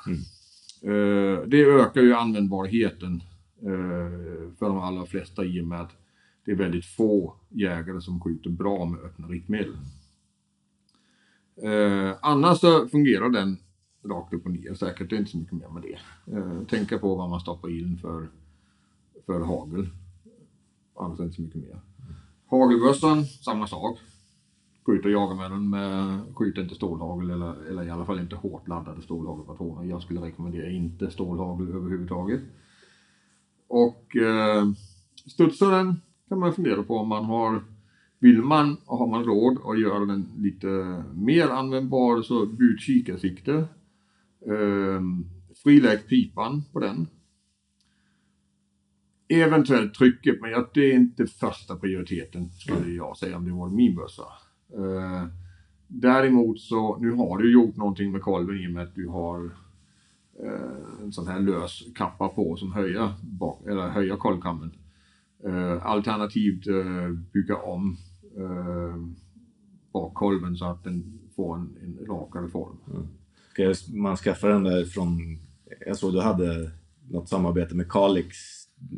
Eh, 0.82 1.42
det 1.46 1.64
ökar 1.64 2.02
ju 2.02 2.14
användbarheten 2.14 3.14
eh, 3.62 4.52
för 4.58 4.66
de 4.66 4.78
allra 4.78 5.06
flesta 5.06 5.44
i 5.44 5.60
och 5.60 5.66
med 5.66 5.80
att 5.80 5.96
det 6.44 6.50
är 6.50 6.56
väldigt 6.56 6.84
få 6.86 7.34
jägare 7.48 8.00
som 8.00 8.20
skjuter 8.20 8.50
bra 8.50 8.84
med 8.84 9.00
öppna 9.00 9.26
riktmedel. 9.28 9.76
Eh, 11.62 12.16
annars 12.22 12.58
så 12.58 12.88
fungerar 12.88 13.28
den 13.28 13.56
rakt 14.04 14.34
upp 14.34 14.46
och 14.46 14.52
ner 14.52 14.74
säkert. 14.74 15.10
Det 15.10 15.16
är 15.16 15.18
inte 15.18 15.30
så 15.30 15.38
mycket 15.38 15.52
mer 15.52 15.68
med 15.68 15.82
det. 15.82 15.98
Eh, 16.36 16.66
tänka 16.66 16.98
på 16.98 17.14
vad 17.14 17.30
man 17.30 17.40
stoppar 17.40 17.68
in 17.68 17.98
för, 17.98 18.28
för 19.26 19.40
hagel. 19.40 19.88
Annars 20.96 21.18
är 21.18 21.22
det 21.22 21.24
inte 21.24 21.36
så 21.36 21.42
mycket 21.42 21.62
mer. 21.62 21.80
Hagelbössan, 22.46 23.24
samma 23.24 23.66
sak. 23.66 23.98
Skjut 24.86 25.04
och 25.04 25.10
jaga 25.10 25.34
med 25.34 25.50
den 25.50 25.70
med, 25.70 26.20
skjut 26.34 26.58
inte 26.58 26.74
stålhagel 26.74 27.30
eller, 27.30 27.66
eller 27.70 27.84
i 27.84 27.90
alla 27.90 28.04
fall 28.04 28.20
inte 28.20 28.36
hårt 28.36 28.68
laddade 28.68 29.02
stålhagelpatroner. 29.02 29.90
Jag 29.90 30.02
skulle 30.02 30.20
rekommendera 30.20 30.70
inte 30.70 31.10
stålhagel 31.10 31.68
överhuvudtaget. 31.68 32.40
Och 33.68 34.16
eh, 34.16 34.64
studsaren 35.26 36.00
kan 36.28 36.38
man 36.38 36.52
fundera 36.52 36.82
på 36.82 36.96
om 36.96 37.08
man 37.08 37.24
har 37.24 37.62
vill 38.18 38.42
man 38.42 38.76
och 38.86 38.98
har 38.98 39.06
man 39.06 39.24
råd 39.24 39.58
att 39.64 39.80
göra 39.80 40.04
den 40.04 40.28
lite 40.38 41.02
mer 41.14 41.48
användbar 41.48 42.22
så 42.22 42.46
byt 42.46 42.80
kikarsikte. 42.80 43.64
Eh, 44.46 45.00
frilägg 45.62 46.08
pipan 46.08 46.62
på 46.72 46.80
den. 46.80 47.06
Eventuellt 49.28 49.94
trycket, 49.94 50.40
men 50.40 50.50
jag- 50.50 50.68
det 50.74 50.80
är 50.92 50.94
inte 50.94 51.26
första 51.26 51.76
prioriteten 51.76 52.50
skulle 52.50 52.90
jag 52.92 53.16
säga 53.16 53.36
om 53.36 53.44
det 53.44 53.52
var 53.52 53.68
min 53.70 53.94
bössa. 53.96 54.22
Eh, 54.74 55.26
däremot 55.88 56.60
så, 56.60 56.98
nu 56.98 57.10
har 57.12 57.38
du 57.38 57.52
gjort 57.52 57.76
någonting 57.76 58.12
med 58.12 58.22
kolven 58.22 58.56
i 58.60 58.66
och 58.66 58.70
med 58.70 58.82
att 58.82 58.94
du 58.94 59.08
har 59.08 59.44
eh, 60.44 61.02
en 61.02 61.12
sån 61.12 61.26
här 61.26 61.40
lös 61.40 61.82
kappa 61.94 62.28
på 62.28 62.56
som 62.56 62.72
höjer, 62.72 63.12
bak, 63.22 63.66
eller 63.66 63.88
höjer 63.88 64.16
kolvkammen. 64.16 64.70
Eh, 65.44 65.86
alternativt 65.86 66.66
eh, 66.66 67.08
bygga 67.32 67.56
om 67.56 67.96
eh, 68.36 68.96
bakkolven 69.92 70.56
så 70.56 70.64
att 70.64 70.84
den 70.84 71.18
får 71.36 71.56
en, 71.56 71.76
en 71.82 72.06
rakare 72.06 72.48
form. 72.48 72.76
Jag- 72.86 73.06
man 73.94 74.16
skaffa 74.16 74.48
den 74.48 74.64
där 74.64 74.84
från... 74.84 75.38
Jag 75.86 75.96
såg 75.96 76.12
du 76.12 76.20
hade 76.20 76.70
något 77.10 77.28
samarbete 77.28 77.74
med 77.74 77.88
Kalix. 77.92 78.36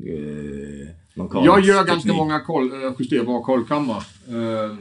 Eh, 0.06 0.88
någon 1.14 1.28
Kalix 1.28 1.46
Jag 1.46 1.60
gör 1.60 1.74
ganska 1.74 1.94
teknik. 1.94 2.16
många 2.16 2.40
koll, 2.40 2.84
eh, 2.84 2.92
justerbara 2.98 3.42
kolvkammar. 3.42 4.06
Eh, 4.28 4.76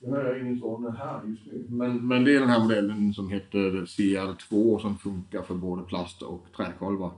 jag 0.00 0.10
har 0.10 0.40
ingen 0.40 0.60
sån 0.60 0.96
här 0.98 1.20
just 1.26 1.46
nu. 1.46 1.66
Men, 1.68 2.08
men 2.08 2.24
det 2.24 2.36
är 2.36 2.40
den 2.40 2.48
här 2.48 2.60
modellen 2.60 3.14
som 3.14 3.30
heter 3.30 3.70
CR2 3.86 4.78
som 4.78 4.98
funkar 4.98 5.42
för 5.42 5.54
både 5.54 5.82
plast 5.82 6.22
och 6.22 6.46
träkolvar. 6.56 7.12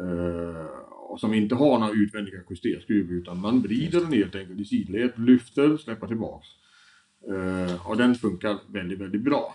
Eh, 0.00 0.66
och 1.10 1.20
som 1.20 1.34
inte 1.34 1.54
har 1.54 1.78
några 1.78 1.92
utvändiga 1.92 2.38
justerskruv 2.50 3.10
utan 3.10 3.40
man 3.40 3.60
vrider 3.60 4.00
den 4.00 4.12
helt 4.12 4.34
enkelt 4.34 4.60
i 4.60 4.64
sidled, 4.64 5.12
lyfter, 5.16 5.76
släpper 5.76 6.06
tillbaks. 6.06 6.46
Eh, 7.28 7.88
och 7.88 7.96
den 7.96 8.14
funkar 8.14 8.58
väldigt, 8.66 8.98
väldigt 8.98 9.22
bra. 9.22 9.54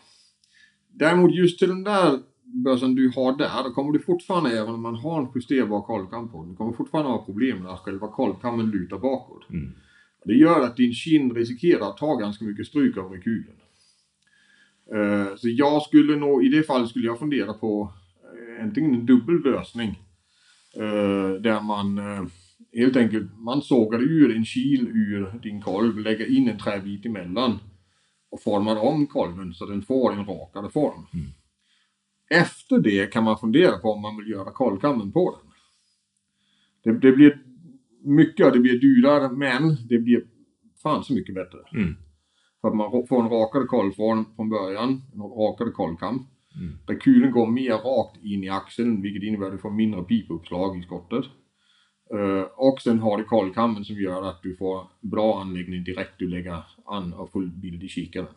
Däremot 0.93 1.35
just 1.35 1.59
till 1.59 1.69
den 1.69 1.83
där 1.83 2.19
bössan 2.43 2.95
du 2.95 3.11
har 3.15 3.37
där, 3.37 3.63
då 3.63 3.69
kommer 3.69 3.91
du 3.93 3.99
fortfarande, 3.99 4.59
även 4.59 4.73
om 4.73 4.81
man 4.81 4.95
har 4.95 5.21
en 5.21 5.27
justerbar 5.35 5.81
kolvkam 5.81 6.29
på 6.31 6.45
du 6.45 6.55
kommer 6.55 6.73
fortfarande 6.73 7.11
ha 7.11 7.25
problem 7.25 7.63
med 7.63 7.71
att 7.71 7.79
själva 7.79 8.07
kolvkammen 8.07 8.69
lutar 8.69 8.97
bakåt. 8.97 9.49
Mm. 9.49 9.71
Det 10.25 10.33
gör 10.33 10.61
att 10.61 10.77
din 10.77 10.93
kind 10.93 11.37
riskerar 11.37 11.89
att 11.89 11.97
ta 11.97 12.15
ganska 12.15 12.45
mycket 12.45 12.67
stryk 12.67 12.97
av 12.97 13.11
rekylen. 13.11 13.55
Eh, 14.93 15.35
så 15.35 15.49
jag 15.49 15.81
skulle 15.81 16.15
nog, 16.15 16.45
i 16.45 16.49
det 16.49 16.63
fallet 16.63 16.89
skulle 16.89 17.05
jag 17.05 17.19
fundera 17.19 17.53
på 17.53 17.93
eh, 18.23 18.63
antingen 18.63 18.93
en 18.93 19.05
dubbel 19.05 19.41
lösning. 19.43 19.99
eh, 20.75 21.41
där 21.41 21.61
man 21.61 21.99
helt 22.73 22.95
enkelt, 22.95 23.37
man 23.37 23.61
sågar 23.61 23.99
ur 23.99 24.35
en 24.35 24.45
kil 24.45 24.87
ur 24.87 25.39
din 25.43 25.61
kolv, 25.61 25.99
lägger 25.99 26.37
in 26.37 26.49
en 26.49 26.57
träbit 26.57 27.05
emellan 27.05 27.59
och 28.33 28.41
formar 28.41 28.75
om 28.75 29.07
kolven 29.07 29.53
så 29.53 29.65
den 29.65 29.81
får 29.81 30.13
en 30.13 30.25
rakare 30.25 30.69
form. 30.69 31.05
Efter 32.29 32.79
det 32.79 33.11
kan 33.13 33.23
man 33.23 33.37
fundera 33.37 33.77
på 33.77 33.91
om 33.91 34.01
man 34.01 34.17
vill 34.17 34.29
göra 34.31 34.51
kolvkammen 34.51 35.11
på 35.11 35.37
den. 35.37 35.51
Det, 36.83 36.99
det 37.07 37.15
blir 37.15 37.41
mycket, 38.03 38.53
det 38.53 38.59
blir 38.59 38.79
dyrare 38.79 39.29
men 39.31 39.77
det 39.89 39.97
blir 39.97 40.23
fan 40.83 41.03
så 41.03 41.13
mycket 41.13 41.35
bättre. 41.35 41.57
Mm. 41.73 41.95
För 42.61 42.67
att 42.67 42.75
man 42.75 43.07
får 43.07 43.23
en 43.23 43.29
rakare 43.29 43.63
kolvform 43.63 44.25
från 44.35 44.49
början, 44.49 45.01
en 45.13 45.21
rakare 45.21 45.71
kolvkam. 45.71 46.25
Mm. 46.55 46.77
Där 46.87 46.99
kulen 46.99 47.31
går 47.31 47.47
mer 47.47 47.73
rakt 47.73 48.23
in 48.23 48.43
i 48.43 48.49
axeln 48.49 49.01
vilket 49.01 49.23
innebär 49.23 49.45
att 49.45 49.51
du 49.51 49.57
får 49.57 49.71
mindre 49.71 50.03
pipuppslag 50.03 50.79
i 50.79 50.81
skottet. 50.81 51.25
Eh, 52.11 52.41
och 52.55 52.81
sen 52.81 52.99
har 52.99 53.17
du 53.17 53.23
kolvkammen 53.23 53.85
som 53.85 53.95
gör 53.95 54.29
att 54.29 54.41
du 54.43 54.55
får 54.55 54.87
bra 55.01 55.41
anläggning 55.41 55.83
direkt 55.83 56.13
du 56.17 56.27
lägger 56.27 56.63
an 56.85 57.13
och 57.13 57.31
full 57.31 57.49
bild 57.49 57.83
i 57.83 57.87
kikaren. 57.87 58.27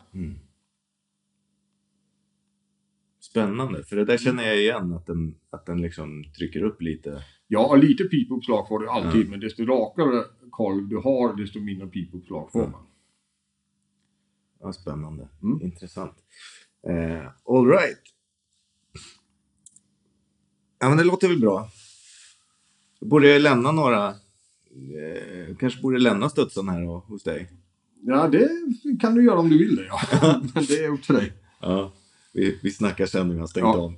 Spännande, 3.20 3.84
för 3.84 3.96
det 3.96 4.04
där 4.04 4.18
känner 4.18 4.44
jag 4.46 4.56
igen 4.58 4.92
att 4.92 5.06
den, 5.06 5.34
att 5.50 5.66
den 5.66 5.82
liksom 5.82 6.24
trycker 6.38 6.62
upp 6.62 6.82
lite. 6.82 7.24
Ja, 7.46 7.74
lite 7.76 8.04
pipuppslag 8.04 8.68
får 8.68 8.78
du 8.78 8.88
alltid, 8.88 9.30
men 9.30 9.40
desto 9.40 9.64
rakare 9.64 10.24
kolv 10.50 10.88
du 10.88 10.96
har, 10.96 11.36
desto 11.36 11.60
mindre 11.60 11.86
pipuppslag 11.86 12.52
får 12.52 12.58
Mm. 12.60 12.70
man. 12.72 12.86
Ja, 14.60 14.72
spännande. 14.72 15.28
Mm. 15.42 15.62
Intressant. 15.62 16.14
Eh, 16.88 17.26
all 17.44 17.66
right. 17.66 18.02
Ja, 20.78 20.88
men 20.88 20.98
det 20.98 21.04
låter 21.04 21.28
väl 21.28 21.40
bra. 21.40 21.68
Borde 23.08 23.28
jag 23.28 23.42
lämna 23.42 23.72
några... 23.72 24.08
Eh, 24.08 25.56
kanske 25.60 25.80
borde 25.80 25.98
lämna 25.98 26.28
studsen 26.28 26.68
här 26.68 26.88
och, 26.88 27.00
hos 27.02 27.22
dig. 27.22 27.50
Ja, 28.02 28.28
det 28.28 28.48
kan 29.00 29.14
du 29.14 29.24
göra 29.24 29.38
om 29.38 29.48
du 29.48 29.58
vill 29.58 29.76
det. 29.76 29.86
Ja. 29.86 30.00
Men 30.54 30.64
det 30.68 30.84
är 30.84 30.88
upp 30.88 31.02
till 31.02 31.14
dig. 31.14 31.32
Ja, 31.60 31.92
vi, 32.32 32.58
vi 32.62 32.70
snackar 32.70 33.06
sen 33.06 33.26
när 33.28 33.34
vi 33.34 33.40
har 33.40 33.46
stängt 33.46 33.64
Ja. 33.64 33.76
av. 33.76 33.94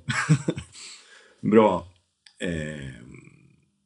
Bra. 1.51 1.87
Eh, 2.39 2.89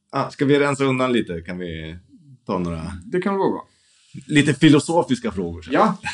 ah, 0.09 0.29
ska 0.29 0.45
vi 0.45 0.59
rensa 0.59 0.83
undan 0.85 1.13
lite? 1.13 1.41
Kan 1.41 1.57
vi 1.57 1.97
ta 2.45 2.59
några 2.59 2.91
Det 3.05 3.21
kan 3.21 3.35
vara 3.37 3.51
bra. 3.51 3.67
lite 4.27 4.53
filosofiska 4.53 5.31
frågor? 5.31 5.61
sen? 5.61 5.73
Ja. 5.73 5.97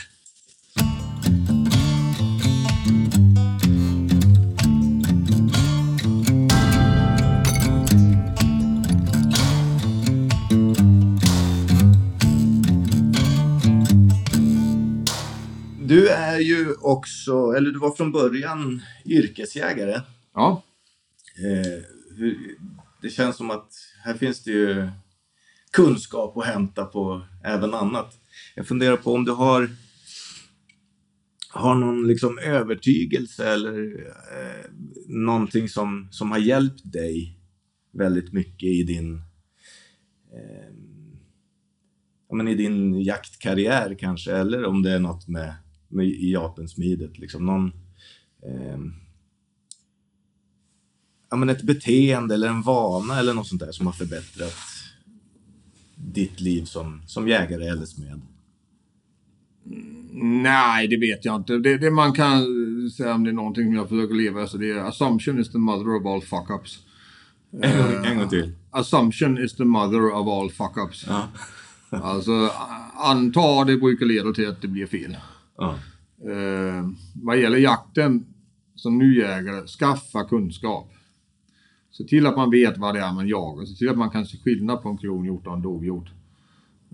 är 16.20 16.40
ju 16.40 16.74
också, 16.74 17.52
eller 17.52 17.72
du 17.72 17.80
var 17.80 17.92
från 17.92 18.12
början 18.12 18.82
yrkesjägare. 19.06 20.02
Ja. 20.34 20.64
Eh, 21.38 21.84
det 23.02 23.10
känns 23.10 23.36
som 23.36 23.52
att 23.52 23.72
här 24.04 24.14
finns 24.14 24.44
det 24.44 24.52
ju 24.52 24.90
kunskap 25.72 26.38
att 26.38 26.46
hämta 26.46 26.86
på 26.86 27.22
även 27.44 27.74
annat. 27.74 28.18
Jag 28.56 28.68
funderar 28.68 28.98
på 28.98 29.14
om 29.14 29.26
du 29.26 29.32
har, 29.32 29.70
har 31.50 31.76
någon 31.76 32.08
liksom 32.08 32.40
övertygelse 32.40 33.50
eller 33.54 34.06
eh, 34.08 34.72
någonting 35.08 35.70
som, 35.70 36.08
som 36.12 36.32
har 36.32 36.40
hjälpt 36.40 36.92
dig 36.92 37.40
väldigt 37.92 38.34
mycket 38.34 38.70
i 38.70 38.84
din 38.84 39.16
eh, 40.34 40.74
ja, 42.30 42.36
men 42.36 42.48
i 42.48 42.56
din 42.56 43.02
jaktkarriär 43.02 43.96
kanske, 44.00 44.32
eller 44.32 44.66
om 44.66 44.84
det 44.84 44.92
är 44.92 45.00
något 45.00 45.28
med, 45.28 45.54
med 45.90 46.08
i 46.08 46.36
apensmidet, 46.36 47.20
liksom 47.20 47.46
någon 47.46 47.72
ehm, 48.46 48.94
ja, 51.30 51.38
men 51.38 51.50
ett 51.50 51.62
beteende 51.62 52.34
eller 52.34 52.48
en 52.48 52.62
vana 52.62 53.20
eller 53.20 53.34
något 53.34 53.48
sånt 53.48 53.62
där 53.62 53.72
som 53.72 53.86
har 53.86 53.94
förbättrat 53.94 54.54
ditt 55.96 56.40
liv 56.40 56.64
som, 56.66 57.02
som 57.08 57.28
jägare 57.28 57.68
eller 57.68 57.86
smed? 57.86 58.22
Nej, 60.22 60.88
det 60.88 60.98
vet 60.98 61.26
jag 61.26 61.36
inte. 61.36 61.58
Det, 61.58 61.78
det 61.78 61.92
man 61.92 62.14
kan 62.14 62.46
säga 62.98 63.14
om 63.14 63.24
det 63.24 63.30
är 63.30 63.34
någonting 63.34 63.66
som 63.66 63.74
jag 63.74 63.90
försöker 63.90 64.16
leva 64.16 64.44
efter, 64.44 64.58
det 64.58 64.72
är 64.72 64.78
assumption 64.78 65.40
is 65.40 65.52
the 65.52 65.58
mother 65.58 65.96
of 65.96 66.06
all 66.06 66.22
fuck-ups. 66.22 66.80
En, 67.62 67.78
gång, 67.78 68.06
en 68.06 68.18
gång 68.18 68.30
till. 68.30 68.52
Assumption 68.72 69.38
is 69.38 69.56
the 69.56 69.66
mother 69.66 70.12
of 70.12 70.28
all 70.28 70.50
fuck-ups. 70.50 71.06
Ja. 71.08 71.28
Alltså, 71.90 72.52
anta 72.96 73.64
det 73.64 73.78
brukar 73.78 74.06
leda 74.06 74.34
till 74.34 74.50
att 74.50 74.62
det 74.62 74.68
blir 74.68 74.86
fel. 74.86 75.18
Ja. 75.60 75.80
Eh, 76.32 76.90
vad 77.14 77.40
gäller 77.40 77.58
jakten 77.58 78.26
som 78.76 78.98
ny 78.98 79.18
jägare, 79.18 79.68
skaffa 79.68 80.24
kunskap. 80.24 80.94
Se 81.92 82.04
till 82.04 82.28
att 82.28 82.36
man 82.36 82.52
vet 82.52 82.78
vad 82.78 82.96
det 82.96 83.02
är 83.02 83.14
man 83.14 83.28
jagar. 83.28 83.66
Se 83.66 83.76
till 83.76 83.90
att 83.90 83.98
man 83.98 84.10
kan 84.10 84.26
se 84.26 84.38
skillnad 84.38 84.82
på 84.82 84.90
en 84.90 84.98
kronhjort 84.98 85.48
och 85.48 85.54
en 85.54 85.62
dovhjort. 85.62 86.10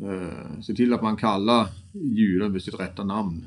Eh, 0.02 0.62
se 0.62 0.74
till 0.74 0.94
att 0.94 1.04
man 1.04 1.18
kallar 1.18 1.68
djuren 1.94 2.54
vid 2.54 2.64
sitt 2.64 2.80
rätta 2.80 3.04
namn. 3.04 3.46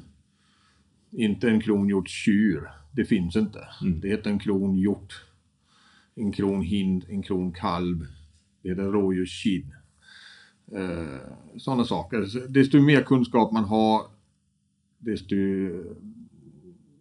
Inte 1.10 1.50
en 1.50 1.60
kronhjortstjur. 1.60 2.70
Det 2.92 3.04
finns 3.04 3.36
inte. 3.36 3.68
Det 4.02 4.08
heter 4.08 4.30
en 4.30 4.38
kronhjort. 4.38 5.24
En 6.14 6.32
kronhind, 6.32 7.04
en 7.08 7.22
kronkalv. 7.22 8.06
Det 8.62 8.68
heter 8.68 8.82
rådjurskid. 8.82 9.66
Eh, 10.72 11.58
Sådana 11.58 11.84
saker. 11.84 12.48
Desto 12.48 12.80
mer 12.80 13.02
kunskap 13.02 13.52
man 13.52 13.64
har, 13.64 14.02
desto 14.98 15.36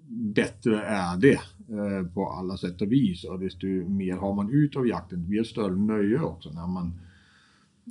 bättre 0.10 0.82
är 0.82 1.18
det 1.18 1.40
eh, 1.70 2.08
på 2.14 2.30
alla 2.30 2.58
sätt 2.58 2.82
och 2.82 2.92
vis. 2.92 3.24
Och 3.24 3.40
desto 3.40 3.68
mer 3.68 4.16
har 4.16 4.34
man 4.34 4.54
ut 4.54 4.76
av 4.76 4.88
jakten. 4.88 5.22
Det 5.22 5.28
blir 5.28 5.42
ett 5.42 5.48
större 5.48 5.76
nöje 5.76 6.20
också 6.20 6.50
när 6.50 6.68
man 6.68 6.94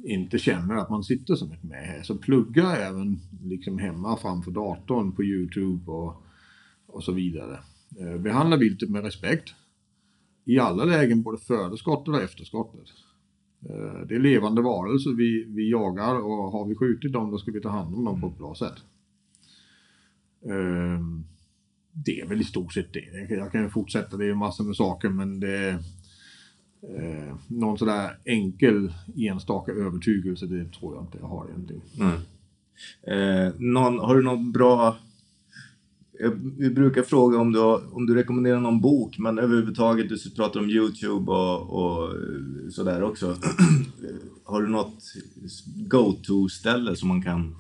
inte 0.05 0.39
känner 0.39 0.75
att 0.75 0.91
man 0.91 1.05
sitter 1.05 1.35
som 1.35 1.53
ett 1.53 1.63
med. 1.63 2.01
Så 2.05 2.17
plugga 2.17 2.77
även 2.77 3.19
liksom 3.45 3.79
hemma 3.79 4.17
framför 4.17 4.51
datorn 4.51 5.13
på 5.13 5.25
Youtube 5.25 5.91
och, 5.91 6.23
och 6.87 7.05
så 7.05 7.13
vidare. 7.13 7.59
Eh, 8.01 8.21
behandla 8.21 8.57
viltet 8.57 8.91
med 8.91 9.05
respekt. 9.05 9.55
I 10.45 10.59
alla 10.59 10.85
lägen, 10.85 11.23
både 11.23 11.39
före 11.39 11.77
skottet 11.77 12.09
och 12.09 12.23
efter 12.23 12.45
skottet. 12.45 12.89
Eh, 13.69 14.07
Det 14.09 14.15
är 14.15 14.19
levande 14.19 14.63
varelser 14.63 15.11
vi, 15.11 15.45
vi 15.45 15.71
jagar 15.71 16.15
och 16.15 16.53
har 16.53 16.67
vi 16.69 16.75
skjutit 16.75 17.13
dem 17.13 17.31
då 17.31 17.39
ska 17.39 17.51
vi 17.51 17.61
ta 17.61 17.69
hand 17.69 17.95
om 17.95 18.05
dem 18.05 18.21
på 18.21 18.27
ett 18.27 18.39
bra 18.39 18.55
sätt. 18.55 18.83
Ehm, 20.51 21.25
det 21.93 22.21
är 22.21 22.27
väl 22.27 22.41
i 22.41 22.45
stort 22.45 22.73
sett 22.73 22.93
det. 22.93 23.29
Jag 23.29 23.53
kan 23.53 23.63
ju 23.63 23.69
fortsätta, 23.69 24.17
det 24.17 24.27
är 24.27 24.35
massor 24.35 24.65
med 24.65 24.77
saker 24.77 25.09
men 25.09 25.41
det 25.41 25.69
eh, 26.83 27.37
någon 27.47 27.79
sådär 27.79 28.19
enkel 28.25 28.93
enstaka 29.17 29.73
övertygelse, 29.73 30.47
det 30.47 30.73
tror 30.73 30.95
jag 30.95 31.05
inte 31.05 31.19
jag 31.19 31.27
har 31.27 31.49
egentligen. 31.49 31.83
Mm. 32.01 32.17
Eh, 33.03 33.53
någon, 33.59 33.99
har 33.99 34.17
du 34.17 34.23
någon 34.23 34.53
bra... 34.53 34.97
Jag, 36.21 36.31
vi 36.59 36.71
brukar 36.71 37.03
fråga 37.03 37.39
om 37.39 37.53
du, 37.53 37.59
har, 37.59 37.97
om 37.97 38.07
du 38.07 38.15
rekommenderar 38.15 38.61
någon 38.61 38.81
bok, 38.81 39.19
men 39.19 39.39
överhuvudtaget, 39.39 40.09
du 40.09 40.31
pratar 40.31 40.61
om 40.61 40.71
YouTube 40.71 41.33
och, 41.33 41.71
och 41.71 42.11
eh, 42.11 42.71
sådär 42.71 43.03
också. 43.03 43.37
har 44.45 44.63
du 44.63 44.69
något 44.69 45.03
go-to-ställe 45.89 46.97
som 46.97 47.09
man 47.09 47.23
kan, 47.23 47.57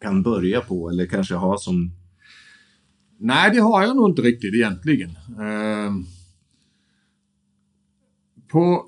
kan 0.00 0.22
börja 0.22 0.60
på 0.60 0.90
eller 0.90 1.06
kanske 1.06 1.34
ha 1.34 1.58
som... 1.58 1.90
Nej, 3.18 3.50
det 3.54 3.60
har 3.60 3.82
jag 3.82 3.96
nog 3.96 4.10
inte 4.10 4.22
riktigt 4.22 4.54
egentligen. 4.54 5.10
Ehm, 5.40 6.04
på 8.48 8.86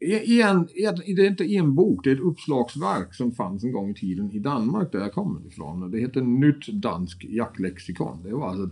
i 0.00 0.42
en, 0.42 0.68
i- 1.04 1.14
det 1.14 1.22
är 1.22 1.30
inte 1.30 1.44
en 1.54 1.74
bok, 1.74 2.04
det 2.04 2.10
är 2.10 2.14
ett 2.14 2.20
uppslagsverk 2.20 3.14
som 3.14 3.32
fanns 3.32 3.64
en 3.64 3.72
gång 3.72 3.90
i 3.90 3.94
tiden 3.94 4.32
i 4.32 4.38
Danmark 4.38 4.92
där 4.92 4.98
jag 4.98 5.12
kommer 5.12 5.46
ifrån. 5.46 5.90
Det 5.90 5.98
heter 5.98 6.20
Nytt 6.22 6.66
dansk 6.82 7.24
jaktlexikon. 7.24 8.22
Det 8.22 8.32
var 8.34 8.48
alltså 8.48 8.70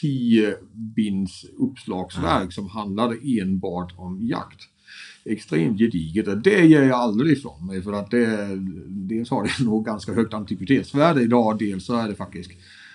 tio 0.00 0.56
binds 0.96 1.44
uppslagsverk 1.58 2.52
som 2.52 2.66
handlade 2.68 3.16
enbart 3.40 3.94
om 3.96 4.18
jakt. 4.22 4.60
Extremt 5.28 5.78
gediget. 5.78 6.44
Det 6.44 6.66
ger 6.66 6.82
jag 6.82 6.98
aldrig 6.98 7.32
ifrån 7.32 7.66
mig 7.66 7.82
för 7.82 7.92
att 7.92 8.10
det, 8.10 8.56
dels 8.86 9.30
har 9.30 9.44
det 9.44 9.64
nog 9.64 9.84
ganska 9.84 10.12
högt 10.12 10.34
antikvitetsvärde 10.34 11.22
idag, 11.22 11.58
dels 11.58 11.84
så 11.84 11.96
är 11.96 12.08
det 12.08 12.14
faktiskt 12.14 12.50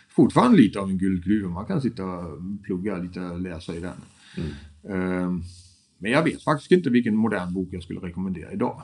fortfarande 0.09 0.57
lite 0.57 0.79
av 0.79 0.89
en 0.89 0.97
guldgruva. 0.97 1.49
Man 1.49 1.65
kan 1.65 1.81
sitta 1.81 2.05
och 2.05 2.39
plugga 2.63 2.97
lite 2.97 3.19
och 3.19 3.39
läsa 3.39 3.75
i 3.75 3.79
den. 3.79 3.97
Ehm, 4.89 5.41
men 5.97 6.11
jag 6.11 6.23
vet 6.23 6.43
faktiskt 6.43 6.71
inte 6.71 6.89
vilken 6.89 7.15
modern 7.15 7.53
bok 7.53 7.67
jag 7.71 7.83
skulle 7.83 7.99
rekommendera 7.99 8.51
idag. 8.51 8.81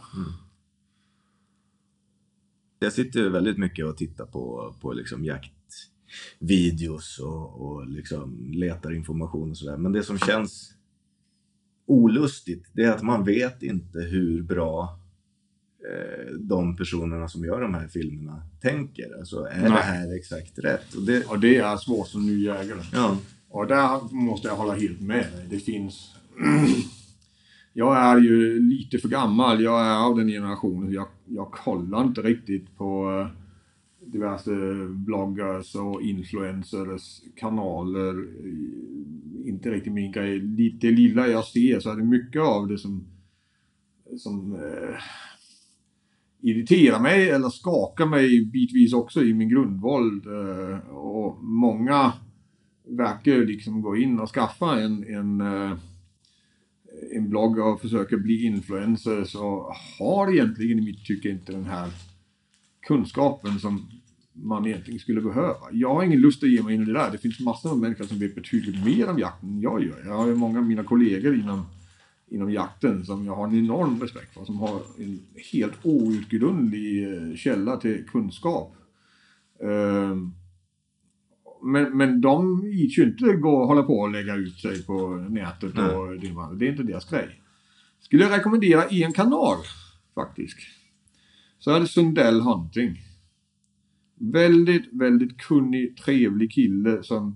Jag 2.79 2.93
sitter 2.93 3.29
väldigt 3.29 3.57
mycket 3.57 3.85
och 3.85 3.97
tittar 3.97 4.25
på, 4.25 4.75
på 4.81 4.93
liksom 4.93 5.25
jaktvideos 5.25 7.19
och, 7.19 7.61
och 7.61 7.87
liksom 7.87 8.51
letar 8.51 8.95
information 8.95 9.51
och 9.51 9.57
sådär. 9.57 9.77
Men 9.77 9.91
det 9.91 10.03
som 10.03 10.17
känns 10.17 10.73
olustigt, 11.89 12.65
det 12.73 12.83
är 12.83 12.91
att 12.91 13.01
man 13.03 13.23
vet 13.23 13.63
inte 13.63 13.99
hur 13.99 14.43
bra 14.43 14.99
eh, 15.89 16.33
de 16.39 16.75
personerna 16.75 17.27
som 17.27 17.45
gör 17.45 17.61
de 17.61 17.73
här 17.73 17.87
filmerna 17.87 18.41
tänker. 18.61 19.19
Alltså, 19.19 19.43
är 19.43 19.63
det 19.63 19.69
Nej. 19.69 19.83
här 19.83 20.17
exakt 20.17 20.59
rätt? 20.59 20.93
Och 20.93 21.01
det, 21.01 21.25
Och 21.25 21.39
det 21.39 21.57
är 21.57 21.77
svårt 21.77 22.07
som 22.07 22.25
ny 22.25 22.43
jägare. 22.45 22.81
ja, 22.93 23.17
Och 23.49 23.67
där 23.67 24.13
måste 24.15 24.47
jag 24.47 24.55
hålla 24.55 24.73
helt 24.73 25.01
med 25.01 25.25
dig. 25.35 25.47
Det 25.49 25.59
finns... 25.59 26.15
jag 27.73 27.97
är 27.97 28.17
ju 28.17 28.59
lite 28.59 28.97
för 28.97 29.09
gammal. 29.09 29.61
Jag 29.63 29.85
är 29.85 29.97
av 29.97 30.17
den 30.17 30.27
generationen. 30.27 30.91
Jag, 30.91 31.07
jag 31.25 31.51
kollar 31.51 32.03
inte 32.03 32.21
riktigt 32.21 32.77
på 32.77 33.19
eh, 33.21 33.27
diverse 34.11 34.51
bloggers 34.89 35.75
och 35.75 36.01
influencers 36.01 37.21
kanaler. 37.35 38.27
Inte 39.49 39.71
riktigt 39.71 39.93
min 39.93 40.11
grej. 40.11 40.39
Lite- 40.39 40.87
Det 40.87 40.91
lilla 40.91 41.27
jag 41.27 41.45
ser 41.45 41.79
så 41.79 41.91
är 41.91 41.95
det 41.95 42.03
mycket 42.03 42.41
av 42.41 42.67
det 42.67 42.77
som, 42.77 43.07
som 44.17 44.53
eh, 44.55 44.95
irriterar 46.41 46.99
mig 46.99 47.29
eller 47.29 47.49
skakar 47.49 48.05
mig 48.05 48.45
bitvis 48.45 48.93
också 48.93 49.23
i 49.23 49.33
min 49.33 49.49
grundvåld. 49.49 50.25
Eh, 50.27 50.79
och 50.89 51.43
många 51.43 52.13
verkar 52.87 53.31
ju 53.31 53.45
liksom 53.45 53.81
gå 53.81 53.97
in 53.97 54.19
och 54.19 54.29
skaffa 54.29 54.81
en, 54.81 55.03
en, 55.03 55.41
eh, 55.41 55.77
en 57.15 57.29
blogg 57.29 57.59
och 57.59 57.81
försöka 57.81 58.17
bli 58.17 58.45
influencers 58.45 59.35
och 59.35 59.73
har 59.99 60.33
egentligen 60.33 60.79
i 60.79 60.81
mitt 60.81 61.05
tycke 61.05 61.29
inte 61.29 61.51
den 61.51 61.65
här 61.65 61.89
kunskapen 62.87 63.59
som 63.59 63.89
man 64.43 64.65
egentligen 64.65 64.99
skulle 64.99 65.21
behöva. 65.21 65.55
Jag 65.71 65.93
har 65.93 66.03
ingen 66.03 66.21
lust 66.21 66.43
att 66.43 66.49
ge 66.49 66.63
mig 66.63 66.75
in 66.75 66.81
i 66.81 66.85
det 66.85 66.93
där. 66.93 67.11
Det 67.11 67.17
finns 67.17 67.39
massor 67.39 67.71
av 67.71 67.79
människor 67.79 68.05
som 68.05 68.19
vet 68.19 68.35
betydligt 68.35 68.85
mer 68.85 69.09
om 69.09 69.19
jakten 69.19 69.49
än 69.49 69.61
jag 69.61 69.83
gör. 69.83 70.03
Jag 70.05 70.17
har 70.17 70.27
ju 70.27 70.35
många 70.35 70.59
av 70.59 70.65
mina 70.65 70.83
kollegor 70.83 71.35
inom, 71.35 71.65
inom 72.27 72.51
jakten 72.51 73.05
som 73.05 73.25
jag 73.25 73.35
har 73.35 73.47
en 73.47 73.55
enorm 73.55 74.01
respekt 74.01 74.33
för. 74.33 74.45
Som 74.45 74.59
har 74.59 74.81
en 74.97 75.19
helt 75.51 75.85
outgrundlig 75.85 77.03
eh, 77.03 77.35
källa 77.35 77.77
till 77.77 78.05
kunskap. 78.07 78.75
Ehm, 79.63 80.31
men, 81.61 81.97
men 81.97 82.21
de 82.21 82.61
gick 82.71 82.97
ju 82.97 83.03
inte 83.03 83.33
gå 83.33 83.57
och 83.57 83.67
hålla 83.67 83.83
på 83.83 83.99
och 83.99 84.11
lägga 84.11 84.35
ut 84.35 84.59
sig 84.59 84.85
på 84.85 85.07
nätet 85.29 85.75
Nej. 85.75 85.95
och 85.95 86.15
det, 86.15 86.57
det 86.59 86.67
är 86.67 86.71
inte 86.71 86.83
deras 86.83 87.09
grej. 87.09 87.41
Skulle 88.01 88.23
jag 88.23 88.37
rekommendera 88.37 88.83
en 88.83 89.13
kanal 89.13 89.57
faktiskt. 90.15 90.57
Så 91.59 91.71
är 91.71 91.79
det 91.79 91.87
Sundell 91.87 92.41
Hunting. 92.41 93.08
Väldigt, 94.21 94.93
väldigt 94.93 95.37
kunnig, 95.37 95.97
trevlig 95.97 96.51
kille 96.51 97.03
som 97.03 97.35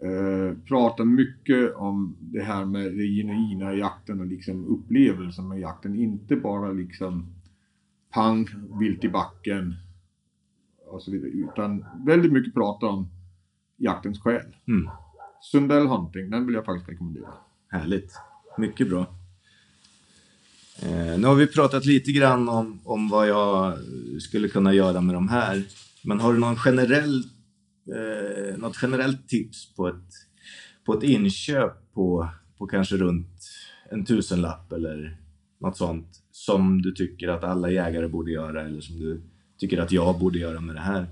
eh, 0.00 0.58
pratar 0.64 1.04
mycket 1.04 1.74
om 1.74 2.16
det 2.20 2.42
här 2.42 2.64
med 2.64 2.84
det 2.96 3.06
genuina 3.06 3.74
i 3.74 3.78
jakten 3.78 4.20
och 4.20 4.26
liksom 4.26 4.64
upplevelsen 4.64 5.48
med 5.48 5.60
jakten. 5.60 5.98
Inte 5.98 6.36
bara 6.36 6.72
liksom 6.72 7.26
pang, 8.10 8.46
vilt 8.80 9.04
i 9.04 9.08
backen 9.08 9.74
och 10.86 11.02
så 11.02 11.10
vidare. 11.10 11.30
Utan 11.30 11.84
väldigt 12.06 12.32
mycket 12.32 12.54
prata 12.54 12.86
om 12.86 13.08
jaktens 13.76 14.20
själ. 14.20 14.56
Mm. 14.68 14.88
Sundell 15.42 15.86
Hunting, 15.86 16.30
den 16.30 16.46
vill 16.46 16.54
jag 16.54 16.64
faktiskt 16.64 16.90
rekommendera. 16.90 17.28
Härligt. 17.68 18.12
Mycket 18.58 18.88
bra. 18.88 19.06
Eh, 20.82 21.18
nu 21.18 21.26
har 21.26 21.34
vi 21.34 21.46
pratat 21.46 21.84
lite 21.84 22.12
grann 22.12 22.48
om, 22.48 22.80
om 22.84 23.08
vad 23.08 23.28
jag 23.28 23.78
skulle 24.20 24.48
kunna 24.48 24.74
göra 24.74 25.00
med 25.00 25.14
de 25.14 25.28
här. 25.28 25.64
Men 26.04 26.20
har 26.20 26.32
du 26.32 26.38
någon 26.38 26.56
generell, 26.56 27.22
eh, 27.94 28.58
något 28.58 28.78
generellt 28.82 29.28
tips 29.28 29.74
på 29.74 29.88
ett, 29.88 30.10
på 30.84 30.94
ett 30.94 31.02
inköp 31.02 31.92
på, 31.94 32.28
på 32.58 32.66
kanske 32.66 32.96
runt 32.96 33.50
en 33.90 34.04
tusenlapp 34.04 34.72
eller 34.72 35.18
något 35.60 35.76
sånt 35.76 36.22
som 36.30 36.82
du 36.82 36.92
tycker 36.92 37.28
att 37.28 37.44
alla 37.44 37.70
jägare 37.70 38.08
borde 38.08 38.30
göra 38.30 38.62
eller 38.62 38.80
som 38.80 38.96
du 38.96 39.22
tycker 39.58 39.78
att 39.78 39.92
jag 39.92 40.18
borde 40.18 40.38
göra 40.38 40.60
med 40.60 40.74
det 40.74 40.80
här? 40.80 41.06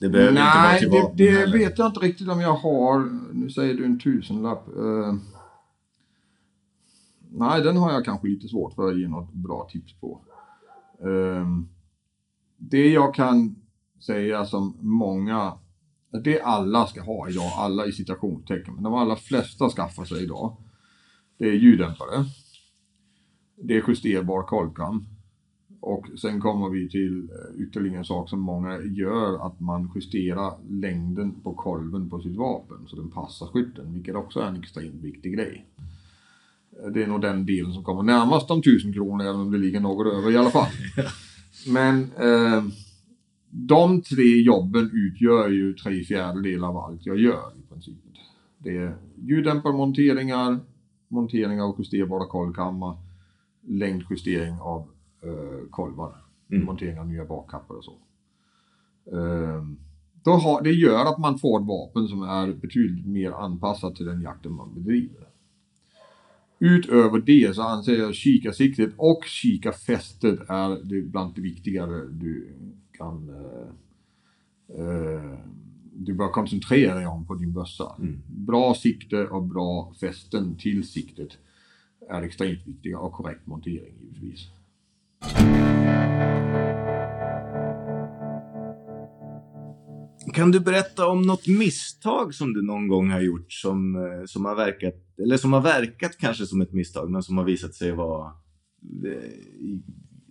Det 0.00 0.08
behöver 0.08 0.30
inte 0.30 0.42
vara 0.42 0.62
Nej, 0.62 0.78
till 0.80 0.90
det, 0.90 1.00
vapen 1.00 1.16
det 1.16 1.30
heller. 1.30 1.58
vet 1.58 1.78
jag 1.78 1.86
inte 1.86 2.00
riktigt 2.00 2.28
om 2.28 2.40
jag 2.40 2.54
har. 2.54 3.08
Nu 3.32 3.50
säger 3.50 3.74
du 3.74 3.84
en 3.84 3.98
tusenlapp. 3.98 4.68
Eh, 4.68 5.14
nej, 7.30 7.62
den 7.62 7.76
har 7.76 7.92
jag 7.92 8.04
kanske 8.04 8.28
lite 8.28 8.48
svårt 8.48 8.74
för 8.74 8.88
att 8.88 8.98
ge 8.98 9.08
något 9.08 9.32
bra 9.32 9.68
tips 9.72 9.92
på. 10.00 10.20
Eh, 11.00 11.46
det 12.70 12.88
jag 12.88 13.14
kan 13.14 13.56
säga 14.06 14.44
som 14.44 14.76
många, 14.80 15.52
det 16.24 16.40
alla 16.40 16.86
ska 16.86 17.02
ha 17.02 17.28
idag, 17.28 17.52
alla 17.56 17.86
i 17.86 17.92
citationstecken, 17.92 18.74
men 18.74 18.84
de 18.84 18.94
allra 18.94 19.16
flesta 19.16 19.68
skaffar 19.68 20.04
sig 20.04 20.22
idag. 20.22 20.56
Det 21.38 21.48
är 21.48 21.52
ljuddämpare. 21.52 22.24
Det 23.56 23.76
är 23.76 23.84
justerbar 23.88 24.42
kolkam. 24.42 25.06
Och 25.80 26.06
sen 26.20 26.40
kommer 26.40 26.68
vi 26.70 26.88
till 26.88 27.30
eh, 27.30 27.62
ytterligare 27.62 27.98
en 27.98 28.04
sak 28.04 28.30
som 28.30 28.40
många 28.40 28.80
gör, 28.80 29.46
att 29.46 29.60
man 29.60 29.92
justerar 29.94 30.54
längden 30.68 31.40
på 31.42 31.54
kolven 31.54 32.10
på 32.10 32.20
sitt 32.20 32.36
vapen 32.36 32.78
så 32.86 32.96
den 32.96 33.10
passar 33.10 33.46
skytten, 33.46 33.92
vilket 33.94 34.14
också 34.14 34.40
är 34.40 34.46
en 34.46 34.56
extremt 34.56 35.02
viktig 35.02 35.34
grej. 35.34 35.66
Det 36.94 37.02
är 37.02 37.06
nog 37.06 37.20
den 37.20 37.46
delen 37.46 37.72
som 37.72 37.84
kommer 37.84 38.02
närmast 38.02 38.48
de 38.48 38.58
1000 38.58 38.92
kronor, 38.92 39.24
även 39.24 39.40
om 39.40 39.52
det 39.52 39.58
ligger 39.58 39.80
något 39.80 40.06
över 40.06 40.30
i 40.30 40.36
alla 40.36 40.50
fall. 40.50 40.70
Men 41.66 42.02
eh, 42.02 42.64
de 43.50 44.02
tre 44.02 44.42
jobben 44.42 44.90
utgör 44.92 45.48
ju 45.48 45.74
tre 45.74 46.04
fjärdedelar 46.04 46.68
av 46.68 46.76
allt 46.76 47.06
jag 47.06 47.18
gör 47.18 47.52
i 47.58 47.72
princip. 47.72 47.94
Det 48.58 48.76
är 48.76 48.96
ljuddämparmonteringar, 49.16 50.60
monteringar 51.08 51.64
och 51.64 51.76
justerbara 51.78 52.26
kolvkammar, 52.26 52.96
längdjustering 53.66 54.54
av 54.60 54.80
eh, 55.22 55.68
kolvar, 55.70 56.16
Mm. 56.52 56.66
montering 56.66 56.98
av 56.98 57.06
nya 57.08 57.24
bakkappor 57.24 57.76
och 57.76 57.84
så. 57.84 57.98
Ehm, 59.16 59.76
då 60.24 60.30
har, 60.30 60.62
det 60.62 60.70
gör 60.72 61.04
att 61.04 61.18
man 61.18 61.38
får 61.38 61.60
ett 61.60 61.66
vapen 61.66 62.08
som 62.08 62.22
är 62.22 62.52
betydligt 62.52 63.06
mer 63.06 63.30
anpassat 63.30 63.96
till 63.96 64.06
den 64.06 64.20
jakten 64.22 64.52
man 64.52 64.74
bedriver. 64.74 65.28
Utöver 66.58 67.18
det 67.18 67.54
så 67.54 67.62
anser 67.62 67.98
jag 67.98 68.14
kikarsiktet 68.14 68.92
och 68.96 69.24
kikarfästet 69.24 70.40
är 70.48 70.84
det 70.84 71.02
bland 71.02 71.34
det 71.34 71.40
viktigare 71.40 72.08
du 72.08 72.48
kan 72.92 73.28
eh, 73.28 73.68
eh, 74.80 75.38
du 75.96 76.14
bör 76.14 76.28
koncentrera 76.28 76.94
dig 76.94 77.06
om 77.06 77.26
på 77.26 77.34
din 77.34 77.52
bössa. 77.52 77.94
Mm. 77.98 78.22
Bra 78.26 78.74
sikte 78.74 79.26
och 79.26 79.42
bra 79.42 79.94
fästen 80.00 80.56
till 80.56 80.88
siktet 80.88 81.38
är 82.08 82.22
extremt 82.22 82.66
viktiga 82.66 82.98
och 82.98 83.12
korrekt 83.12 83.46
montering 83.46 83.94
givetvis. 84.00 84.48
Kan 90.34 90.50
du 90.50 90.60
berätta 90.60 91.06
om 91.06 91.22
något 91.22 91.46
misstag 91.46 92.34
som 92.34 92.52
du 92.52 92.62
någon 92.62 92.88
gång 92.88 93.10
har 93.10 93.20
gjort 93.20 93.52
som, 93.52 93.96
eh, 93.96 94.24
som 94.26 94.44
har 94.44 94.54
verkat, 94.54 94.94
eller 95.22 95.36
som 95.36 95.52
har 95.52 95.60
verkat 95.60 96.18
kanske 96.18 96.46
som 96.46 96.60
ett 96.60 96.72
misstag, 96.72 97.10
men 97.10 97.22
som 97.22 97.38
har 97.38 97.44
visat 97.44 97.74
sig 97.74 97.92
vara, 97.92 98.26
eh, 99.06 99.30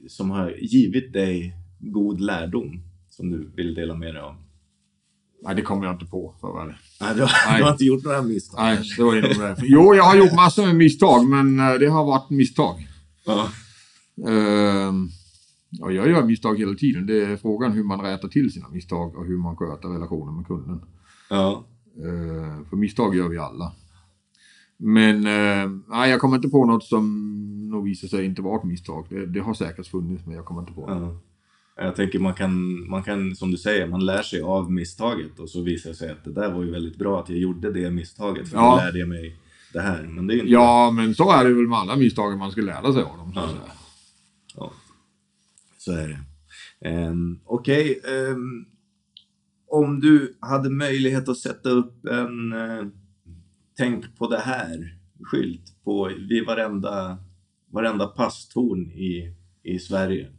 som 0.07 0.31
har 0.31 0.51
givit 0.61 1.13
dig 1.13 1.55
god 1.79 2.21
lärdom 2.21 2.83
som 3.09 3.29
du 3.29 3.51
vill 3.55 3.73
dela 3.73 3.95
med 3.95 4.13
dig 4.15 4.21
av? 4.21 4.35
Nej, 5.43 5.55
det 5.55 5.61
kommer 5.61 5.85
jag 5.85 5.95
inte 5.95 6.05
på 6.05 6.35
för. 6.41 6.65
Nej, 7.01 7.15
du, 7.15 7.21
har, 7.21 7.57
du 7.57 7.63
har 7.63 7.71
inte 7.71 7.85
gjort 7.85 8.03
några 8.03 8.21
misstag? 8.21 8.61
Nej, 8.61 8.79
det 8.97 9.03
var 9.03 9.13
nog 9.13 9.23
därför. 9.23 9.65
Jo, 9.65 9.95
jag 9.95 10.03
har 10.03 10.15
gjort 10.15 10.33
massor 10.33 10.65
med 10.65 10.75
misstag, 10.75 11.29
men 11.29 11.59
eh, 11.59 11.73
det 11.79 11.87
har 11.87 12.05
varit 12.05 12.29
misstag. 12.29 12.87
Ja. 13.25 13.49
Ehm, 14.27 15.09
ja, 15.79 15.91
jag 15.91 16.09
gör 16.09 16.23
misstag 16.23 16.57
hela 16.59 16.73
tiden. 16.73 17.05
Det 17.05 17.25
är 17.25 17.37
frågan 17.37 17.71
hur 17.71 17.83
man 17.83 18.01
rätar 18.01 18.27
till 18.27 18.51
sina 18.51 18.69
misstag 18.69 19.15
och 19.15 19.25
hur 19.25 19.37
man 19.37 19.55
sköter 19.55 19.87
relationen 19.89 20.35
med 20.37 20.47
kunden. 20.47 20.81
ja. 21.29 21.65
Eh, 21.97 22.65
för 22.69 22.75
misstag 22.77 23.15
gör 23.15 23.27
vi 23.29 23.37
alla. 23.37 23.71
Men 24.77 25.15
eh, 25.17 25.69
nej, 25.89 26.09
jag 26.11 26.19
kommer 26.21 26.35
inte 26.35 26.49
på 26.49 26.65
något 26.65 26.83
som 26.83 27.69
nog 27.69 27.83
visar 27.83 28.07
sig 28.07 28.25
inte 28.25 28.41
vara 28.41 28.57
ett 28.57 28.63
misstag. 28.63 29.05
Det, 29.09 29.25
det 29.25 29.39
har 29.39 29.53
säkert 29.53 29.87
funnits, 29.87 30.25
men 30.25 30.35
jag 30.35 30.45
kommer 30.45 30.61
inte 30.61 30.73
på 30.73 30.87
det. 30.89 30.93
ja. 30.95 31.17
Jag 31.75 31.95
tänker 31.95 32.19
man 32.19 32.33
kan, 32.33 32.89
man 32.89 33.03
kan, 33.03 33.35
som 33.35 33.51
du 33.51 33.57
säger, 33.57 33.87
man 33.87 34.05
lär 34.05 34.21
sig 34.21 34.41
av 34.41 34.71
misstaget 34.71 35.39
och 35.39 35.49
så 35.49 35.61
visar 35.61 35.89
det 35.89 35.95
sig 35.95 36.11
att 36.11 36.23
det 36.23 36.31
där 36.31 36.51
var 36.53 36.63
ju 36.63 36.71
väldigt 36.71 36.97
bra 36.97 37.19
att 37.19 37.29
jag 37.29 37.37
gjorde 37.39 37.71
det 37.71 37.91
misstaget 37.91 38.47
för 38.49 38.57
Ja. 38.57 38.71
då 38.71 38.85
lärde 38.85 38.99
jag 38.99 39.09
mig 39.09 39.37
det 39.73 39.79
här. 39.81 40.03
Men 40.03 40.27
det 40.27 40.33
är 40.33 40.37
inte 40.37 40.51
Ja, 40.51 40.91
men 40.91 41.15
så 41.15 41.31
är 41.31 41.43
det 41.45 41.53
väl 41.53 41.67
med 41.67 41.77
alla 41.77 41.95
misstag 41.95 42.37
man 42.37 42.51
ska 42.51 42.61
lära 42.61 42.93
sig 42.93 43.03
av 43.03 43.17
dem. 43.17 43.33
Så 43.33 43.39
Ja. 43.39 43.47
säga. 43.47 44.69
Så 45.83 45.91
är 45.91 46.07
det. 46.07 46.19
Um, 46.89 47.41
Okej, 47.45 48.01
ehm, 48.07 48.65
om 49.67 49.99
du 49.99 50.37
hade 50.39 50.69
möjlighet 50.69 51.29
att 51.29 51.37
sätta 51.37 51.69
upp 51.69 52.05
en 52.05 52.53
eh, 52.53 52.85
Tänk 53.75 54.17
på 54.17 54.27
det 54.27 54.39
här 54.39 54.97
skylt 55.23 55.83
på, 55.83 56.11
vid 56.29 56.45
varenda, 56.45 57.17
varenda 57.67 58.07
passtorn 58.07 58.91
i, 58.91 59.35
i 59.63 59.79
Sverige. 59.79 60.31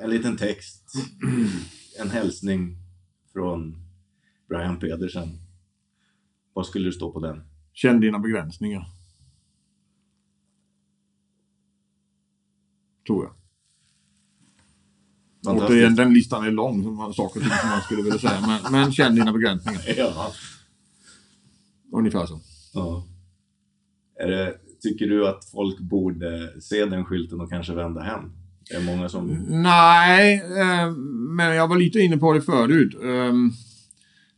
En 0.00 0.10
liten 0.10 0.36
text, 0.36 0.92
en 2.00 2.10
hälsning 2.10 2.76
från 3.32 3.76
Brian 4.48 4.78
Pedersen. 4.78 5.28
Vad 6.52 6.66
skulle 6.66 6.88
det 6.88 6.92
stå 6.92 7.12
på 7.12 7.20
den? 7.20 7.42
Känn 7.72 8.00
dina 8.00 8.18
begränsningar. 8.18 8.86
Tror 13.06 13.24
jag. 13.24 13.45
Återigen, 15.46 15.94
den 15.94 16.14
listan 16.14 16.46
är 16.46 16.50
lång, 16.50 16.82
som 16.82 17.14
saker 17.14 17.40
och 17.40 17.46
ting 17.46 17.58
som 17.60 17.70
man 17.70 17.80
skulle 17.80 18.02
vilja 18.02 18.18
säga. 18.18 18.40
Men, 18.46 18.72
men 18.72 18.92
känn 18.92 19.14
dina 19.14 19.32
begränsningar. 19.32 19.82
Ja. 19.96 20.32
Ungefär 21.92 22.26
så. 22.26 22.40
Ja. 22.74 23.06
Det, 24.18 24.54
tycker 24.82 25.06
du 25.06 25.28
att 25.28 25.44
folk 25.44 25.78
borde 25.78 26.60
se 26.60 26.84
den 26.84 27.04
skylten 27.04 27.40
och 27.40 27.50
kanske 27.50 27.74
vända 27.74 28.00
hem? 28.00 28.32
Det 28.70 28.76
är 28.76 28.84
många 28.84 29.08
som... 29.08 29.44
Nej, 29.48 30.34
eh, 30.34 30.90
men 31.36 31.56
jag 31.56 31.68
var 31.68 31.76
lite 31.76 31.98
inne 31.98 32.16
på 32.16 32.32
det 32.32 32.40
förut. 32.40 32.94
Eh, 33.02 33.34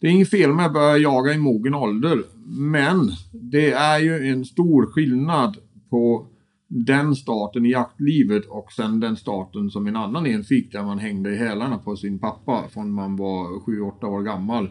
det 0.01 0.07
är 0.07 0.11
inget 0.11 0.31
fel 0.31 0.53
med 0.53 0.67
att 0.67 0.73
börja 0.73 0.97
jaga 0.97 1.33
i 1.33 1.39
mogen 1.39 1.75
ålder. 1.75 2.23
Men 2.47 3.13
det 3.33 3.73
är 3.73 3.99
ju 3.99 4.27
en 4.29 4.45
stor 4.45 4.87
skillnad 4.87 5.57
på 5.91 6.27
den 6.69 7.15
starten 7.15 7.67
i 7.67 7.71
jaktlivet 7.71 8.47
och 8.47 8.73
sen 8.73 9.01
den 9.01 9.17
starten 9.17 9.71
som 9.71 9.87
en 9.87 9.97
annan 9.97 10.27
en 10.27 10.45
fick 10.45 10.73
där 10.73 10.83
man 10.83 10.99
hängde 10.99 11.31
i 11.31 11.37
hälarna 11.37 11.79
på 11.79 11.97
sin 11.97 12.19
pappa 12.19 12.65
från 12.69 12.93
man 12.93 13.17
var 13.17 13.61
7-8 13.67 14.05
år 14.05 14.23
gammal. 14.23 14.71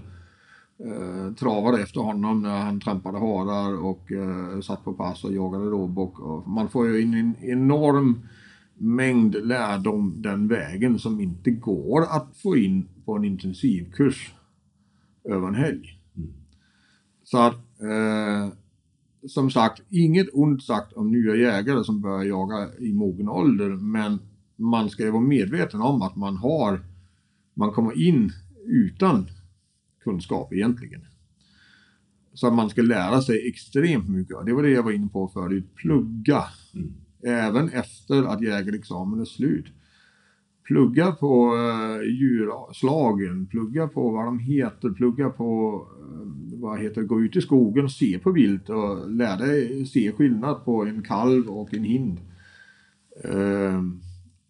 Eh, 0.86 1.34
travade 1.34 1.82
efter 1.82 2.00
honom 2.00 2.42
när 2.42 2.58
han 2.58 2.80
trampade 2.80 3.20
harar 3.20 3.84
och 3.84 4.12
eh, 4.12 4.60
satt 4.62 4.84
på 4.84 4.94
pass 4.94 5.24
och 5.24 5.34
jagade 5.34 5.66
råbock. 5.66 6.20
Och 6.20 6.48
man 6.48 6.70
får 6.70 6.88
ju 6.88 7.02
in 7.02 7.14
en 7.14 7.36
enorm 7.42 8.20
mängd 8.78 9.48
lärdom 9.48 10.14
den 10.18 10.48
vägen 10.48 11.00
som 11.00 11.20
inte 11.20 11.52
går 11.52 12.02
att 12.02 12.38
få 12.38 12.58
in 12.58 12.88
på 13.06 13.16
en 13.16 13.26
intensivkurs 13.26 14.34
över 15.24 15.48
en 15.48 15.56
helg. 15.56 16.00
Så 17.24 17.38
att 17.38 17.82
eh, 17.82 18.58
som 19.28 19.52
sagt, 19.52 19.82
inget 19.90 20.28
ont 20.34 20.64
sagt 20.64 20.94
om 20.94 21.12
nya 21.12 21.36
jägare 21.36 21.84
som 21.84 22.02
börjar 22.02 22.24
jaga 22.24 22.70
i 22.80 22.94
mogen 22.94 23.30
ålder, 23.30 23.70
men 23.70 24.20
man 24.56 24.90
ska 24.90 25.04
ju 25.04 25.12
vara 25.12 25.22
medveten 25.22 25.82
om 25.82 26.02
att 26.02 26.16
man 26.16 26.38
har, 26.38 26.86
man 27.54 27.72
kommer 27.72 28.08
in 28.08 28.32
utan 28.66 29.30
kunskap 30.04 30.54
egentligen. 30.54 31.02
Så 32.34 32.52
man 32.52 32.70
ska 32.70 32.82
lära 32.82 33.22
sig 33.22 33.48
extremt 33.48 34.10
mycket. 34.10 34.46
Det 34.46 34.54
var 34.54 34.64
det 34.64 34.70
jag 34.70 34.84
var 34.84 34.92
inne 34.92 35.08
på 35.08 35.28
förut, 35.28 35.76
plugga. 35.76 36.44
Mm. 36.74 36.94
Även 37.24 37.70
efter 37.70 38.24
att 38.24 38.42
jägarexamen 38.42 39.20
är 39.20 39.26
slut. 39.26 39.66
Plugga 40.68 41.12
på 41.12 41.56
uh, 41.56 42.04
djurslagen, 42.04 43.48
plugga 43.48 43.88
på 43.88 44.12
vad 44.12 44.26
de 44.26 44.40
heter, 44.40 44.90
plugga 44.90 45.30
på 45.30 45.82
uh, 46.02 46.60
vad 46.60 46.80
heter 46.80 47.02
gå 47.02 47.22
ut 47.22 47.36
i 47.36 47.42
skogen 47.42 47.86
och 47.86 47.92
se 47.92 48.20
på 48.20 48.32
vilt 48.32 48.70
och 48.70 49.12
lära 49.12 49.38
dig 49.38 49.86
se 49.86 50.12
skillnad 50.12 50.66
på 50.66 50.86
en 50.86 51.02
kalv 51.02 51.50
och 51.50 51.74
en 51.74 51.84
hind. 51.84 52.20
Uh, 53.26 53.82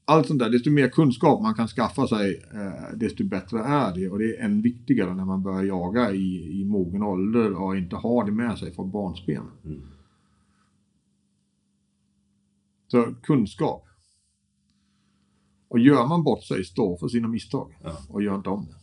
allt 0.10 0.28
sånt 0.28 0.40
där, 0.40 0.50
desto 0.50 0.72
mer 0.72 0.90
kunskap 0.90 1.42
man 1.42 1.54
kan 1.54 1.68
skaffa 1.68 2.08
sig, 2.08 2.44
eh, 2.54 2.98
desto 2.98 3.24
bättre 3.24 3.60
är 3.60 3.94
det. 3.96 4.10
Och 4.10 4.20
det 4.20 4.36
är 4.36 4.46
än 4.46 4.62
viktigare 4.62 5.14
när 5.14 5.26
man 5.26 5.44
börjar 5.44 5.64
jaga 5.64 6.12
i, 6.12 6.62
i 6.62 6.66
mogen 6.66 7.04
ålder 7.04 7.54
och 7.54 7.78
inte 7.78 7.96
har 7.96 8.26
det 8.26 8.32
med 8.32 8.58
sig 8.58 8.74
från 8.74 8.92
barnsben. 8.92 9.44
Mm. 9.66 9.82
Så 12.88 13.14
kunskap. 13.24 13.88
Och 15.70 15.80
gör 15.80 16.08
man 16.08 16.24
bort 16.24 16.44
sig, 16.44 16.66
stå 16.66 16.98
för 16.98 17.08
sina 17.08 17.28
misstag. 17.28 17.78
Ja. 17.84 17.98
Och 18.10 18.24
gör 18.24 18.36
inte 18.36 18.50
om 18.50 18.66
det. 18.66 18.76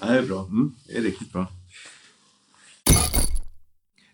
Ja, 0.00 0.06
det 0.06 0.18
är 0.18 0.26
bra. 0.26 0.46
Mm. 0.46 0.74
Det 0.86 0.96
är 0.96 1.02
riktigt 1.02 1.32
bra. 1.32 1.46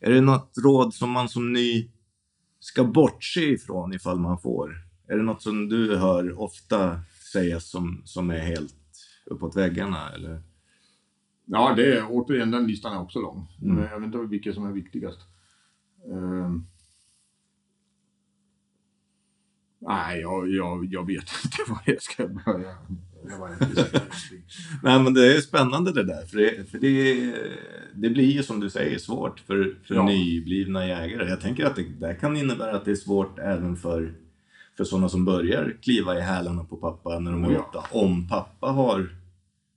Är 0.00 0.10
det 0.10 0.20
något 0.20 0.52
råd 0.64 0.94
som 0.94 1.10
man 1.10 1.28
som 1.28 1.52
ny 1.52 1.90
ska 2.60 2.84
bortse 2.84 3.40
ifrån 3.40 3.92
ifall 3.92 4.20
man 4.20 4.40
får? 4.40 4.70
Är 5.08 5.16
det 5.16 5.22
något 5.22 5.42
som 5.42 5.68
du 5.68 5.96
hör 5.96 6.40
ofta 6.40 7.00
sägas 7.32 7.70
som, 7.70 8.02
som 8.04 8.30
är 8.30 8.38
helt 8.38 8.74
uppåt 9.26 9.56
väggarna? 9.56 10.12
Eller? 10.12 10.42
Ja, 11.44 11.74
det 11.76 11.98
är 11.98 12.06
återigen, 12.10 12.50
den 12.50 12.66
listan 12.66 12.96
är 12.96 13.00
också 13.00 13.20
lång. 13.20 13.46
Mm. 13.62 13.76
Men 13.76 13.84
jag 13.84 14.00
vet 14.00 14.06
inte 14.06 14.18
vilka 14.18 14.52
som 14.52 14.66
är 14.66 14.72
viktigast. 14.72 15.18
Ehm. 16.12 16.66
Nej, 19.80 20.20
jag, 20.20 20.48
jag, 20.48 20.84
jag 20.90 21.06
vet 21.06 21.24
inte 21.44 21.56
var 21.72 21.78
jag 21.84 22.02
ska 22.02 22.28
börja. 22.28 22.74
Nej, 24.82 25.02
men 25.02 25.14
det 25.14 25.36
är 25.36 25.40
spännande 25.40 25.92
det 25.92 26.04
där. 26.04 26.26
För 26.26 26.36
det, 26.38 26.70
för 26.70 26.78
det, 26.78 27.14
det 27.94 28.10
blir 28.10 28.30
ju 28.30 28.42
som 28.42 28.60
du 28.60 28.70
säger 28.70 28.98
svårt 28.98 29.40
för, 29.40 29.76
för 29.84 29.94
Ja. 29.94 30.06
nyblivna 30.06 30.86
jägare. 30.86 31.28
Jag 31.28 31.40
tänker 31.40 31.64
att 31.66 31.76
det 31.76 31.82
där 32.00 32.14
kan 32.14 32.36
innebära 32.36 32.76
att 32.76 32.84
det 32.84 32.90
är 32.90 32.94
svårt 32.94 33.38
även 33.38 33.76
för, 33.76 34.14
för 34.76 34.84
sådana 34.84 35.08
som 35.08 35.24
börjar 35.24 35.76
kliva 35.82 36.18
i 36.18 36.20
hälarna 36.20 36.64
på 36.64 36.76
pappa 36.76 37.18
när 37.18 37.30
de 37.32 37.44
är 37.44 37.52
Ja. 37.52 37.68
åtta. 37.70 37.84
Om 37.92 38.28
pappa 38.28 38.66
har 38.66 39.16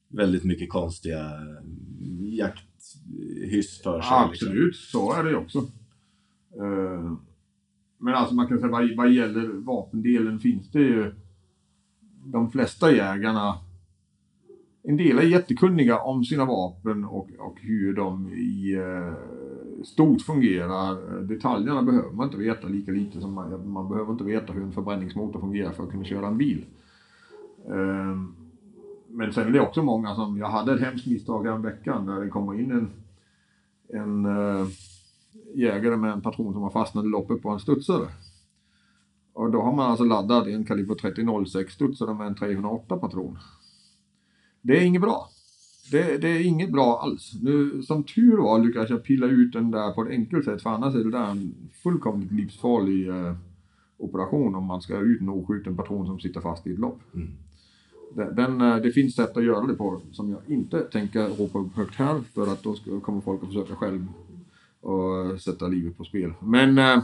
väldigt 0.08 0.44
mycket 0.44 0.70
konstiga 0.70 1.32
jakthyss 2.20 3.82
för 3.84 4.02
sig. 4.02 4.28
liksom. 4.30 4.48
Absolut, 4.48 4.76
så 4.76 5.14
är 5.14 5.24
det 5.24 5.30
ju 5.30 5.36
också. 5.36 5.58
Eh, 6.60 7.14
men 8.02 8.14
alltså 8.14 8.36
man 8.36 8.48
kan 8.48 8.60
säga 8.60 8.72
vad, 8.72 8.96
vad 8.98 9.12
gäller 9.12 9.48
vapendelen 9.48 10.40
finns 10.40 10.72
det 10.72 10.80
ju 10.80 11.14
de 12.26 12.52
flesta 12.52 12.92
jägarna 12.92 13.58
en 14.84 14.98
del 14.98 15.18
är 15.18 15.24
jättekunniga 15.24 16.00
om 16.00 16.24
sina 16.24 16.46
vapen 16.46 17.06
och, 17.06 17.30
och 17.40 17.58
hur 17.62 17.94
de 17.94 18.30
i 18.34 18.74
eh, 18.74 19.14
stort 19.84 20.22
fungerar. 20.22 21.22
Detaljerna 21.22 21.84
behöver 21.84 22.12
man 22.12 22.28
inte 22.28 22.38
veta 22.38 22.68
lika 22.68 22.92
lite 22.92 23.22
som 23.22 23.34
man, 23.34 23.72
man 23.72 23.90
behöver 23.90 24.12
inte 24.12 24.24
veta 24.24 24.54
hur 24.54 24.64
en 24.64 24.72
förbränningsmotor 24.72 25.40
fungerar 25.40 25.72
för 25.72 25.84
att 25.84 25.92
kunna 25.92 26.04
köra 26.04 26.28
en 26.28 26.38
bil. 26.38 26.66
Eh, 27.68 28.18
men 29.08 29.34
sen 29.34 29.48
är 29.48 29.52
det 29.52 29.60
också 29.60 29.84
många 29.84 30.16
som, 30.16 30.38
jag 30.38 30.50
hade 30.50 30.74
ett 30.74 30.82
hemskt 30.82 31.08
misstag 31.08 31.64
veckan 31.64 32.06
där 32.06 32.22
det 32.22 32.30
kommer 32.30 32.60
in 32.60 32.72
en, 32.72 32.90
en 34.00 34.26
eh, 34.26 34.68
jägare 35.56 35.98
med 35.98 36.12
en 36.12 36.22
patron 36.22 36.54
som 36.54 36.62
har 36.62 36.70
fastnat 36.70 37.06
i 37.06 37.08
loppet 37.08 37.42
på 37.42 37.50
en 37.50 37.60
studsare. 37.60 38.08
Och 39.34 39.52
då 39.52 39.62
har 39.62 39.76
man 39.76 39.92
alltså 39.92 40.04
laddat 40.04 40.48
en 40.48 40.66
kaliber 40.66 40.96
30-06 40.96 41.68
studsare 41.68 42.14
med 42.14 42.28
en 42.28 42.36
308 42.36 42.98
patron. 42.98 43.38
Det 44.62 44.78
är 44.78 44.82
inget 44.82 45.02
bra. 45.02 45.30
Det, 45.92 46.18
det 46.18 46.28
är 46.28 46.46
inget 46.46 46.72
bra 46.72 47.00
alls. 47.04 47.34
Nu, 47.42 47.84
som 47.84 48.04
tur 48.04 48.38
var 48.38 48.60
lyckades 48.60 48.90
jag 48.90 49.04
pilla 49.04 49.28
ut 49.28 49.54
den 49.54 49.72
där 49.72 49.92
på 49.92 50.04
ett 50.04 50.10
enkelt 50.10 50.46
sätt 50.46 50.62
för 50.62 50.70
annars 50.70 50.96
är 50.96 51.04
det 51.04 51.12
där 51.12 51.32
en 51.32 51.56
fullkomligt 51.84 52.32
livsfarlig 52.32 53.10
eh, 53.10 53.36
operation 53.98 54.56
om 54.56 54.66
man 54.66 54.82
ska 54.82 54.98
ut 54.98 55.22
en 55.22 55.30
oskjuten 55.30 55.78
patron 55.78 56.06
som 56.06 56.20
sitter 56.20 56.42
fast 56.42 56.68
i 56.68 56.74
ett 56.74 56.80
lopp. 56.80 57.00
Mm. 57.14 57.30
Den, 58.36 58.62
eh, 58.62 58.76
det 58.76 58.92
finns 58.92 59.16
sätt 59.16 59.38
att 59.38 59.44
göra 59.44 59.68
det 59.68 59.74
på 59.74 60.02
som 60.12 60.30
jag 60.30 60.40
inte 60.48 60.80
tänker 60.80 61.28
ropa 61.28 61.60
upp 61.60 61.76
högt 61.76 61.96
här 61.96 62.22
för 62.34 62.54
att 62.54 62.64
då 62.64 62.76
kommer 63.02 63.22
folk 63.22 63.44
att 63.44 63.48
försöka 63.48 63.76
själv 63.76 64.08
och 64.82 65.42
sätta 65.42 65.68
livet 65.68 65.98
på 65.98 66.04
spel. 66.04 66.34
Men 66.40 66.78
eh, 66.78 67.04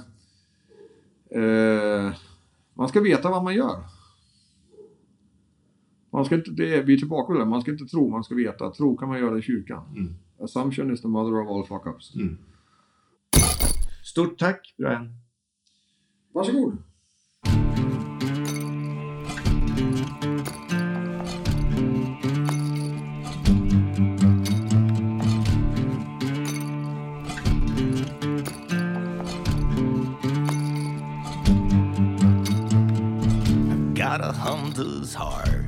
eh, 1.44 2.14
man 2.74 2.90
ska 2.90 3.02
veta 3.02 3.30
vad 3.30 3.44
man 3.44 3.56
gör. 3.56 3.84
Man 6.10 6.26
ska 6.26 6.36
inte, 6.36 6.52
det 6.52 6.76
är, 6.76 6.84
vi 6.84 6.94
är 6.94 6.98
tillbaka 6.98 7.34
till 7.34 7.40
det, 7.40 7.46
man 7.46 7.62
ska 7.62 7.72
inte 7.72 7.86
tro, 7.86 8.10
man 8.10 8.24
ska 8.24 8.36
veta. 8.36 8.72
Tro 8.72 8.98
kan 8.98 9.10
man 9.10 9.20
göra 9.20 9.38
i 9.38 9.42
kyrkan. 9.42 9.84
Mm. 9.96 10.16
Assumption 10.40 10.94
is 10.94 11.02
the 11.02 11.08
mother 11.08 11.42
of 11.42 11.50
all 11.50 11.64
fuck-ups. 11.64 12.16
Mm. 12.16 12.38
Stort 14.04 14.40
tack 14.40 14.76
Brian. 14.78 15.14
Varsågod. 16.34 16.78
Got 34.18 34.30
a 34.30 34.32
hunter's 34.32 35.14
heart. 35.14 35.66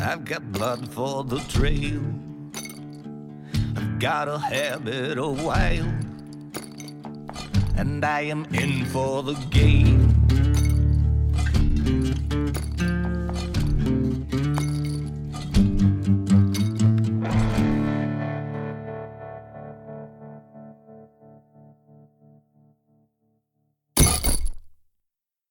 I've 0.00 0.24
got 0.24 0.50
blood 0.50 0.88
for 0.88 1.22
the 1.22 1.38
trail. 1.46 2.02
I've 3.76 3.98
got 4.00 4.26
a 4.26 4.38
habit 4.38 5.18
of 5.18 5.44
wild. 5.44 5.86
And 7.76 8.04
I 8.04 8.22
am 8.22 8.44
in 8.46 8.86
for 8.86 9.22
the 9.22 9.34
game. 9.50 10.15